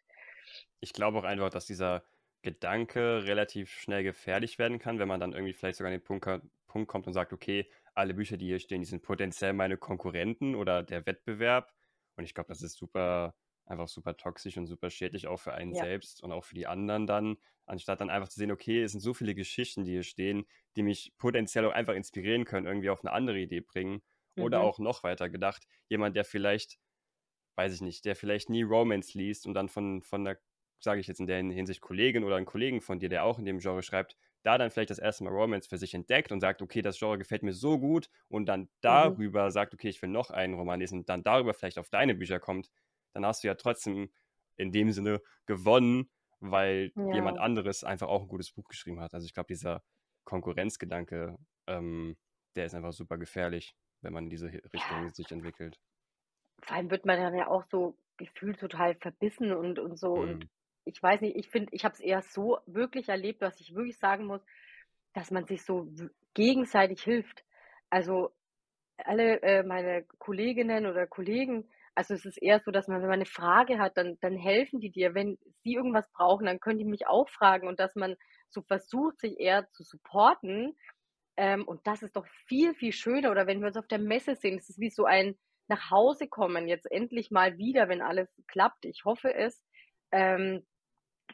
Ich 0.79 0.93
glaube 0.93 1.19
auch 1.19 1.23
einfach, 1.23 1.49
dass 1.49 1.67
dieser 1.67 2.03
Gedanke 2.41 3.25
relativ 3.25 3.71
schnell 3.71 4.03
gefährlich 4.03 4.57
werden 4.59 4.79
kann, 4.79 4.99
wenn 4.99 5.07
man 5.07 5.19
dann 5.19 5.33
irgendwie 5.33 5.53
vielleicht 5.53 5.77
sogar 5.77 5.91
an 5.91 5.99
den 5.99 6.03
Punkt, 6.03 6.27
Punkt 6.67 6.87
kommt 6.89 7.07
und 7.07 7.13
sagt, 7.13 7.33
okay, 7.33 7.69
alle 7.95 8.13
Bücher, 8.13 8.37
die 8.37 8.47
hier 8.47 8.59
stehen, 8.59 8.81
die 8.81 8.87
sind 8.87 9.03
potenziell 9.03 9.53
meine 9.53 9.77
Konkurrenten 9.77 10.55
oder 10.55 10.83
der 10.83 11.05
Wettbewerb. 11.05 11.73
Und 12.15 12.23
ich 12.23 12.33
glaube, 12.33 12.47
das 12.49 12.61
ist 12.61 12.77
super 12.77 13.35
einfach 13.65 13.87
super 13.87 14.17
toxisch 14.17 14.57
und 14.57 14.67
super 14.67 14.89
schädlich 14.89 15.27
auch 15.27 15.39
für 15.39 15.53
einen 15.53 15.73
ja. 15.73 15.83
selbst 15.83 16.21
und 16.23 16.31
auch 16.31 16.43
für 16.43 16.55
die 16.55 16.67
anderen 16.67 17.07
dann, 17.07 17.37
anstatt 17.65 18.01
dann 18.01 18.09
einfach 18.09 18.29
zu 18.29 18.39
sehen, 18.39 18.51
okay, 18.51 18.83
es 18.83 18.91
sind 18.91 19.01
so 19.01 19.13
viele 19.13 19.35
Geschichten, 19.35 19.85
die 19.85 19.91
hier 19.91 20.03
stehen, 20.03 20.45
die 20.75 20.83
mich 20.83 21.13
potenziell 21.17 21.65
auch 21.65 21.71
einfach 21.71 21.93
inspirieren 21.93 22.45
können, 22.45 22.67
irgendwie 22.67 22.89
auf 22.89 23.03
eine 23.03 23.13
andere 23.13 23.39
Idee 23.39 23.61
bringen. 23.61 24.01
Oder 24.35 24.59
mhm. 24.59 24.65
auch 24.65 24.79
noch 24.79 25.03
weiter 25.03 25.29
gedacht, 25.29 25.67
jemand, 25.89 26.15
der 26.15 26.25
vielleicht, 26.25 26.79
weiß 27.55 27.75
ich 27.75 27.81
nicht, 27.81 28.03
der 28.03 28.15
vielleicht 28.15 28.49
nie 28.49 28.63
Romance 28.63 29.15
liest 29.15 29.45
und 29.45 29.53
dann 29.53 29.69
von, 29.69 30.01
von 30.01 30.25
der, 30.25 30.39
sage 30.79 30.99
ich 30.99 31.07
jetzt 31.07 31.19
in 31.19 31.27
der 31.27 31.37
Hinsicht 31.37 31.81
Kollegin 31.81 32.23
oder 32.23 32.37
einen 32.37 32.47
Kollegen 32.47 32.81
von 32.81 32.99
dir, 32.99 33.09
der 33.09 33.25
auch 33.25 33.37
in 33.37 33.45
dem 33.45 33.59
Genre 33.59 33.83
schreibt, 33.83 34.17
da 34.43 34.57
dann 34.57 34.69
vielleicht 34.69 34.89
das 34.89 34.99
erste 34.99 35.23
Mal 35.23 35.31
Romance 35.31 35.67
für 35.67 35.77
sich 35.77 35.93
entdeckt 35.93 36.31
und 36.31 36.41
sagt, 36.41 36.61
okay, 36.61 36.81
das 36.81 36.99
Genre 36.99 37.17
gefällt 37.17 37.43
mir 37.43 37.53
so 37.53 37.79
gut 37.79 38.09
und 38.27 38.45
dann 38.45 38.61
mhm. 38.61 38.69
darüber 38.81 39.45
mhm. 39.45 39.51
sagt, 39.51 39.73
okay, 39.73 39.89
ich 39.89 40.01
will 40.01 40.09
noch 40.09 40.29
einen 40.29 40.53
Roman 40.53 40.79
lesen 40.79 40.99
und 40.99 41.09
dann 41.09 41.23
darüber 41.23 41.53
vielleicht 41.53 41.79
auf 41.79 41.89
deine 41.89 42.15
Bücher 42.15 42.39
kommt, 42.39 42.69
dann 43.13 43.25
hast 43.25 43.43
du 43.43 43.47
ja 43.47 43.55
trotzdem 43.55 44.11
in 44.57 44.71
dem 44.71 44.91
Sinne 44.91 45.21
gewonnen, 45.45 46.09
weil 46.39 46.91
ja. 46.95 47.13
jemand 47.13 47.39
anderes 47.39 47.83
einfach 47.83 48.07
auch 48.07 48.23
ein 48.23 48.27
gutes 48.27 48.51
Buch 48.51 48.67
geschrieben 48.67 48.99
hat. 48.99 49.13
Also 49.13 49.25
ich 49.25 49.33
glaube, 49.33 49.47
dieser 49.47 49.83
Konkurrenzgedanke, 50.25 51.37
ähm, 51.67 52.17
der 52.55 52.65
ist 52.65 52.75
einfach 52.75 52.93
super 52.93 53.17
gefährlich, 53.17 53.75
wenn 54.01 54.13
man 54.13 54.25
in 54.25 54.29
diese 54.29 54.47
Richtung 54.47 55.03
ja. 55.03 55.09
sich 55.09 55.31
entwickelt. 55.31 55.79
Vor 56.61 56.75
allem 56.75 56.91
wird 56.91 57.05
man 57.05 57.17
dann 57.17 57.35
ja 57.35 57.47
auch 57.47 57.63
so 57.71 57.97
gefühlt 58.17 58.59
total 58.59 58.95
verbissen 58.95 59.53
und, 59.53 59.79
und 59.79 59.97
so. 59.97 60.17
Mhm. 60.17 60.21
Und 60.21 60.49
ich 60.85 61.01
weiß 61.01 61.21
nicht, 61.21 61.35
ich 61.35 61.49
finde, 61.49 61.73
ich 61.73 61.85
habe 61.85 61.93
es 61.93 61.99
eher 61.99 62.21
so 62.21 62.59
wirklich 62.65 63.09
erlebt, 63.09 63.41
dass 63.41 63.59
ich 63.59 63.75
wirklich 63.75 63.97
sagen 63.97 64.25
muss, 64.25 64.45
dass 65.13 65.31
man 65.31 65.45
sich 65.45 65.63
so 65.63 65.87
gegenseitig 66.33 67.03
hilft. 67.03 67.43
Also 67.89 68.31
alle 68.97 69.41
äh, 69.41 69.63
meine 69.63 70.03
Kolleginnen 70.19 70.85
oder 70.85 71.07
Kollegen, 71.07 71.69
also 71.95 72.13
es 72.13 72.25
ist 72.25 72.37
eher 72.37 72.59
so, 72.59 72.71
dass 72.71 72.87
man, 72.87 73.01
wenn 73.01 73.09
man 73.09 73.19
eine 73.19 73.25
Frage 73.25 73.79
hat, 73.79 73.97
dann, 73.97 74.17
dann 74.21 74.35
helfen 74.35 74.79
die 74.79 74.89
dir. 74.89 75.13
Wenn 75.13 75.37
sie 75.63 75.73
irgendwas 75.73 76.09
brauchen, 76.11 76.45
dann 76.45 76.59
können 76.59 76.79
die 76.79 76.85
mich 76.85 77.07
auch 77.07 77.29
fragen 77.29 77.67
und 77.67 77.79
dass 77.79 77.95
man 77.95 78.15
so 78.49 78.61
versucht, 78.61 79.19
sich 79.19 79.39
eher 79.39 79.69
zu 79.71 79.83
supporten. 79.83 80.75
Ähm, 81.37 81.67
und 81.67 81.85
das 81.85 82.01
ist 82.01 82.15
doch 82.15 82.25
viel, 82.47 82.73
viel 82.73 82.93
schöner. 82.93 83.31
Oder 83.31 83.47
wenn 83.47 83.59
wir 83.59 83.67
uns 83.67 83.77
auf 83.77 83.87
der 83.87 83.99
Messe 83.99 84.35
sehen, 84.35 84.57
es 84.57 84.69
ist 84.69 84.79
wie 84.79 84.89
so 84.89 85.05
ein 85.05 85.37
nach 85.67 85.91
Hause 85.91 86.27
kommen, 86.27 86.67
jetzt 86.67 86.91
endlich 86.91 87.31
mal 87.31 87.57
wieder, 87.57 87.87
wenn 87.87 88.01
alles 88.01 88.29
klappt. 88.47 88.85
Ich 88.85 89.05
hoffe 89.05 89.33
es. 89.33 89.63
Ähm, 90.11 90.65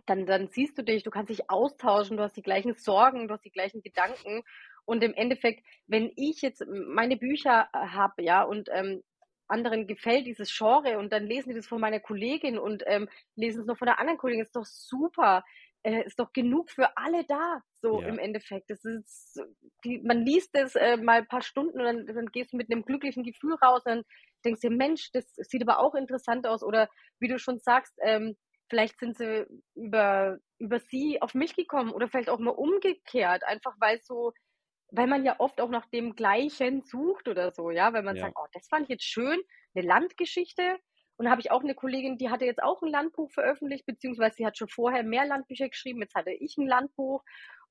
dann, 0.09 0.25
dann 0.25 0.47
siehst 0.47 0.77
du 0.77 0.83
dich, 0.83 1.03
du 1.03 1.11
kannst 1.11 1.29
dich 1.29 1.49
austauschen, 1.49 2.17
du 2.17 2.23
hast 2.23 2.35
die 2.35 2.41
gleichen 2.41 2.75
Sorgen, 2.75 3.27
du 3.27 3.33
hast 3.33 3.45
die 3.45 3.51
gleichen 3.51 3.81
Gedanken. 3.81 4.43
Und 4.85 5.03
im 5.03 5.13
Endeffekt, 5.13 5.63
wenn 5.87 6.11
ich 6.15 6.41
jetzt 6.41 6.65
meine 6.67 7.17
Bücher 7.17 7.69
äh, 7.73 7.77
habe, 7.77 8.23
ja, 8.23 8.43
und 8.43 8.69
ähm, 8.71 9.03
anderen 9.47 9.87
gefällt 9.87 10.27
dieses 10.27 10.55
Genre 10.55 10.99
und 10.99 11.11
dann 11.11 11.25
lesen 11.25 11.49
die 11.49 11.55
das 11.55 11.67
von 11.67 11.81
meiner 11.81 11.99
Kollegin 11.99 12.59
und 12.59 12.83
ähm, 12.85 13.09
lesen 13.35 13.61
es 13.61 13.67
noch 13.67 13.77
von 13.77 13.87
der 13.87 13.99
anderen 13.99 14.17
Kollegin, 14.17 14.43
ist 14.43 14.55
doch 14.55 14.65
super. 14.65 15.43
Äh, 15.81 16.03
ist 16.05 16.19
doch 16.19 16.33
genug 16.33 16.71
für 16.71 16.97
alle 16.97 17.23
da, 17.23 17.61
so 17.81 18.01
ja. 18.01 18.09
im 18.09 18.19
Endeffekt. 18.19 18.69
Das 18.69 18.83
ist, 18.83 19.41
die, 19.85 19.99
man 19.99 20.25
liest 20.25 20.49
es 20.53 20.75
äh, 20.75 20.97
mal 20.97 21.19
ein 21.19 21.27
paar 21.27 21.41
Stunden 21.41 21.79
und 21.79 21.85
dann, 21.85 22.05
dann 22.05 22.25
gehst 22.27 22.51
du 22.51 22.57
mit 22.57 22.69
einem 22.69 22.83
glücklichen 22.83 23.23
Gefühl 23.23 23.53
raus 23.55 23.83
und 23.85 23.91
dann 23.91 24.03
denkst 24.43 24.61
du, 24.61 24.71
Mensch, 24.71 25.09
das 25.13 25.25
sieht 25.35 25.61
aber 25.61 25.79
auch 25.79 25.95
interessant 25.95 26.45
aus. 26.47 26.63
Oder 26.63 26.89
wie 27.19 27.29
du 27.29 27.39
schon 27.39 27.59
sagst, 27.59 27.93
ähm, 28.01 28.35
vielleicht 28.69 28.99
sind 28.99 29.17
sie 29.17 29.45
über, 29.75 30.37
über 30.59 30.79
sie 30.79 31.21
auf 31.21 31.33
mich 31.33 31.55
gekommen 31.55 31.91
oder 31.91 32.07
vielleicht 32.07 32.29
auch 32.29 32.39
mal 32.39 32.51
umgekehrt, 32.51 33.43
einfach 33.43 33.75
weil 33.79 33.99
so, 34.01 34.31
weil 34.91 35.07
man 35.07 35.23
ja 35.23 35.35
oft 35.39 35.59
auch 35.61 35.69
nach 35.69 35.87
dem 35.87 36.15
Gleichen 36.15 36.83
sucht 36.83 37.27
oder 37.27 37.51
so, 37.51 37.71
ja, 37.71 37.93
weil 37.93 38.03
man 38.03 38.15
ja. 38.15 38.23
sagt, 38.23 38.35
oh, 38.37 38.47
das 38.53 38.67
fand 38.67 38.83
ich 38.83 38.89
jetzt 38.89 39.05
schön, 39.05 39.39
eine 39.75 39.85
Landgeschichte. 39.85 40.77
Und 41.17 41.25
da 41.25 41.31
habe 41.31 41.41
ich 41.41 41.51
auch 41.51 41.63
eine 41.63 41.75
Kollegin, 41.75 42.17
die 42.17 42.29
hatte 42.29 42.45
jetzt 42.45 42.63
auch 42.63 42.81
ein 42.81 42.89
Landbuch 42.89 43.29
veröffentlicht, 43.31 43.85
beziehungsweise 43.85 44.37
sie 44.37 44.45
hat 44.45 44.57
schon 44.57 44.69
vorher 44.69 45.03
mehr 45.03 45.25
Landbücher 45.25 45.67
geschrieben, 45.67 46.01
jetzt 46.01 46.15
hatte 46.15 46.31
ich 46.31 46.57
ein 46.57 46.67
Landbuch. 46.67 47.23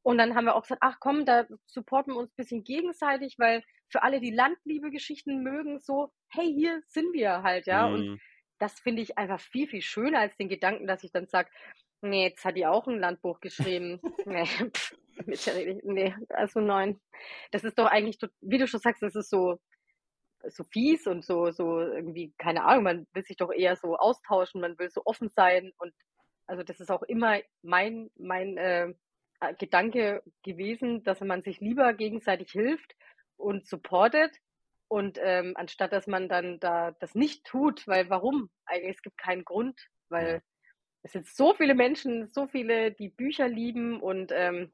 Und 0.02 0.18
dann 0.18 0.34
haben 0.34 0.44
wir 0.44 0.54
auch 0.54 0.62
gesagt, 0.62 0.82
ach 0.82 0.98
komm, 1.00 1.24
da 1.24 1.46
supporten 1.66 2.12
wir 2.14 2.18
uns 2.18 2.30
ein 2.30 2.36
bisschen 2.36 2.62
gegenseitig, 2.62 3.36
weil 3.38 3.62
für 3.88 4.02
alle, 4.02 4.20
die 4.20 4.30
Landliebe-Geschichten 4.30 5.42
mögen, 5.42 5.80
so, 5.80 6.12
hey, 6.28 6.52
hier 6.52 6.82
sind 6.88 7.12
wir 7.14 7.42
halt, 7.42 7.66
ja. 7.66 7.88
Mhm. 7.88 7.94
Und 7.94 8.20
das 8.58 8.78
finde 8.80 9.02
ich 9.02 9.18
einfach 9.18 9.40
viel, 9.40 9.68
viel 9.68 9.82
schöner 9.82 10.20
als 10.20 10.36
den 10.36 10.48
Gedanken, 10.48 10.86
dass 10.86 11.04
ich 11.04 11.12
dann 11.12 11.26
sage, 11.26 11.50
nee, 12.00 12.24
jetzt 12.24 12.44
hat 12.44 12.56
die 12.56 12.66
auch 12.66 12.86
ein 12.86 12.98
Landbuch 12.98 13.40
geschrieben. 13.40 14.00
nee, 14.26 14.44
pff, 14.44 14.96
nee, 15.82 16.14
also 16.30 16.60
nein. 16.60 17.00
Das 17.50 17.64
ist 17.64 17.78
doch 17.78 17.86
eigentlich, 17.86 18.18
wie 18.40 18.58
du 18.58 18.66
schon 18.66 18.80
sagst, 18.80 19.02
das 19.02 19.14
ist 19.14 19.30
so, 19.30 19.58
so 20.48 20.64
fies 20.64 21.06
und 21.06 21.24
so, 21.24 21.50
so 21.50 21.80
irgendwie, 21.80 22.32
keine 22.38 22.64
Ahnung, 22.64 22.84
man 22.84 23.06
will 23.12 23.24
sich 23.24 23.36
doch 23.36 23.52
eher 23.52 23.76
so 23.76 23.96
austauschen, 23.96 24.60
man 24.60 24.78
will 24.78 24.90
so 24.90 25.02
offen 25.04 25.30
sein 25.34 25.72
und 25.78 25.92
also 26.46 26.62
das 26.62 26.80
ist 26.80 26.90
auch 26.90 27.02
immer 27.02 27.40
mein, 27.62 28.10
mein 28.16 28.56
äh, 28.56 28.94
Gedanke 29.58 30.22
gewesen, 30.42 31.04
dass 31.04 31.20
man 31.20 31.42
sich 31.42 31.60
lieber 31.60 31.92
gegenseitig 31.92 32.50
hilft 32.50 32.96
und 33.36 33.66
supportet, 33.66 34.32
und 34.88 35.18
ähm, 35.22 35.54
anstatt 35.56 35.92
dass 35.92 36.06
man 36.06 36.28
dann 36.28 36.58
da 36.60 36.92
das 36.92 37.14
nicht 37.14 37.44
tut, 37.44 37.86
weil 37.86 38.08
warum? 38.10 38.50
Eigentlich 38.64 38.96
es 38.96 39.02
gibt 39.02 39.18
keinen 39.18 39.44
Grund, 39.44 39.78
weil 40.08 40.34
ja. 40.34 40.40
es 41.02 41.12
sind 41.12 41.26
so 41.26 41.54
viele 41.54 41.74
Menschen, 41.74 42.28
so 42.28 42.46
viele, 42.46 42.92
die 42.92 43.08
Bücher 43.08 43.48
lieben 43.48 44.00
und 44.00 44.32
ähm, 44.34 44.72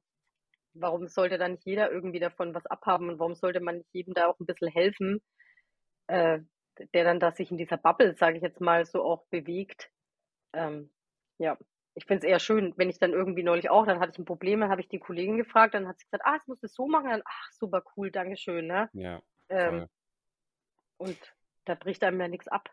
warum 0.72 1.08
sollte 1.08 1.38
dann 1.38 1.52
nicht 1.52 1.66
jeder 1.66 1.90
irgendwie 1.90 2.20
davon 2.20 2.54
was 2.54 2.66
abhaben 2.66 3.08
und 3.08 3.18
warum 3.18 3.34
sollte 3.34 3.60
man 3.60 3.78
nicht 3.78 3.92
jedem 3.92 4.14
da 4.14 4.26
auch 4.28 4.38
ein 4.38 4.46
bisschen 4.46 4.68
helfen, 4.68 5.20
äh, 6.08 6.40
der 6.92 7.04
dann 7.04 7.20
da 7.20 7.32
sich 7.32 7.50
in 7.50 7.58
dieser 7.58 7.76
Bubble, 7.76 8.16
sage 8.16 8.36
ich 8.36 8.42
jetzt 8.42 8.60
mal, 8.60 8.84
so 8.84 9.02
auch 9.04 9.24
bewegt. 9.30 9.90
Ähm, 10.52 10.90
ja, 11.38 11.56
ich 11.94 12.06
finde 12.06 12.26
es 12.26 12.30
eher 12.30 12.40
schön, 12.40 12.74
wenn 12.76 12.90
ich 12.90 12.98
dann 12.98 13.12
irgendwie 13.12 13.44
neulich 13.44 13.70
auch, 13.70 13.86
dann 13.86 14.00
hatte 14.00 14.12
ich 14.12 14.18
ein 14.18 14.24
Problem, 14.24 14.60
dann 14.60 14.70
habe 14.70 14.80
ich 14.80 14.88
die 14.88 14.98
Kollegin 14.98 15.36
gefragt, 15.36 15.74
dann 15.74 15.86
hat 15.86 15.98
sie 15.98 16.06
gesagt, 16.06 16.24
ah, 16.26 16.36
es 16.36 16.46
muss 16.46 16.62
es 16.62 16.74
so 16.74 16.86
machen, 16.86 17.10
dann, 17.10 17.22
ach, 17.24 17.52
super 17.52 17.82
cool, 17.96 18.10
Dankeschön, 18.10 18.66
ne? 18.66 18.88
Ja. 18.92 19.22
Ähm, 19.48 19.86
und 20.96 21.18
da 21.64 21.74
bricht 21.74 22.02
einem 22.04 22.20
ja 22.20 22.28
nichts 22.28 22.48
ab. 22.48 22.70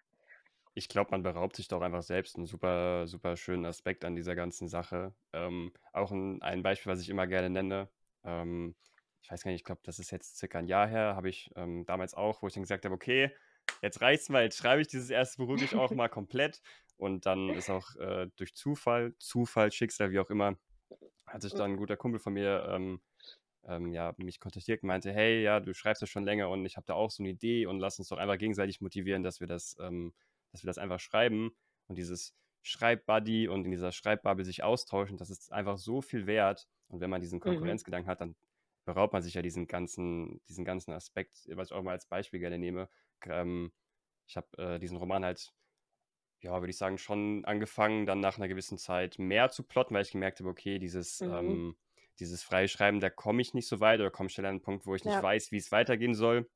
Ich 0.74 0.88
glaube, 0.88 1.12
man 1.12 1.24
beraubt 1.24 1.56
sich 1.56 1.68
doch 1.68 1.82
einfach 1.82 2.04
selbst 2.04 2.38
einen 2.38 2.46
super, 2.46 3.08
super 3.08 3.36
schönen 3.36 3.66
Aspekt 3.66 4.06
an 4.06 4.16
dieser 4.16 4.36
ganzen 4.36 4.70
Sache. 4.70 5.14
Ähm, 5.34 5.74
auch 5.92 6.12
ein, 6.12 6.42
ein 6.42 6.64
Beispiel, 6.64 6.92
was 6.92 7.02
ich 7.02 7.10
immer 7.10 7.28
gerne 7.28 7.50
nenne. 7.50 7.90
Ähm, 8.24 8.76
ich 9.22 9.30
weiß 9.30 9.44
gar 9.44 9.52
nicht, 9.52 9.62
ich 9.62 9.66
glaube, 9.66 9.82
das 9.84 10.00
ist 10.00 10.12
jetzt 10.12 10.38
circa 10.38 10.60
ein 10.60 10.68
Jahr 10.68 10.88
her, 10.88 11.16
habe 11.16 11.30
ich 11.30 11.52
ähm, 11.56 11.86
damals 11.86 12.14
auch, 12.14 12.42
wo 12.42 12.48
ich 12.48 12.54
dann 12.54 12.64
gesagt 12.64 12.86
habe, 12.86 12.96
okay, 12.96 13.32
jetzt 13.82 14.02
reicht's 14.02 14.30
mal, 14.30 14.44
jetzt 14.44 14.58
schreibe 14.58 14.82
ich 14.82 14.88
dieses 14.88 15.10
erste 15.10 15.38
Buch 15.38 15.50
wirklich 15.50 15.76
auch 15.76 15.92
mal 15.92 16.10
komplett. 16.10 16.62
Und 16.98 17.26
dann 17.26 17.50
ist 17.50 17.70
auch 17.70 17.96
äh, 17.96 18.28
durch 18.36 18.54
Zufall, 18.56 19.16
Zufall, 19.18 19.72
Schicksal, 19.72 20.12
wie 20.12 20.20
auch 20.20 20.30
immer, 20.30 20.58
hat 21.26 21.42
sich 21.42 21.54
dann 21.54 21.72
ein 21.72 21.78
guter 21.78 21.98
Kumpel 21.98 22.20
von 22.20 22.34
mir 22.34 22.68
ähm, 22.70 23.02
ähm, 23.68 23.94
ja, 23.94 24.14
mich 24.18 24.40
kontaktiert 24.40 24.84
und 24.84 24.88
meinte, 24.88 25.12
hey, 25.12 25.42
ja, 25.44 25.60
du 25.60 25.74
schreibst 25.74 26.02
das 26.02 26.10
schon 26.10 26.24
länger 26.24 26.50
und 26.50 26.66
ich 26.66 26.78
habe 26.78 26.86
da 26.88 26.94
auch 26.94 27.12
so 27.12 27.24
eine 27.24 27.30
Idee 27.30 27.66
und 27.66 27.80
lass 27.80 28.00
uns 28.00 28.10
doch 28.10 28.18
einfach 28.18 28.38
gegenseitig 28.38 28.82
motivieren, 28.82 29.24
dass 29.24 29.40
wir 29.40 29.48
das, 29.48 29.76
ähm, 29.80 30.14
dass 30.52 30.64
wir 30.64 30.68
das 30.68 30.78
einfach 30.78 31.00
schreiben 31.00 31.52
und 31.88 31.98
dieses 31.98 32.34
Schreibbuddy 32.64 33.48
und 33.48 33.66
in 33.66 33.72
dieser 33.72 33.92
Schreibbubble 33.92 34.46
sich 34.46 34.64
austauschen, 34.64 35.18
das 35.18 35.30
ist 35.30 35.52
einfach 35.52 35.78
so 35.78 36.02
viel 36.02 36.28
wert. 36.28 36.68
Und 36.88 37.00
wenn 37.02 37.10
man 37.10 37.22
diesen 37.22 37.38
mhm. 37.38 37.44
Konkurrenzgedanken 37.44 38.08
mhm. 38.08 38.12
hat, 38.12 38.22
dann 38.22 38.36
beraubt 38.86 39.14
man 39.14 39.22
sich 39.22 39.34
ja 39.34 39.42
diesen 39.42 39.68
ganzen, 39.68 40.42
diesen 40.48 40.66
ganzen 40.66 40.92
Aspekt, 40.92 41.48
was 41.54 41.70
ich 41.70 41.74
auch 41.76 41.84
mal 41.84 41.92
als 41.92 42.08
Beispiel 42.08 42.40
gerne 42.40 42.58
nehme. 42.58 42.90
Ähm, 43.26 43.72
ich 44.28 44.38
habe 44.38 44.58
äh, 44.58 44.80
diesen 44.80 44.98
Roman 44.98 45.24
halt, 45.24 45.54
ja, 46.42 46.60
würde 46.60 46.72
ich 46.72 46.78
sagen, 46.78 46.98
schon 46.98 47.46
angefangen, 47.46 48.06
dann 48.06 48.20
nach 48.20 48.38
einer 48.38 48.48
gewissen 48.48 48.78
Zeit 48.78 49.20
mehr 49.20 49.50
zu 49.50 49.64
plotten, 49.64 49.94
weil 49.94 50.04
ich 50.04 50.12
gemerkt 50.12 50.40
habe, 50.40 50.50
okay, 50.50 50.80
dieses 50.80 51.22
mhm. 51.22 51.76
Dieses 52.22 52.44
Freischreiben, 52.44 53.00
da 53.00 53.10
komme 53.10 53.42
ich 53.42 53.54
nicht 53.54 53.68
so 53.68 53.80
weit 53.80 54.00
oder 54.00 54.12
komme 54.12 54.30
schnell 54.30 54.46
an 54.46 54.52
einen 54.52 54.62
Punkt, 54.62 54.86
wo 54.86 54.96
ich 54.96 55.04
nicht 55.04 55.16
ja. 55.16 55.24
weiß, 55.24 55.52
wie 55.52 55.58
es 55.58 55.72
weitergehen 55.72 56.14
soll. 56.14 56.50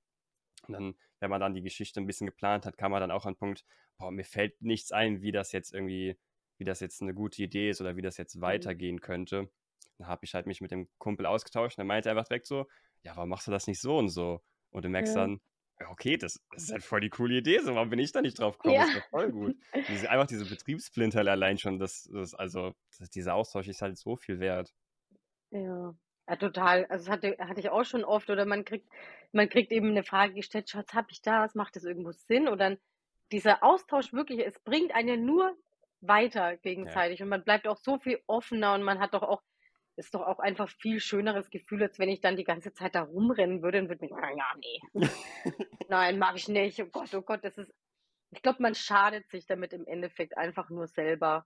Und 0.67 0.73
dann, 0.73 0.95
wenn 1.19 1.29
man 1.29 1.41
dann 1.41 1.53
die 1.53 1.61
Geschichte 1.61 1.99
ein 1.99 2.07
bisschen 2.07 2.27
geplant 2.27 2.65
hat, 2.65 2.77
kam 2.77 2.91
man 2.91 3.01
dann 3.01 3.11
auch 3.11 3.25
an 3.25 3.33
den 3.33 3.39
Punkt, 3.39 3.65
boah, 3.97 4.11
mir 4.11 4.23
fällt 4.23 4.61
nichts 4.61 4.91
ein, 4.91 5.21
wie 5.21 5.31
das 5.31 5.51
jetzt 5.51 5.73
irgendwie, 5.73 6.17
wie 6.57 6.63
das 6.63 6.79
jetzt 6.79 7.01
eine 7.01 7.13
gute 7.13 7.43
Idee 7.43 7.69
ist 7.69 7.81
oder 7.81 7.95
wie 7.95 8.01
das 8.01 8.17
jetzt 8.17 8.35
mhm. 8.35 8.41
weitergehen 8.41 9.01
könnte. 9.01 9.49
Dann 9.97 10.07
habe 10.07 10.23
ich 10.25 10.33
halt 10.33 10.45
mich 10.45 10.61
mit 10.61 10.71
dem 10.71 10.87
Kumpel 10.97 11.25
ausgetauscht 11.25 11.77
und 11.77 11.83
er 11.83 11.87
meinte 11.87 12.09
einfach 12.09 12.27
direkt 12.27 12.47
so, 12.47 12.67
ja, 13.03 13.15
warum 13.15 13.29
machst 13.29 13.47
du 13.47 13.51
das 13.51 13.67
nicht 13.67 13.81
so 13.81 13.97
und 13.97 14.09
so? 14.09 14.41
Und 14.71 14.85
du 14.85 14.89
merkst 14.89 15.15
ja. 15.15 15.21
dann, 15.21 15.41
okay, 15.87 16.17
das, 16.17 16.41
das, 16.51 16.63
ist 16.63 16.71
halt 16.71 16.83
voll 16.83 17.01
die 17.01 17.09
coole 17.09 17.37
Idee, 17.37 17.59
so 17.59 17.75
warum 17.75 17.89
bin 17.89 17.99
ich 17.99 18.11
da 18.11 18.21
nicht 18.21 18.39
drauf 18.39 18.57
gekommen? 18.57 18.75
Ja. 18.75 18.85
Das 18.85 18.95
ist 18.95 19.09
voll 19.09 19.31
gut. 19.31 19.55
Diese, 19.89 20.09
einfach 20.09 20.27
diese 20.27 20.45
Betriebsplinter 20.45 21.19
allein 21.19 21.57
schon, 21.57 21.79
das, 21.79 22.09
das 22.11 22.33
also 22.33 22.73
das, 22.99 23.09
dieser 23.09 23.35
Austausch 23.35 23.67
ist 23.67 23.81
halt 23.81 23.97
so 23.97 24.15
viel 24.15 24.39
wert. 24.39 24.73
Ja. 25.51 25.95
Ja, 26.27 26.35
total. 26.37 26.85
Also 26.85 27.05
das 27.05 27.11
hatte, 27.11 27.37
hatte 27.39 27.59
ich 27.59 27.69
auch 27.69 27.83
schon 27.83 28.03
oft. 28.03 28.29
Oder 28.29 28.45
man 28.45 28.65
kriegt, 28.65 28.89
man 29.31 29.49
kriegt 29.49 29.71
eben 29.71 29.89
eine 29.89 30.03
Frage 30.03 30.33
gestellt, 30.33 30.69
Schatz, 30.69 30.93
habe 30.93 31.07
ich 31.11 31.21
das? 31.21 31.55
Macht 31.55 31.75
das 31.75 31.83
irgendwo 31.83 32.11
Sinn? 32.11 32.47
Und 32.47 32.59
dann 32.59 32.77
dieser 33.31 33.63
Austausch 33.63 34.13
wirklich, 34.13 34.45
es 34.45 34.59
bringt 34.59 34.93
einen 34.93 35.25
nur 35.25 35.55
weiter 36.01 36.57
gegenseitig. 36.57 37.19
Ja. 37.19 37.25
Und 37.25 37.29
man 37.29 37.43
bleibt 37.43 37.67
auch 37.67 37.77
so 37.77 37.99
viel 37.99 38.19
offener 38.27 38.73
und 38.73 38.83
man 38.83 38.99
hat 38.99 39.13
doch 39.13 39.23
auch, 39.23 39.41
ist 39.97 40.13
doch 40.13 40.21
auch 40.21 40.39
einfach 40.39 40.69
viel 40.69 40.99
schöneres 40.99 41.49
Gefühl, 41.49 41.83
als 41.83 41.99
wenn 41.99 42.09
ich 42.09 42.21
dann 42.21 42.37
die 42.37 42.43
ganze 42.43 42.73
Zeit 42.73 42.95
da 42.95 43.03
rumrennen 43.03 43.61
würde 43.61 43.79
und 43.79 43.89
würde 43.89 44.05
mir, 44.05 44.11
ja, 44.11 44.45
nee. 44.57 44.81
Nein, 45.89 46.19
mag 46.19 46.35
ich 46.35 46.47
nicht. 46.47 46.81
Oh 46.81 46.87
Gott, 46.87 47.13
oh 47.13 47.21
Gott, 47.21 47.43
das 47.43 47.57
ist, 47.57 47.73
ich 48.31 48.41
glaube, 48.41 48.61
man 48.61 48.75
schadet 48.75 49.29
sich 49.29 49.45
damit 49.45 49.73
im 49.73 49.85
Endeffekt 49.85 50.37
einfach 50.37 50.69
nur 50.69 50.87
selber. 50.87 51.45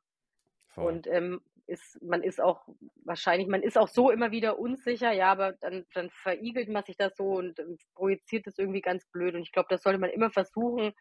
Voll. 0.68 0.94
Und 0.94 1.08
ähm, 1.08 1.42
ist, 1.70 2.02
man 2.02 2.24
ist 2.24 2.42
auch 2.42 2.68
wahrscheinlich, 3.06 3.48
man 3.48 3.64
ist 3.64 3.78
auch 3.78 3.88
so 3.88 4.12
immer 4.12 4.32
wieder 4.32 4.60
unsicher, 4.60 5.12
ja, 5.12 5.32
aber 5.32 5.54
dann, 5.54 5.86
dann 5.94 6.10
verigelt 6.10 6.68
man 6.70 6.84
sich 6.84 6.98
das 6.98 7.16
so 7.16 7.36
und, 7.36 7.60
und 7.60 7.82
projiziert 7.94 8.48
das 8.48 8.58
irgendwie 8.58 8.82
ganz 8.82 9.06
blöd. 9.06 9.36
Und 9.36 9.42
ich 9.42 9.52
glaube, 9.52 9.68
das 9.70 9.84
sollte 9.84 10.00
man 10.00 10.10
immer 10.10 10.32
versuchen, 10.32 10.94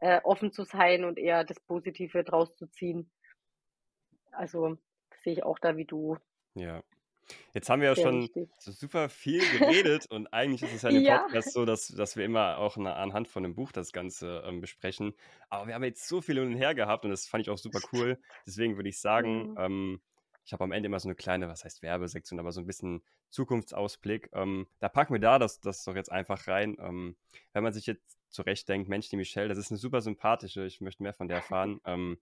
äh, 0.00 0.20
offen 0.24 0.52
zu 0.52 0.64
sein 0.64 1.04
und 1.04 1.18
eher 1.18 1.44
das 1.44 1.60
Positive 1.60 2.24
draus 2.24 2.54
zu 2.56 2.66
ziehen. 2.66 3.10
Also 4.32 4.78
sehe 5.22 5.34
ich 5.34 5.42
auch 5.44 5.58
da 5.58 5.76
wie 5.76 5.84
du. 5.84 6.16
Ja, 6.54 6.82
Jetzt 7.54 7.68
haben 7.68 7.80
wir 7.80 7.88
ja 7.88 7.94
Sehr 7.94 8.04
schon 8.04 8.30
so 8.58 8.72
super 8.72 9.08
viel 9.08 9.40
geredet 9.58 10.06
und 10.10 10.26
eigentlich 10.32 10.62
ist 10.62 10.76
es 10.76 10.82
ja 10.82 10.88
in 10.90 10.96
dem 10.96 11.04
ja. 11.04 11.18
Podcast 11.18 11.52
so, 11.52 11.64
dass, 11.64 11.88
dass 11.88 12.16
wir 12.16 12.24
immer 12.24 12.58
auch 12.58 12.76
eine, 12.76 12.94
anhand 12.94 13.28
von 13.28 13.44
einem 13.44 13.54
Buch 13.54 13.72
das 13.72 13.92
Ganze 13.92 14.42
ähm, 14.46 14.60
besprechen. 14.60 15.14
Aber 15.50 15.66
wir 15.66 15.74
haben 15.74 15.84
jetzt 15.84 16.06
so 16.08 16.20
viel 16.20 16.36
hin 16.38 16.52
und 16.52 16.56
her 16.56 16.74
gehabt 16.74 17.04
und 17.04 17.10
das 17.10 17.26
fand 17.26 17.42
ich 17.42 17.50
auch 17.50 17.58
super 17.58 17.80
cool. 17.92 18.18
Deswegen 18.46 18.76
würde 18.76 18.88
ich 18.88 19.00
sagen, 19.00 19.50
mhm. 19.50 19.56
ähm, 19.58 20.00
ich 20.44 20.52
habe 20.52 20.64
am 20.64 20.72
Ende 20.72 20.86
immer 20.86 20.98
so 20.98 21.08
eine 21.08 21.14
kleine, 21.14 21.48
was 21.48 21.64
heißt 21.64 21.82
Werbesektion, 21.82 22.40
aber 22.40 22.52
so 22.52 22.60
ein 22.60 22.66
bisschen 22.66 23.02
Zukunftsausblick. 23.28 24.30
Ähm, 24.32 24.66
da 24.78 24.88
packen 24.88 25.12
wir 25.12 25.20
da 25.20 25.38
das, 25.38 25.60
das 25.60 25.84
doch 25.84 25.94
jetzt 25.94 26.10
einfach 26.10 26.46
rein. 26.46 26.76
Ähm, 26.80 27.16
wenn 27.52 27.62
man 27.62 27.74
sich 27.74 27.84
jetzt 27.84 28.18
zurecht 28.30 28.66
denkt, 28.68 28.88
Mensch, 28.88 29.10
die 29.10 29.16
Michelle, 29.16 29.48
das 29.48 29.58
ist 29.58 29.70
eine 29.70 29.78
super 29.78 30.00
sympathische, 30.00 30.64
ich 30.64 30.80
möchte 30.80 31.02
mehr 31.02 31.12
von 31.12 31.28
der 31.28 31.38
erfahren. 31.38 31.80
Ähm, 31.84 32.18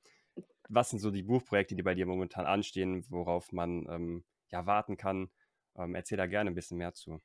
was 0.68 0.90
sind 0.90 0.98
so 0.98 1.12
die 1.12 1.22
Buchprojekte, 1.22 1.76
die 1.76 1.82
bei 1.82 1.94
dir 1.94 2.06
momentan 2.06 2.46
anstehen, 2.46 3.04
worauf 3.08 3.52
man 3.52 3.86
ähm, 3.88 4.24
ja, 4.50 4.66
warten 4.66 4.96
kann. 4.96 5.30
Ähm, 5.76 5.94
erzähl 5.94 6.18
da 6.18 6.26
gerne 6.26 6.50
ein 6.50 6.54
bisschen 6.54 6.78
mehr 6.78 6.94
zu. 6.94 7.20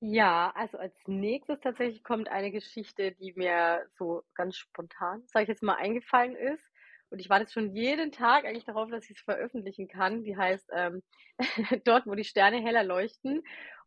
Ja, 0.00 0.52
also 0.54 0.78
als 0.78 0.94
nächstes 1.06 1.58
tatsächlich 1.60 2.04
kommt 2.04 2.28
eine 2.28 2.52
Geschichte, 2.52 3.12
die 3.12 3.32
mir 3.34 3.84
so 3.96 4.22
ganz 4.34 4.56
spontan, 4.56 5.24
sage 5.26 5.44
ich 5.44 5.48
jetzt 5.48 5.62
mal, 5.62 5.74
eingefallen 5.74 6.36
ist. 6.36 6.62
Und 7.10 7.20
ich 7.20 7.30
warte 7.30 7.50
schon 7.50 7.74
jeden 7.74 8.12
Tag 8.12 8.44
eigentlich 8.44 8.64
darauf, 8.64 8.90
dass 8.90 9.04
ich 9.10 9.16
es 9.16 9.22
veröffentlichen 9.22 9.88
kann. 9.88 10.22
Die 10.22 10.36
heißt 10.36 10.70
ähm, 10.72 11.02
Dort, 11.84 12.06
wo 12.06 12.14
die 12.14 12.24
Sterne 12.24 12.60
heller 12.62 12.84
leuchten. 12.84 13.42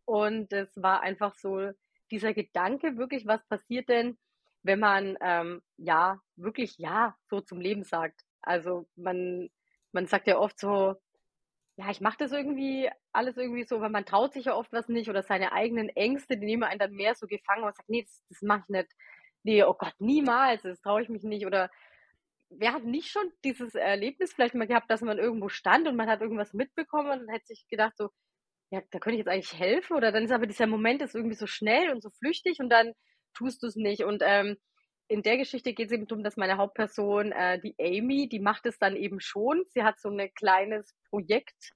Und 0.06 0.52
es 0.52 0.70
war 0.76 1.02
einfach 1.02 1.36
so 1.36 1.72
dieser 2.10 2.34
Gedanke, 2.34 2.98
wirklich, 2.98 3.26
was 3.26 3.46
passiert 3.48 3.88
denn, 3.88 4.18
wenn 4.64 4.80
man 4.80 5.18
ähm, 5.22 5.62
ja 5.78 6.20
wirklich 6.36 6.78
ja 6.78 7.16
so 7.30 7.40
zum 7.42 7.62
Leben 7.62 7.84
sagt. 7.84 8.22
Also 8.42 8.88
man, 8.96 9.50
man 9.94 10.08
sagt 10.08 10.28
ja 10.28 10.38
oft 10.38 10.60
so, 10.60 10.96
ja, 11.82 11.90
ich 11.90 12.00
mache 12.02 12.18
das 12.20 12.32
irgendwie 12.32 12.90
alles 13.12 13.38
irgendwie 13.38 13.64
so, 13.64 13.82
weil 13.82 13.90
man 13.90 14.06
traut 14.06 14.34
sich 14.34 14.46
ja 14.46 14.56
oft 14.56 14.72
was 14.72 14.88
nicht 14.88 15.10
oder 15.10 15.24
seine 15.24 15.52
eigenen 15.52 15.90
Ängste, 15.90 16.38
die 16.38 16.46
nehmen 16.46 16.64
einen 16.64 16.80
dann 16.80 16.94
mehr 16.94 17.16
so 17.16 17.26
gefangen 17.26 17.64
und 17.64 17.76
sagt, 17.76 17.90
nee, 17.90 18.04
das, 18.04 18.24
das 18.30 18.42
mache 18.44 18.62
ich 18.66 18.70
nicht. 18.70 18.92
Nee, 19.44 19.64
oh 19.64 19.74
Gott, 19.74 19.94
niemals, 19.98 20.62
das 20.62 20.80
traue 20.82 21.02
ich 21.02 21.10
mich 21.10 21.24
nicht. 21.24 21.48
Oder 21.48 21.72
wer 22.50 22.74
hat 22.74 22.84
nicht 22.84 23.10
schon 23.10 23.32
dieses 23.44 23.74
Erlebnis 23.74 24.32
vielleicht 24.34 24.54
mal 24.54 24.68
gehabt, 24.68 24.92
dass 24.92 25.02
man 25.02 25.18
irgendwo 25.18 25.50
stand 25.50 25.88
und 25.88 25.96
man 25.96 26.08
hat 26.10 26.22
irgendwas 26.22 26.54
mitbekommen 26.54 27.22
und 27.22 27.30
hätte 27.32 27.48
sich 27.48 27.66
gedacht 27.68 27.98
so, 27.98 28.10
ja, 28.72 28.82
da 28.92 29.00
könnte 29.00 29.16
ich 29.16 29.26
jetzt 29.26 29.30
eigentlich 29.30 29.60
helfen 29.60 29.96
oder 29.98 30.12
dann 30.12 30.26
ist 30.26 30.32
aber 30.32 30.46
dieser 30.48 30.68
Moment 30.68 31.02
ist 31.02 31.16
irgendwie 31.16 31.36
so 31.36 31.48
schnell 31.48 31.92
und 31.92 32.04
so 32.04 32.10
flüchtig 32.12 32.60
und 32.60 32.70
dann 32.70 32.94
tust 33.34 33.64
du 33.64 33.68
es 33.68 33.76
nicht 33.76 34.04
und 34.04 34.22
ähm, 34.26 34.58
in 35.12 35.24
der 35.24 35.38
Geschichte 35.38 35.74
geht 35.74 35.88
es 35.88 35.92
eben 35.92 36.08
darum, 36.08 36.24
dass 36.24 36.38
meine 36.38 36.58
Hauptperson, 36.58 37.34
äh, 37.34 37.60
die 37.60 37.76
Amy, 37.80 38.30
die 38.30 38.40
macht 38.40 38.66
es 38.66 38.80
dann 38.80 38.96
eben 38.96 39.20
schon. 39.20 39.66
Sie 39.68 39.84
hat 39.84 40.00
so 40.00 40.10
ein 40.10 40.34
kleines 40.34 40.96
Projekt 41.10 41.74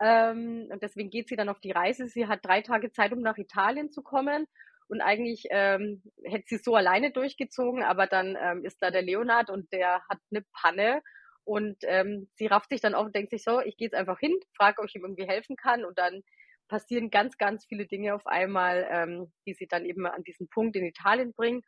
ähm, 0.00 0.68
und 0.70 0.82
deswegen 0.82 1.10
geht 1.10 1.28
sie 1.28 1.34
dann 1.34 1.48
auf 1.48 1.58
die 1.58 1.72
Reise. 1.72 2.06
Sie 2.06 2.28
hat 2.28 2.44
drei 2.44 2.62
Tage 2.62 2.92
Zeit, 2.92 3.12
um 3.12 3.20
nach 3.20 3.38
Italien 3.38 3.90
zu 3.90 4.02
kommen. 4.02 4.46
Und 4.88 5.00
eigentlich 5.00 5.46
ähm, 5.50 6.00
hätte 6.22 6.44
sie 6.46 6.58
so 6.58 6.76
alleine 6.76 7.10
durchgezogen, 7.10 7.82
aber 7.82 8.06
dann 8.06 8.38
ähm, 8.40 8.64
ist 8.64 8.80
da 8.80 8.92
der 8.92 9.02
Leonard 9.02 9.50
und 9.50 9.72
der 9.72 10.02
hat 10.08 10.18
eine 10.30 10.44
Panne 10.52 11.02
und 11.42 11.78
ähm, 11.82 12.28
sie 12.36 12.46
rafft 12.46 12.70
sich 12.70 12.80
dann 12.80 12.94
auf 12.94 13.06
und 13.06 13.16
denkt 13.16 13.30
sich 13.30 13.42
so, 13.42 13.60
ich 13.60 13.76
gehe 13.76 13.86
jetzt 13.86 13.96
einfach 13.96 14.20
hin, 14.20 14.38
frage, 14.56 14.80
ob 14.80 14.86
ich 14.88 14.94
ihm 14.94 15.02
irgendwie 15.02 15.26
helfen 15.26 15.56
kann 15.56 15.84
und 15.84 15.98
dann 15.98 16.22
passieren 16.68 17.10
ganz, 17.10 17.36
ganz 17.36 17.66
viele 17.66 17.86
Dinge 17.86 18.14
auf 18.14 18.26
einmal, 18.26 18.86
ähm, 18.88 19.32
die 19.44 19.54
sie 19.54 19.66
dann 19.66 19.84
eben 19.84 20.06
an 20.06 20.22
diesen 20.22 20.48
Punkt 20.48 20.76
in 20.76 20.84
Italien 20.84 21.32
bringen. 21.32 21.62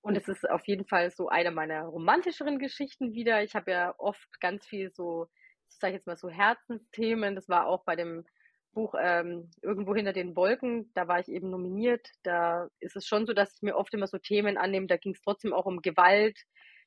Und 0.00 0.16
es 0.16 0.28
ist 0.28 0.48
auf 0.48 0.66
jeden 0.66 0.86
Fall 0.86 1.10
so 1.10 1.28
eine 1.28 1.50
meiner 1.50 1.84
romantischeren 1.84 2.58
Geschichten 2.58 3.12
wieder. 3.12 3.42
Ich 3.42 3.54
habe 3.54 3.70
ja 3.70 3.94
oft 3.98 4.40
ganz 4.40 4.66
viel 4.66 4.90
so, 4.92 5.26
sage 5.68 5.92
ich 5.94 5.98
jetzt 5.98 6.06
mal 6.06 6.16
so 6.16 6.30
Herzensthemen. 6.30 7.34
Das 7.34 7.48
war 7.48 7.66
auch 7.66 7.84
bei 7.84 7.96
dem 7.96 8.24
Buch 8.72 8.94
ähm, 9.00 9.50
Irgendwo 9.62 9.94
hinter 9.94 10.12
den 10.12 10.36
Wolken. 10.36 10.90
Da 10.94 11.08
war 11.08 11.18
ich 11.20 11.28
eben 11.28 11.50
nominiert. 11.50 12.08
Da 12.22 12.68
ist 12.80 12.96
es 12.96 13.06
schon 13.06 13.26
so, 13.26 13.32
dass 13.32 13.56
ich 13.56 13.62
mir 13.62 13.76
oft 13.76 13.92
immer 13.92 14.06
so 14.06 14.18
Themen 14.18 14.56
annehme. 14.56 14.86
Da 14.86 14.96
ging 14.96 15.14
es 15.14 15.20
trotzdem 15.20 15.52
auch 15.52 15.66
um 15.66 15.82
Gewalt 15.82 16.38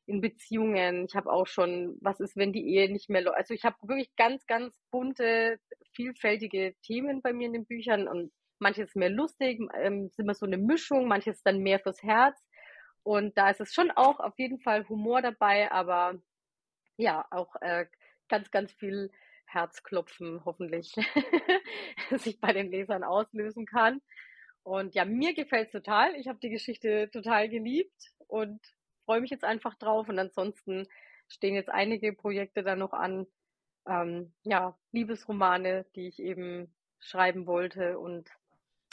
in 0.05 0.21
Beziehungen. 0.21 1.05
Ich 1.05 1.15
habe 1.15 1.31
auch 1.31 1.47
schon, 1.47 1.97
was 2.01 2.19
ist, 2.19 2.37
wenn 2.37 2.53
die 2.53 2.67
Ehe 2.67 2.91
nicht 2.91 3.09
mehr 3.09 3.21
läuft. 3.21 3.37
Also 3.37 3.53
ich 3.53 3.63
habe 3.63 3.75
wirklich 3.81 4.15
ganz, 4.15 4.45
ganz 4.47 4.77
bunte, 4.89 5.59
vielfältige 5.93 6.75
Themen 6.83 7.21
bei 7.21 7.33
mir 7.33 7.47
in 7.47 7.53
den 7.53 7.65
Büchern 7.65 8.07
und 8.07 8.31
manches 8.59 8.95
mehr 8.95 9.09
lustig, 9.09 9.59
ähm, 9.75 10.05
ist 10.05 10.19
immer 10.19 10.35
so 10.35 10.45
eine 10.45 10.57
Mischung, 10.57 11.07
manches 11.07 11.41
dann 11.43 11.59
mehr 11.59 11.79
fürs 11.79 12.01
Herz. 12.03 12.39
Und 13.03 13.37
da 13.37 13.49
ist 13.49 13.61
es 13.61 13.73
schon 13.73 13.91
auch 13.91 14.19
auf 14.19 14.37
jeden 14.37 14.59
Fall 14.59 14.87
Humor 14.87 15.21
dabei, 15.21 15.71
aber 15.71 16.21
ja, 16.97 17.25
auch 17.31 17.55
äh, 17.61 17.87
ganz, 18.29 18.51
ganz 18.51 18.71
viel 18.71 19.11
Herzklopfen 19.45 20.45
hoffentlich 20.45 20.93
sich 22.11 22.39
bei 22.39 22.53
den 22.53 22.69
Lesern 22.71 23.03
auslösen 23.03 23.65
kann. 23.65 24.01
Und 24.63 24.95
ja, 24.95 25.05
mir 25.05 25.33
gefällt 25.33 25.67
es 25.67 25.71
total. 25.71 26.15
Ich 26.15 26.27
habe 26.27 26.39
die 26.39 26.49
Geschichte 26.49 27.09
total 27.11 27.49
geliebt 27.49 28.13
und 28.27 28.59
freue 29.05 29.21
mich 29.21 29.31
jetzt 29.31 29.43
einfach 29.43 29.75
drauf. 29.75 30.07
Und 30.07 30.19
ansonsten 30.19 30.87
stehen 31.27 31.55
jetzt 31.55 31.69
einige 31.69 32.13
Projekte 32.13 32.63
da 32.63 32.75
noch 32.75 32.93
an. 32.93 33.25
Ähm, 33.87 34.33
ja, 34.43 34.77
Liebesromane, 34.91 35.85
die 35.95 36.07
ich 36.07 36.19
eben 36.19 36.73
schreiben 36.99 37.47
wollte 37.47 37.97
und 37.97 38.29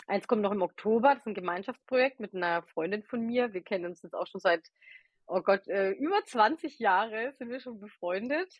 Eins 0.08 0.26
kommt 0.26 0.40
noch 0.40 0.52
im 0.52 0.62
Oktober, 0.62 1.10
das 1.10 1.18
ist 1.18 1.26
ein 1.26 1.34
Gemeinschaftsprojekt 1.34 2.18
mit 2.18 2.34
einer 2.34 2.62
Freundin 2.62 3.02
von 3.02 3.20
mir. 3.20 3.52
Wir 3.52 3.62
kennen 3.62 3.84
uns 3.84 4.02
jetzt 4.02 4.14
auch 4.14 4.26
schon 4.26 4.40
seit, 4.40 4.66
oh 5.26 5.42
Gott, 5.42 5.68
äh, 5.68 5.90
über 5.90 6.24
20 6.24 6.78
Jahre 6.78 7.34
sind 7.36 7.50
wir 7.50 7.60
schon 7.60 7.78
befreundet. 7.78 8.50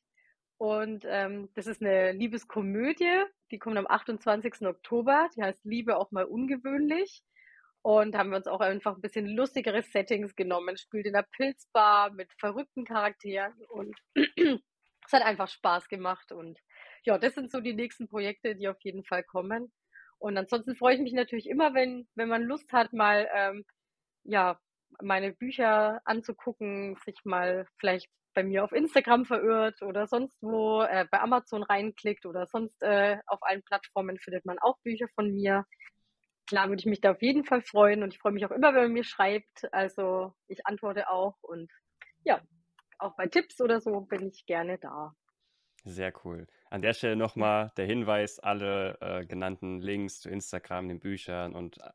Und 0.58 1.06
ähm, 1.08 1.48
das 1.54 1.66
ist 1.66 1.80
eine 1.80 2.12
Liebeskomödie, 2.12 3.24
die 3.50 3.58
kommt 3.58 3.78
am 3.78 3.86
28. 3.86 4.66
Oktober. 4.66 5.30
Die 5.36 5.42
heißt 5.42 5.64
Liebe 5.64 5.96
auch 5.96 6.10
mal 6.10 6.24
ungewöhnlich. 6.24 7.22
Und 7.80 8.14
haben 8.14 8.30
wir 8.30 8.36
uns 8.36 8.48
auch 8.48 8.60
einfach 8.60 8.96
ein 8.96 9.00
bisschen 9.00 9.26
lustigere 9.26 9.82
Settings 9.82 10.36
genommen. 10.36 10.76
Spielt 10.76 11.06
in 11.06 11.14
der 11.14 11.26
Pilzbar 11.30 12.10
mit 12.10 12.30
verrückten 12.34 12.84
Charakteren 12.84 13.54
und 13.70 13.96
es 14.16 15.12
hat 15.12 15.22
einfach 15.22 15.48
Spaß 15.48 15.88
gemacht. 15.88 16.30
Und 16.30 16.58
ja, 17.04 17.16
das 17.16 17.34
sind 17.34 17.50
so 17.50 17.62
die 17.62 17.72
nächsten 17.72 18.06
Projekte, 18.06 18.54
die 18.54 18.68
auf 18.68 18.80
jeden 18.82 19.04
Fall 19.04 19.22
kommen. 19.22 19.72
Und 20.18 20.36
ansonsten 20.36 20.76
freue 20.76 20.96
ich 20.96 21.00
mich 21.00 21.12
natürlich 21.12 21.48
immer, 21.48 21.74
wenn, 21.74 22.08
wenn 22.14 22.28
man 22.28 22.42
Lust 22.42 22.72
hat, 22.72 22.92
mal 22.92 23.28
ähm, 23.34 23.64
ja, 24.24 24.58
meine 25.00 25.32
Bücher 25.32 26.00
anzugucken, 26.04 26.96
sich 27.04 27.16
mal 27.24 27.66
vielleicht 27.78 28.08
bei 28.34 28.42
mir 28.42 28.64
auf 28.64 28.72
Instagram 28.72 29.24
verirrt 29.24 29.82
oder 29.82 30.06
sonst 30.06 30.36
wo 30.40 30.82
äh, 30.82 31.06
bei 31.10 31.20
Amazon 31.20 31.62
reinklickt 31.62 32.26
oder 32.26 32.46
sonst 32.46 32.80
äh, 32.82 33.18
auf 33.26 33.42
allen 33.42 33.62
Plattformen 33.62 34.18
findet 34.18 34.44
man 34.44 34.58
auch 34.60 34.78
Bücher 34.84 35.08
von 35.14 35.32
mir. 35.32 35.64
Klar 36.46 36.68
würde 36.68 36.80
ich 36.80 36.86
mich 36.86 37.00
da 37.00 37.12
auf 37.12 37.22
jeden 37.22 37.44
Fall 37.44 37.62
freuen 37.62 38.02
und 38.02 38.14
ich 38.14 38.20
freue 38.20 38.32
mich 38.32 38.46
auch 38.46 38.50
immer, 38.50 38.74
wenn 38.74 38.84
man 38.84 38.92
mir 38.92 39.04
schreibt. 39.04 39.72
Also 39.72 40.34
ich 40.46 40.66
antworte 40.66 41.10
auch 41.10 41.36
und 41.42 41.70
ja, 42.24 42.40
auch 42.98 43.16
bei 43.16 43.26
Tipps 43.26 43.60
oder 43.60 43.80
so 43.80 44.00
bin 44.02 44.28
ich 44.28 44.46
gerne 44.46 44.78
da. 44.78 45.14
Sehr 45.84 46.12
cool. 46.24 46.46
An 46.70 46.82
der 46.82 46.92
Stelle 46.92 47.16
nochmal 47.16 47.72
der 47.76 47.86
Hinweis, 47.86 48.38
alle 48.38 48.98
äh, 49.00 49.26
genannten 49.26 49.80
Links 49.80 50.20
zu 50.20 50.28
Instagram, 50.28 50.88
den 50.88 51.00
Büchern 51.00 51.54
und 51.54 51.78
äh, 51.78 51.90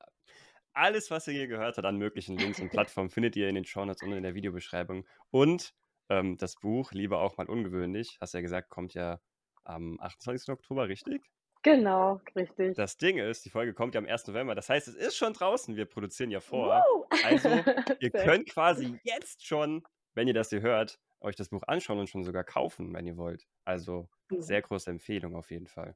alles, 0.73 1.11
was 1.11 1.27
ihr 1.27 1.33
hier 1.33 1.47
gehört 1.47 1.77
habt 1.77 1.85
an 1.85 1.97
möglichen 1.97 2.37
Links 2.37 2.59
und 2.59 2.69
Plattformen, 2.71 3.09
findet 3.09 3.35
ihr 3.35 3.49
in 3.49 3.55
den 3.55 3.65
Shownotes 3.65 4.01
und 4.03 4.13
in 4.13 4.23
der 4.23 4.35
Videobeschreibung. 4.35 5.05
Und 5.29 5.73
ähm, 6.09 6.37
das 6.37 6.55
Buch, 6.55 6.91
lieber 6.91 7.21
auch 7.21 7.37
mal 7.37 7.47
ungewöhnlich, 7.47 8.17
hast 8.19 8.33
du 8.33 8.39
ja 8.39 8.41
gesagt, 8.41 8.69
kommt 8.69 8.93
ja 8.93 9.19
am 9.63 9.99
28. 9.99 10.49
Oktober, 10.49 10.87
richtig? 10.87 11.21
Genau, 11.61 12.19
richtig. 12.35 12.75
Das 12.75 12.97
Ding 12.97 13.17
ist, 13.17 13.45
die 13.45 13.49
Folge 13.49 13.73
kommt 13.73 13.95
ja 13.95 14.01
am 14.01 14.05
1. 14.05 14.27
November. 14.27 14.53
Das 14.53 14.67
heißt, 14.67 14.89
es 14.89 14.95
ist 14.95 15.15
schon 15.15 15.31
draußen. 15.31 15.77
Wir 15.77 15.85
produzieren 15.85 16.29
ja 16.29 16.41
vor. 16.41 16.83
Wow. 16.83 17.07
Also, 17.23 17.49
ihr 18.01 18.11
könnt 18.11 18.49
quasi 18.49 18.99
jetzt 19.03 19.45
schon, 19.45 19.81
wenn 20.13 20.27
ihr 20.27 20.33
das 20.33 20.49
hier 20.49 20.61
hört, 20.61 20.99
euch 21.23 21.35
das 21.35 21.49
Buch 21.49 21.63
anschauen 21.67 21.99
und 21.99 22.09
schon 22.09 22.23
sogar 22.23 22.43
kaufen, 22.43 22.93
wenn 22.93 23.05
ihr 23.05 23.17
wollt. 23.17 23.47
Also 23.65 24.09
mhm. 24.29 24.41
sehr 24.41 24.61
große 24.61 24.89
Empfehlung 24.89 25.35
auf 25.35 25.51
jeden 25.51 25.67
Fall. 25.67 25.95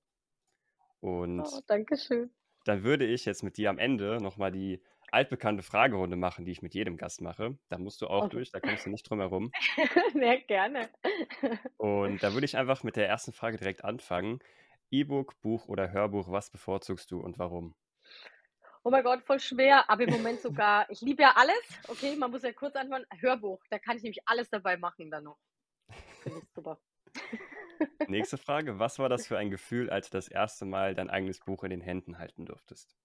Und 1.00 1.42
oh, 1.42 1.62
Dankeschön. 1.68 2.32
Dann 2.66 2.84
würde 2.84 3.06
ich 3.06 3.26
jetzt 3.26 3.44
mit 3.44 3.58
dir 3.58 3.70
am 3.70 3.78
Ende 3.78 4.18
nochmal 4.22 4.52
die 4.52 4.82
altbekannte 5.12 5.64
Fragerunde 5.64 6.18
machen, 6.18 6.46
die 6.46 6.52
ich 6.52 6.62
mit 6.62 6.74
jedem 6.74 6.98
Gast 6.98 7.22
mache. 7.22 7.58
Da 7.70 7.78
musst 7.78 8.02
du 8.02 8.08
auch 8.08 8.26
okay. 8.26 8.36
durch, 8.36 8.52
da 8.52 8.60
kommst 8.60 8.86
du 8.86 8.90
nicht 8.90 9.10
drum 9.10 9.20
herum. 9.20 9.52
Sehr 10.14 10.42
gerne. 10.42 10.90
Und 11.78 12.22
da 12.24 12.34
würde 12.34 12.46
ich 12.46 12.58
einfach 12.58 12.84
mit 12.84 12.96
der 12.96 13.08
ersten 13.08 13.32
Frage 13.32 13.58
direkt 13.58 13.86
anfangen. 13.86 14.40
E-Book, 14.92 15.40
Buch 15.42 15.68
oder 15.68 15.92
Hörbuch, 15.92 16.30
was 16.30 16.50
bevorzugst 16.50 17.12
du 17.12 17.20
und 17.20 17.40
warum? 17.40 17.76
Oh 18.88 18.90
mein 18.90 19.04
Gott, 19.04 19.22
voll 19.24 19.42
schwer, 19.42 19.90
aber 19.90 20.04
im 20.04 20.12
Moment 20.12 20.40
sogar, 20.40 20.90
ich 20.90 21.02
liebe 21.02 21.22
ja 21.22 21.34
alles. 21.36 21.60
Okay, 21.90 22.16
man 22.16 22.32
muss 22.32 22.44
ja 22.44 22.54
kurz 22.54 22.74
antworten. 22.78 23.06
Hörbuch, 23.20 23.62
da 23.70 23.80
kann 23.80 23.98
ich 23.98 24.04
nämlich 24.04 24.22
alles 24.26 24.50
dabei 24.50 24.78
machen 24.78 25.12
dann 25.12 25.26
noch. 25.26 25.38
Finde 26.22 26.40
ich 26.40 26.50
super. 26.54 26.80
Nächste 28.08 28.38
Frage. 28.38 28.80
Was 28.80 28.98
war 28.98 29.10
das 29.10 29.28
für 29.28 29.38
ein 29.38 29.50
Gefühl, 29.50 29.90
als 29.90 30.10
du 30.10 30.18
das 30.18 30.30
erste 30.30 30.64
Mal 30.64 30.96
dein 30.96 31.10
eigenes 31.10 31.42
Buch 31.42 31.66
in 31.66 31.72
den 31.72 31.82
Händen 31.82 32.18
halten 32.18 32.46
durftest? 32.46 32.96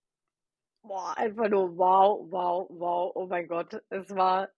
Boah, 0.82 1.18
einfach 1.18 1.48
nur 1.48 1.76
wow, 1.76 2.30
wow, 2.30 2.68
wow. 2.70 3.10
Oh 3.16 3.26
mein 3.26 3.48
Gott. 3.48 3.82
Es 3.88 4.08
war, 4.14 4.50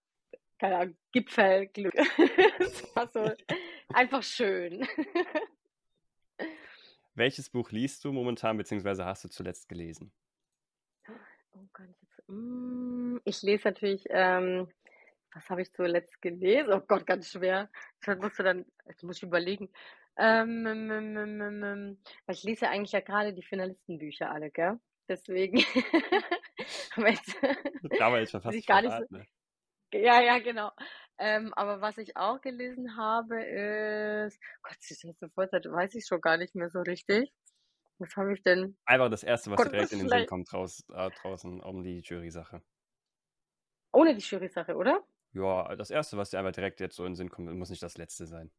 keine 0.59 0.77
Ahnung, 0.77 0.97
Gipfelglück. 1.11 1.95
es 2.59 2.95
war 2.95 3.07
so 3.07 3.31
einfach 3.95 4.21
schön. 4.21 4.87
Welches 7.15 7.49
Buch 7.49 7.71
liest 7.71 8.05
du 8.05 8.11
momentan, 8.11 8.57
beziehungsweise 8.57 9.05
hast 9.05 9.23
du 9.23 9.29
zuletzt 9.29 9.67
gelesen? 9.67 10.13
Oh 11.57 11.67
Gott, 11.71 11.87
jetzt, 12.01 12.21
mm, 12.27 13.17
ich 13.23 13.41
lese 13.41 13.69
natürlich, 13.69 14.05
ähm, 14.09 14.67
was 15.33 15.49
habe 15.49 15.61
ich 15.61 15.71
zuletzt 15.71 16.21
gelesen? 16.21 16.73
Oh 16.73 16.81
Gott, 16.81 17.05
ganz 17.05 17.31
schwer. 17.31 17.69
Das 18.05 18.17
musst 18.17 18.39
du 18.39 18.43
dann, 18.43 18.65
jetzt 18.87 19.03
muss 19.03 19.17
ich 19.17 19.23
überlegen. 19.23 19.69
Ähm, 20.17 20.65
ähm, 20.65 20.91
ähm, 20.91 21.17
ähm, 21.17 21.41
ähm, 21.41 21.63
ähm 21.63 22.03
weil 22.25 22.35
ich 22.35 22.43
lese 22.43 22.65
ja 22.65 22.71
eigentlich 22.71 22.91
ja 22.91 22.99
gerade 22.99 23.33
die 23.33 23.43
Finalistenbücher 23.43 24.29
alle, 24.31 24.51
gell? 24.51 24.79
Deswegen. 25.07 25.63
aber 26.95 27.09
jetzt, 27.09 27.41
war 27.41 28.19
jetzt 28.19 28.31
schon 28.31 28.41
fast 28.41 28.67
gar 28.67 28.81
nicht 28.81 28.91
so, 28.91 29.15
ne? 29.15 29.25
Ja, 29.93 30.21
ja, 30.21 30.39
genau. 30.39 30.71
Ähm, 31.17 31.53
aber 31.53 31.79
was 31.79 31.97
ich 31.97 32.17
auch 32.17 32.41
gelesen 32.41 32.97
habe, 32.97 33.41
ist, 33.43 34.37
Gott, 34.61 34.75
das 34.77 34.91
ist 34.91 35.03
jetzt 35.03 35.23
eine 35.23 35.31
Vollzeit, 35.31 35.65
weiß 35.65 35.95
ich 35.95 36.05
schon 36.05 36.19
gar 36.19 36.37
nicht 36.37 36.55
mehr 36.55 36.69
so 36.69 36.81
richtig. 36.81 37.31
Was 37.97 38.15
habe 38.17 38.33
ich 38.33 38.43
denn? 38.43 38.77
Einfach 38.85 39.09
das 39.09 39.23
Erste, 39.23 39.51
was 39.51 39.57
Gott, 39.57 39.71
direkt 39.71 39.93
in 39.93 39.99
den 39.99 40.09
Sinn 40.09 40.25
kommt 40.25 40.53
raus, 40.53 40.83
äh, 40.93 41.09
draußen 41.21 41.61
um 41.61 41.83
die 41.83 41.99
Jury-Sache. 41.99 42.61
Ohne 43.93 44.13
die 44.13 44.21
Jury-Sache, 44.21 44.75
oder? 44.75 45.03
Ja, 45.31 45.75
das 45.75 45.91
Erste, 45.91 46.17
was 46.17 46.29
dir 46.29 46.39
einfach 46.39 46.51
direkt 46.51 46.79
jetzt 46.79 46.95
so 46.95 47.03
in 47.05 47.11
den 47.11 47.15
Sinn 47.15 47.29
kommt, 47.29 47.53
muss 47.53 47.69
nicht 47.69 47.83
das 47.83 47.97
Letzte 47.97 48.25
sein. 48.25 48.51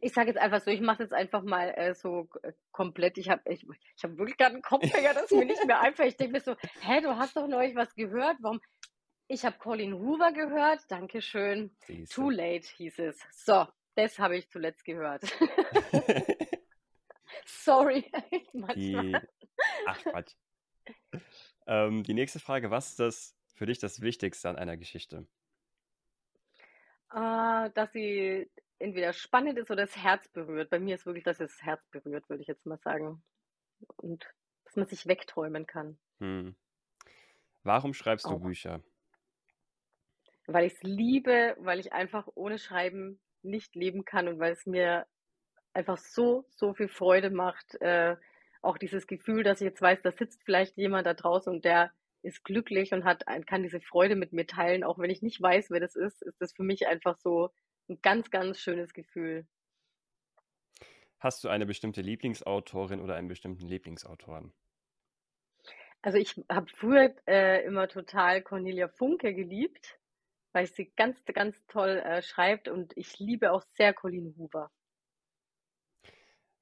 Ich 0.00 0.12
sage 0.12 0.28
jetzt 0.28 0.38
einfach 0.38 0.60
so, 0.60 0.70
ich 0.70 0.80
mache 0.80 1.02
jetzt 1.02 1.12
einfach 1.12 1.42
mal 1.42 1.68
äh, 1.76 1.94
so 1.94 2.28
äh, 2.42 2.52
komplett. 2.72 3.18
Ich 3.18 3.28
habe 3.28 3.42
ich, 3.44 3.64
ich 3.96 4.02
hab 4.02 4.16
wirklich 4.16 4.36
gerade 4.36 4.54
einen 4.54 4.62
Kopfhänger, 4.62 5.14
das 5.14 5.30
mir 5.30 5.44
nicht 5.44 5.64
mehr 5.64 5.80
einfach. 5.80 6.04
Ich 6.04 6.16
denke 6.16 6.32
mir 6.32 6.40
so, 6.40 6.56
hä, 6.80 7.00
du 7.00 7.16
hast 7.16 7.36
doch 7.36 7.46
neulich 7.46 7.76
was 7.76 7.94
gehört. 7.94 8.36
Warum? 8.40 8.60
Ich 9.28 9.44
habe 9.44 9.58
Colin 9.58 9.94
Hoover 9.94 10.32
gehört. 10.32 10.80
Dankeschön. 10.88 11.76
Siehste. 11.86 12.14
Too 12.14 12.30
late 12.30 12.66
hieß 12.76 12.98
es. 13.00 13.20
So, 13.32 13.66
das 13.94 14.18
habe 14.18 14.36
ich 14.36 14.48
zuletzt 14.50 14.84
gehört. 14.84 15.22
Sorry. 17.46 18.10
die, 18.74 19.16
ach 19.86 19.98
Quatsch. 20.02 20.34
Ähm, 21.66 22.02
die 22.02 22.14
nächste 22.14 22.40
Frage, 22.40 22.70
was 22.70 22.90
ist 22.90 23.00
das 23.00 23.36
für 23.54 23.66
dich 23.66 23.78
das 23.78 24.00
Wichtigste 24.00 24.48
an 24.48 24.56
einer 24.56 24.76
Geschichte? 24.76 25.26
Äh, 27.12 27.70
dass 27.70 27.92
sie 27.92 28.50
entweder 28.78 29.12
spannend 29.12 29.58
ist 29.58 29.70
oder 29.70 29.86
das 29.86 29.96
Herz 29.96 30.28
berührt. 30.28 30.70
Bei 30.70 30.78
mir 30.78 30.96
ist 30.96 31.06
wirklich, 31.06 31.24
dass 31.24 31.40
es 31.40 31.52
das 31.52 31.62
Herz 31.62 31.86
berührt, 31.90 32.28
würde 32.28 32.42
ich 32.42 32.48
jetzt 32.48 32.66
mal 32.66 32.78
sagen. 32.78 33.22
Und 33.96 34.26
dass 34.64 34.76
man 34.76 34.86
sich 34.86 35.06
wegträumen 35.06 35.66
kann. 35.66 35.98
Hm. 36.18 36.54
Warum 37.62 37.94
schreibst 37.94 38.26
du 38.26 38.30
Auch. 38.30 38.40
Bücher? 38.40 38.82
Weil 40.46 40.66
ich 40.66 40.74
es 40.74 40.82
liebe, 40.82 41.56
weil 41.58 41.80
ich 41.80 41.92
einfach 41.92 42.28
ohne 42.34 42.58
Schreiben 42.58 43.20
nicht 43.42 43.74
leben 43.74 44.04
kann 44.04 44.28
und 44.28 44.38
weil 44.38 44.52
es 44.52 44.66
mir 44.66 45.06
einfach 45.76 45.98
so, 45.98 46.46
so 46.56 46.74
viel 46.74 46.88
Freude 46.88 47.30
macht. 47.30 47.80
Äh, 47.80 48.16
auch 48.62 48.78
dieses 48.78 49.06
Gefühl, 49.06 49.44
dass 49.44 49.60
ich 49.60 49.66
jetzt 49.66 49.82
weiß, 49.82 50.00
da 50.02 50.10
sitzt 50.10 50.42
vielleicht 50.42 50.76
jemand 50.76 51.06
da 51.06 51.14
draußen 51.14 51.52
und 51.52 51.64
der 51.64 51.92
ist 52.22 52.42
glücklich 52.42 52.92
und 52.92 53.04
hat, 53.04 53.24
kann 53.46 53.62
diese 53.62 53.80
Freude 53.80 54.16
mit 54.16 54.32
mir 54.32 54.46
teilen. 54.46 54.82
Auch 54.82 54.98
wenn 54.98 55.10
ich 55.10 55.22
nicht 55.22 55.40
weiß, 55.40 55.70
wer 55.70 55.78
das 55.78 55.94
ist, 55.94 56.22
ist 56.22 56.40
das 56.40 56.52
für 56.52 56.64
mich 56.64 56.88
einfach 56.88 57.16
so 57.18 57.50
ein 57.88 58.00
ganz, 58.02 58.30
ganz 58.30 58.58
schönes 58.58 58.92
Gefühl. 58.94 59.46
Hast 61.20 61.44
du 61.44 61.48
eine 61.48 61.66
bestimmte 61.66 62.00
Lieblingsautorin 62.00 63.00
oder 63.00 63.14
einen 63.14 63.28
bestimmten 63.28 63.68
Lieblingsautoren? 63.68 64.52
Also 66.02 66.18
ich 66.18 66.34
habe 66.50 66.66
früher 66.74 67.14
äh, 67.26 67.64
immer 67.64 67.88
total 67.88 68.42
Cornelia 68.42 68.88
Funke 68.88 69.34
geliebt, 69.34 69.98
weil 70.52 70.66
sie 70.66 70.92
ganz, 70.96 71.22
ganz 71.26 71.56
toll 71.68 71.98
äh, 71.98 72.22
schreibt 72.22 72.68
und 72.68 72.96
ich 72.96 73.18
liebe 73.18 73.52
auch 73.52 73.62
sehr 73.74 73.92
Colleen 73.92 74.34
Hoover. 74.36 74.70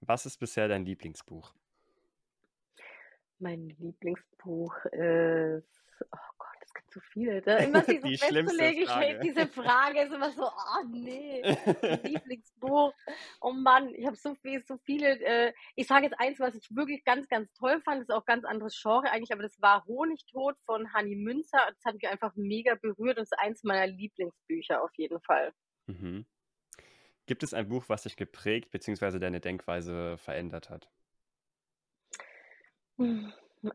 Was 0.06 0.26
ist 0.26 0.38
bisher 0.38 0.68
dein 0.68 0.84
Lieblingsbuch? 0.84 1.54
Mein 3.38 3.68
Lieblingsbuch 3.68 4.74
ist, 4.86 5.82
oh 6.00 6.32
Gott, 6.38 6.56
es 6.62 6.74
gibt 6.74 6.90
so 6.92 7.00
viele. 7.00 7.42
Da 7.42 7.56
immer 7.58 7.82
sich 7.82 8.00
so 8.00 8.08
Die 8.08 8.18
schlimmste 8.18 8.86
Frage. 8.86 9.20
diese 9.22 9.46
Frage 9.48 10.02
ist 10.02 10.12
immer 10.12 10.30
so, 10.30 10.44
oh 10.44 10.86
nee, 10.88 11.42
mein 11.42 12.02
Lieblingsbuch. 12.02 12.92
Oh 13.40 13.52
Mann, 13.52 13.94
ich 13.94 14.06
habe 14.06 14.16
so 14.16 14.34
viel, 14.36 14.62
so 14.64 14.76
viele. 14.84 15.18
Äh, 15.20 15.52
ich 15.74 15.86
sage 15.86 16.04
jetzt 16.04 16.20
eins, 16.20 16.38
was 16.38 16.54
ich 16.54 16.68
wirklich 16.70 17.04
ganz, 17.04 17.26
ganz 17.28 17.52
toll 17.54 17.80
fand, 17.82 18.00
das 18.00 18.08
ist 18.08 18.14
auch 18.14 18.26
ganz 18.26 18.44
anderes 18.44 18.78
Genre 18.80 19.10
eigentlich, 19.10 19.32
aber 19.32 19.42
das 19.42 19.60
war 19.60 19.84
Honigtod 19.86 20.56
von 20.64 20.92
Hanni 20.92 21.16
Münzer. 21.16 21.60
Das 21.68 21.84
hat 21.84 21.94
mich 21.94 22.08
einfach 22.08 22.32
mega 22.36 22.74
berührt 22.76 23.16
und 23.16 23.24
ist 23.24 23.38
eins 23.38 23.62
meiner 23.64 23.86
Lieblingsbücher 23.86 24.82
auf 24.82 24.90
jeden 24.96 25.20
Fall. 25.22 25.52
Mhm. 25.86 26.26
Gibt 27.26 27.42
es 27.42 27.54
ein 27.54 27.68
Buch, 27.68 27.84
was 27.88 28.02
dich 28.02 28.16
geprägt 28.16 28.70
bzw. 28.70 29.18
deine 29.18 29.40
Denkweise 29.40 30.18
verändert 30.18 30.70
hat? 30.70 30.88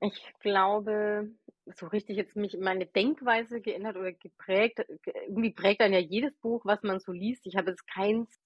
Ich 0.01 0.33
glaube, 0.39 1.31
so 1.65 1.87
richtig 1.87 2.17
jetzt 2.17 2.35
mich 2.35 2.57
meine 2.59 2.85
Denkweise 2.85 3.59
geändert 3.59 3.97
oder 3.97 4.11
geprägt. 4.11 4.85
Irgendwie 5.27 5.51
prägt 5.51 5.81
dann 5.81 5.93
ja 5.93 5.99
jedes 5.99 6.35
Buch, 6.37 6.63
was 6.65 6.83
man 6.83 6.99
so 6.99 7.11
liest. 7.11 7.45
Ich 7.45 7.55
habe 7.55 7.71
jetzt 7.71 7.87
keins 7.87 8.39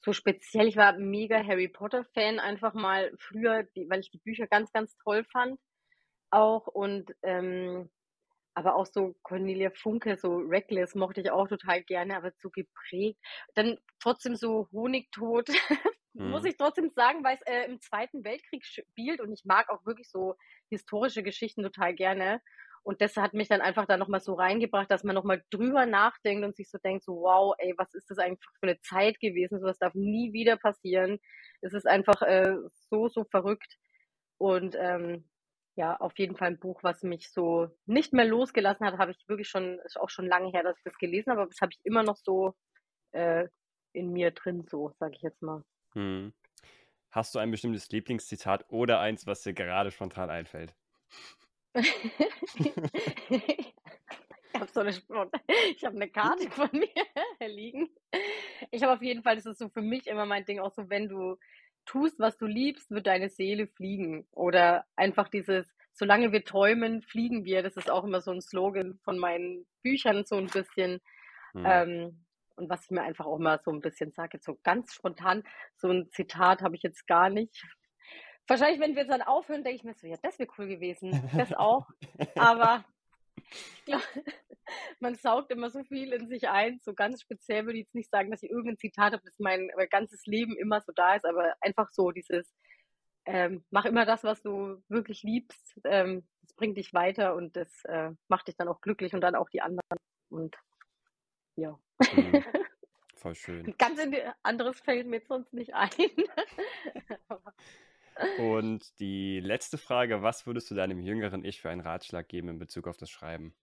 so 0.00 0.12
speziell. 0.12 0.66
Ich 0.66 0.76
war 0.76 0.96
mega 0.98 1.44
Harry 1.44 1.68
Potter 1.68 2.04
Fan 2.14 2.38
einfach 2.38 2.74
mal 2.74 3.12
früher, 3.18 3.66
weil 3.88 4.00
ich 4.00 4.10
die 4.10 4.18
Bücher 4.18 4.46
ganz, 4.46 4.72
ganz 4.72 4.96
toll 4.96 5.24
fand 5.24 5.58
auch 6.30 6.66
und 6.66 7.14
ähm, 7.22 7.88
aber 8.58 8.76
auch 8.76 8.86
so 8.86 9.14
Cornelia 9.22 9.70
Funke, 9.70 10.16
so 10.16 10.36
Reckless 10.36 10.94
mochte 10.94 11.20
ich 11.20 11.30
auch 11.30 11.48
total 11.48 11.82
gerne, 11.84 12.16
aber 12.16 12.32
so 12.38 12.50
geprägt. 12.50 13.20
Dann 13.54 13.78
trotzdem 14.00 14.36
so 14.36 14.68
Honigtod, 14.72 15.48
muss 16.14 16.44
Mhm. 16.44 16.46
ich 16.46 16.56
trotzdem 16.56 16.90
sagen, 16.94 17.24
weil 17.24 17.36
es 17.36 17.42
äh, 17.46 17.64
im 17.70 17.80
Zweiten 17.80 18.24
Weltkrieg 18.24 18.64
spielt 18.66 19.20
und 19.20 19.32
ich 19.32 19.44
mag 19.44 19.68
auch 19.70 19.86
wirklich 19.86 20.10
so 20.10 20.36
historische 20.70 21.22
Geschichten 21.22 21.62
total 21.62 21.94
gerne. 21.94 22.40
Und 22.82 23.00
das 23.02 23.16
hat 23.16 23.34
mich 23.34 23.48
dann 23.48 23.60
einfach 23.60 23.86
da 23.86 23.96
nochmal 23.98 24.20
so 24.20 24.34
reingebracht, 24.34 24.90
dass 24.90 25.04
man 25.04 25.14
nochmal 25.14 25.42
drüber 25.50 25.84
nachdenkt 25.86 26.44
und 26.44 26.56
sich 26.56 26.70
so 26.70 26.78
denkt, 26.78 27.04
so 27.04 27.14
wow, 27.16 27.54
ey, 27.58 27.74
was 27.76 27.94
ist 27.94 28.10
das 28.10 28.18
eigentlich 28.18 28.40
für 28.60 28.68
eine 28.68 28.80
Zeit 28.80 29.20
gewesen? 29.20 29.60
Sowas 29.60 29.78
darf 29.78 29.94
nie 29.94 30.32
wieder 30.32 30.56
passieren. 30.56 31.18
Es 31.60 31.74
ist 31.74 31.86
einfach 31.86 32.22
äh, 32.22 32.56
so, 32.90 33.08
so 33.08 33.24
verrückt. 33.24 33.76
Und 34.38 34.76
ähm, 34.78 35.28
ja, 35.78 35.96
auf 35.96 36.18
jeden 36.18 36.36
Fall 36.36 36.48
ein 36.48 36.58
Buch, 36.58 36.82
was 36.82 37.04
mich 37.04 37.30
so 37.30 37.70
nicht 37.86 38.12
mehr 38.12 38.24
losgelassen 38.24 38.84
hat, 38.84 38.98
habe 38.98 39.12
ich 39.12 39.28
wirklich 39.28 39.48
schon, 39.48 39.78
ist 39.84 39.98
auch 39.98 40.10
schon 40.10 40.26
lange 40.26 40.50
her, 40.50 40.64
dass 40.64 40.76
ich 40.76 40.82
das 40.82 40.98
gelesen 40.98 41.30
habe, 41.30 41.42
aber 41.42 41.50
das 41.50 41.60
habe 41.60 41.70
ich 41.72 41.78
immer 41.84 42.02
noch 42.02 42.16
so 42.16 42.56
äh, 43.12 43.46
in 43.92 44.12
mir 44.12 44.32
drin, 44.32 44.66
so, 44.68 44.92
sage 44.98 45.14
ich 45.14 45.22
jetzt 45.22 45.40
mal. 45.40 45.62
Mhm. 45.94 46.34
Hast 47.12 47.32
du 47.32 47.38
ein 47.38 47.52
bestimmtes 47.52 47.88
Lieblingszitat 47.90 48.64
oder 48.70 48.98
eins, 48.98 49.24
was 49.28 49.44
dir 49.44 49.52
gerade 49.52 49.92
spontan 49.92 50.30
einfällt? 50.30 50.74
ich 51.74 51.80
habe 54.54 54.70
so 54.72 54.80
eine, 54.80 54.90
ich 54.90 55.84
habe 55.84 55.94
eine 55.94 56.10
Karte 56.10 56.50
von 56.50 56.70
mir 56.72 56.88
liegen. 57.48 57.88
Ich 58.72 58.82
habe 58.82 58.94
auf 58.94 59.02
jeden 59.02 59.22
Fall, 59.22 59.36
das 59.36 59.46
ist 59.46 59.58
so 59.58 59.68
für 59.68 59.82
mich 59.82 60.08
immer 60.08 60.26
mein 60.26 60.44
Ding, 60.44 60.58
auch 60.58 60.72
so, 60.72 60.90
wenn 60.90 61.08
du 61.08 61.38
tust, 61.88 62.18
was 62.20 62.36
du 62.36 62.46
liebst, 62.46 62.90
wird 62.90 63.06
deine 63.06 63.30
Seele 63.30 63.66
fliegen. 63.66 64.26
Oder 64.32 64.84
einfach 64.94 65.28
dieses, 65.28 65.66
solange 65.92 66.32
wir 66.32 66.44
träumen, 66.44 67.02
fliegen 67.02 67.44
wir. 67.44 67.62
Das 67.62 67.76
ist 67.76 67.90
auch 67.90 68.04
immer 68.04 68.20
so 68.20 68.30
ein 68.30 68.42
Slogan 68.42 68.98
von 69.02 69.18
meinen 69.18 69.66
Büchern, 69.82 70.24
so 70.24 70.36
ein 70.36 70.46
bisschen. 70.46 71.00
Mhm. 71.54 71.64
Ähm, 71.66 72.24
und 72.56 72.68
was 72.68 72.84
ich 72.84 72.90
mir 72.90 73.02
einfach 73.02 73.26
auch 73.26 73.38
mal 73.38 73.60
so 73.64 73.70
ein 73.70 73.80
bisschen 73.80 74.12
sage, 74.12 74.30
jetzt 74.34 74.44
so 74.44 74.58
ganz 74.62 74.92
spontan, 74.92 75.44
so 75.76 75.88
ein 75.88 76.10
Zitat 76.10 76.60
habe 76.60 76.76
ich 76.76 76.82
jetzt 76.82 77.06
gar 77.06 77.30
nicht. 77.30 77.64
Wahrscheinlich, 78.46 78.80
wenn 78.80 78.94
wir 78.94 79.02
jetzt 79.02 79.12
dann 79.12 79.22
aufhören, 79.22 79.62
denke 79.62 79.76
ich 79.76 79.84
mir 79.84 79.94
so, 79.94 80.06
ja, 80.06 80.16
das 80.22 80.38
wäre 80.38 80.50
cool 80.58 80.68
gewesen. 80.68 81.30
Das 81.36 81.52
auch. 81.52 81.86
Aber 82.36 82.84
ich 83.50 83.84
glaube, 83.84 84.04
man 85.00 85.14
saugt 85.14 85.50
immer 85.50 85.70
so 85.70 85.82
viel 85.84 86.12
in 86.12 86.28
sich 86.28 86.48
ein. 86.48 86.80
So 86.82 86.94
ganz 86.94 87.22
speziell 87.22 87.64
würde 87.64 87.78
ich 87.78 87.84
jetzt 87.84 87.94
nicht 87.94 88.10
sagen, 88.10 88.30
dass 88.30 88.42
ich 88.42 88.50
irgendein 88.50 88.78
Zitat 88.78 89.12
habe, 89.12 89.22
das 89.24 89.38
mein, 89.38 89.70
ganzes 89.90 90.26
Leben 90.26 90.56
immer 90.56 90.80
so 90.80 90.92
da 90.94 91.14
ist, 91.14 91.24
aber 91.24 91.54
einfach 91.60 91.90
so 91.90 92.10
dieses, 92.10 92.54
ähm, 93.24 93.64
mach 93.70 93.84
immer 93.84 94.06
das, 94.06 94.24
was 94.24 94.42
du 94.42 94.82
wirklich 94.88 95.22
liebst. 95.22 95.80
Ähm, 95.84 96.26
das 96.42 96.54
bringt 96.54 96.76
dich 96.76 96.94
weiter 96.94 97.34
und 97.34 97.56
das 97.56 97.84
äh, 97.84 98.10
macht 98.28 98.48
dich 98.48 98.56
dann 98.56 98.68
auch 98.68 98.80
glücklich 98.80 99.14
und 99.14 99.20
dann 99.20 99.34
auch 99.34 99.48
die 99.50 99.60
anderen. 99.60 99.98
Und 100.30 100.56
ja. 101.56 101.78
Mhm. 102.14 102.44
Voll 103.16 103.34
schön. 103.34 103.74
Ganz 103.78 104.00
anderes 104.44 104.80
fällt 104.80 105.08
mir 105.08 105.16
jetzt 105.16 105.28
sonst 105.28 105.52
nicht 105.52 105.74
ein. 105.74 105.90
Und 108.36 108.98
die 109.00 109.40
letzte 109.40 109.78
Frage, 109.78 110.22
was 110.22 110.46
würdest 110.46 110.70
du 110.70 110.74
deinem 110.74 111.00
jüngeren 111.00 111.44
Ich 111.44 111.60
für 111.60 111.70
einen 111.70 111.80
Ratschlag 111.80 112.28
geben 112.28 112.48
in 112.48 112.58
Bezug 112.58 112.88
auf 112.88 112.96
das 112.96 113.10
Schreiben? 113.10 113.54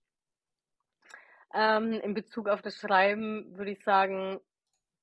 ähm, 1.56 1.94
in 1.94 2.14
Bezug 2.14 2.50
auf 2.50 2.62
das 2.62 2.76
Schreiben 2.76 3.58
würde 3.58 3.72
ich 3.72 3.84
sagen, 3.84 4.40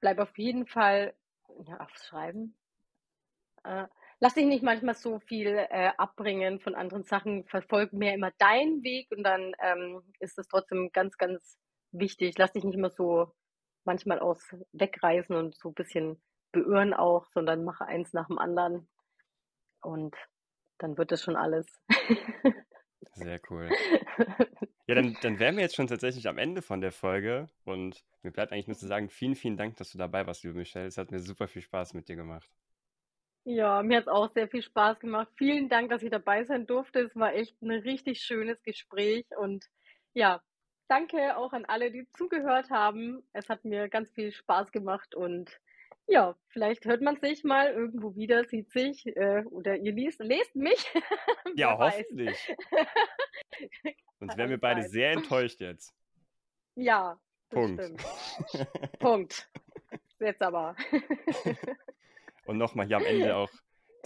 bleib 0.01 0.19
auf 0.19 0.37
jeden 0.37 0.67
Fall 0.67 1.15
ja, 1.67 1.81
aufs 1.81 2.07
Schreiben. 2.07 2.55
Äh, 3.65 3.87
lass 4.21 4.35
dich 4.35 4.45
nicht 4.45 4.63
manchmal 4.63 4.95
so 4.95 5.19
viel 5.21 5.47
äh, 5.47 5.93
abbringen 5.97 6.61
von 6.61 6.75
anderen 6.75 7.05
Sachen. 7.05 7.45
Verfolg 7.45 7.93
mehr 7.93 8.15
immer 8.15 8.33
deinen 8.39 8.83
Weg 8.83 9.11
und 9.11 9.25
dann 9.25 9.55
ähm, 9.61 10.03
ist 10.21 10.39
es 10.39 10.47
trotzdem 10.47 10.91
ganz, 10.93 11.17
ganz 11.17 11.59
wichtig. 11.91 12.37
Lass 12.37 12.53
dich 12.53 12.65
nicht 12.65 12.77
immer 12.77 12.91
so 12.91 13.33
manchmal 13.85 14.19
aus 14.19 14.55
wegreißen 14.73 15.35
und 15.35 15.57
so 15.57 15.71
ein 15.71 15.75
bisschen 15.75 16.23
beirren 16.53 16.93
auch, 16.93 17.27
sondern 17.29 17.65
mache 17.65 17.87
eins 17.87 18.13
nach 18.13 18.27
dem 18.27 18.39
anderen 18.39 18.89
und 19.83 20.17
dann 20.79 20.97
wird 20.97 21.13
das 21.13 21.23
schon 21.23 21.37
alles. 21.37 21.67
Sehr 23.15 23.41
cool. 23.51 23.71
Ja, 24.89 24.97
dann, 24.97 25.17
dann 25.23 25.39
wären 25.39 25.55
wir 25.57 25.63
jetzt 25.63 25.77
schon 25.77 25.87
tatsächlich 25.87 26.27
am 26.29 26.39
Ende 26.39 26.61
von 26.61 26.81
der 26.81 26.91
Folge 26.91 27.49
und 27.65 28.05
mir 28.23 28.33
bleibt 28.33 28.53
eigentlich 28.53 28.67
nur 28.67 28.77
zu 28.77 28.89
sagen, 28.89 29.09
vielen, 29.09 29.37
vielen 29.37 29.57
Dank, 29.57 29.77
dass 29.77 29.91
du 29.91 29.97
dabei 29.97 30.27
warst, 30.27 30.43
liebe 30.43 30.59
Michelle. 30.59 30.87
Es 30.87 30.99
hat 30.99 31.13
mir 31.13 31.21
super 31.21 31.47
viel 31.47 31.63
Spaß 31.63 31.95
mit 31.95 32.09
dir 32.09 32.17
gemacht. 32.17 32.51
Ja, 33.45 33.83
mir 33.83 33.99
hat 33.99 34.05
es 34.05 34.13
auch 34.13 34.33
sehr 34.33 34.49
viel 34.49 34.63
Spaß 34.63 34.99
gemacht. 34.99 35.29
Vielen 35.37 35.69
Dank, 35.69 35.91
dass 35.91 36.03
ich 36.03 36.11
dabei 36.11 36.45
sein 36.45 36.67
durfte. 36.67 37.01
Es 37.01 37.15
war 37.15 37.33
echt 37.33 37.61
ein 37.63 37.71
richtig 37.71 38.23
schönes 38.23 38.61
Gespräch 38.65 39.25
und 39.37 39.65
ja, 40.15 40.43
danke 40.89 41.37
auch 41.37 41.53
an 41.53 41.65
alle, 41.65 41.91
die 41.93 42.07
zugehört 42.17 42.71
haben. 42.71 43.23
Es 43.33 43.49
hat 43.49 43.65
mir 43.65 43.89
ganz 43.89 44.11
viel 44.11 44.33
Spaß 44.33 44.73
gemacht 44.73 45.15
und 45.15 45.61
ja, 46.07 46.37
vielleicht 46.49 46.85
hört 46.85 47.01
man 47.01 47.17
sich 47.17 47.45
mal 47.45 47.73
irgendwo 47.73 48.15
wieder, 48.15 48.45
sieht 48.45 48.71
sich 48.71 49.07
äh, 49.07 49.45
oder 49.51 49.77
ihr 49.77 49.93
liest, 49.93 50.21
lest 50.21 50.55
mich. 50.55 50.85
Ja, 51.55 51.77
hoffentlich. 51.77 52.55
Sonst 54.21 54.39
wären 54.39 54.49
wir 54.49 54.59
beide 54.59 54.85
sehr 54.85 55.13
enttäuscht 55.13 55.61
jetzt. 55.61 55.93
Ja, 56.77 57.21
Punkt. 57.51 57.83
Punkt. 58.99 59.51
jetzt 60.19 60.41
aber. 60.41 60.75
Und 62.47 62.57
nochmal 62.57 62.87
hier 62.87 62.97
am 62.97 63.05
Ende 63.05 63.37
auch 63.37 63.51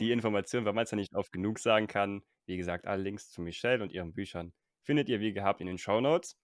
die 0.01 0.11
Information, 0.11 0.65
weil 0.65 0.73
man 0.73 0.85
es 0.85 0.91
ja 0.91 0.97
nicht 0.97 1.15
oft 1.15 1.31
genug 1.31 1.61
sagen 1.61 1.87
kann. 1.87 2.23
Wie 2.47 2.57
gesagt, 2.57 2.87
alle 2.87 3.03
Links 3.03 3.31
zu 3.31 3.41
Michelle 3.41 3.83
und 3.83 3.93
ihren 3.93 4.13
Büchern 4.13 4.53
findet 4.83 5.09
ihr 5.09 5.21
wie 5.21 5.33
gehabt 5.33 5.61
in 5.61 5.69
den 5.69 5.79
Show 5.79 6.01
Notes. 6.01 6.37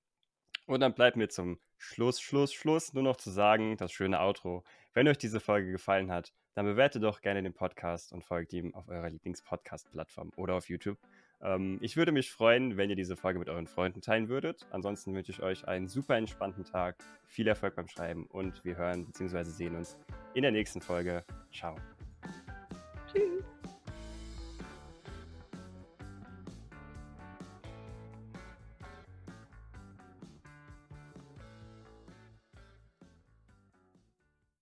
Und 0.66 0.80
dann 0.80 0.94
bleibt 0.94 1.16
mir 1.16 1.28
zum 1.28 1.60
Schluss, 1.76 2.20
Schluss, 2.20 2.52
Schluss 2.54 2.92
nur 2.92 3.02
noch 3.02 3.16
zu 3.16 3.30
sagen, 3.30 3.76
das 3.76 3.92
schöne 3.92 4.20
Outro. 4.20 4.62
Wenn 4.94 5.08
euch 5.08 5.18
diese 5.18 5.40
Folge 5.40 5.72
gefallen 5.72 6.10
hat, 6.10 6.32
dann 6.54 6.66
bewertet 6.66 7.02
doch 7.02 7.22
gerne 7.22 7.42
den 7.42 7.54
Podcast 7.54 8.12
und 8.12 8.24
folgt 8.24 8.52
ihm 8.52 8.74
auf 8.74 8.88
eurer 8.88 9.08
Lieblings-Podcast-Plattform 9.08 10.32
oder 10.36 10.54
auf 10.54 10.68
YouTube. 10.68 10.98
Ähm, 11.40 11.78
ich 11.80 11.96
würde 11.96 12.12
mich 12.12 12.30
freuen, 12.30 12.76
wenn 12.76 12.90
ihr 12.90 12.96
diese 12.96 13.16
Folge 13.16 13.38
mit 13.38 13.48
euren 13.48 13.66
Freunden 13.66 14.02
teilen 14.02 14.28
würdet. 14.28 14.66
Ansonsten 14.70 15.14
wünsche 15.14 15.32
ich 15.32 15.42
euch 15.42 15.66
einen 15.66 15.88
super 15.88 16.16
entspannten 16.16 16.64
Tag, 16.64 16.96
viel 17.24 17.48
Erfolg 17.48 17.74
beim 17.74 17.88
Schreiben 17.88 18.26
und 18.26 18.64
wir 18.64 18.76
hören 18.76 19.06
bzw. 19.06 19.44
sehen 19.44 19.76
uns 19.76 19.96
in 20.34 20.42
der 20.42 20.52
nächsten 20.52 20.82
Folge. 20.82 21.24
Ciao. 21.50 21.74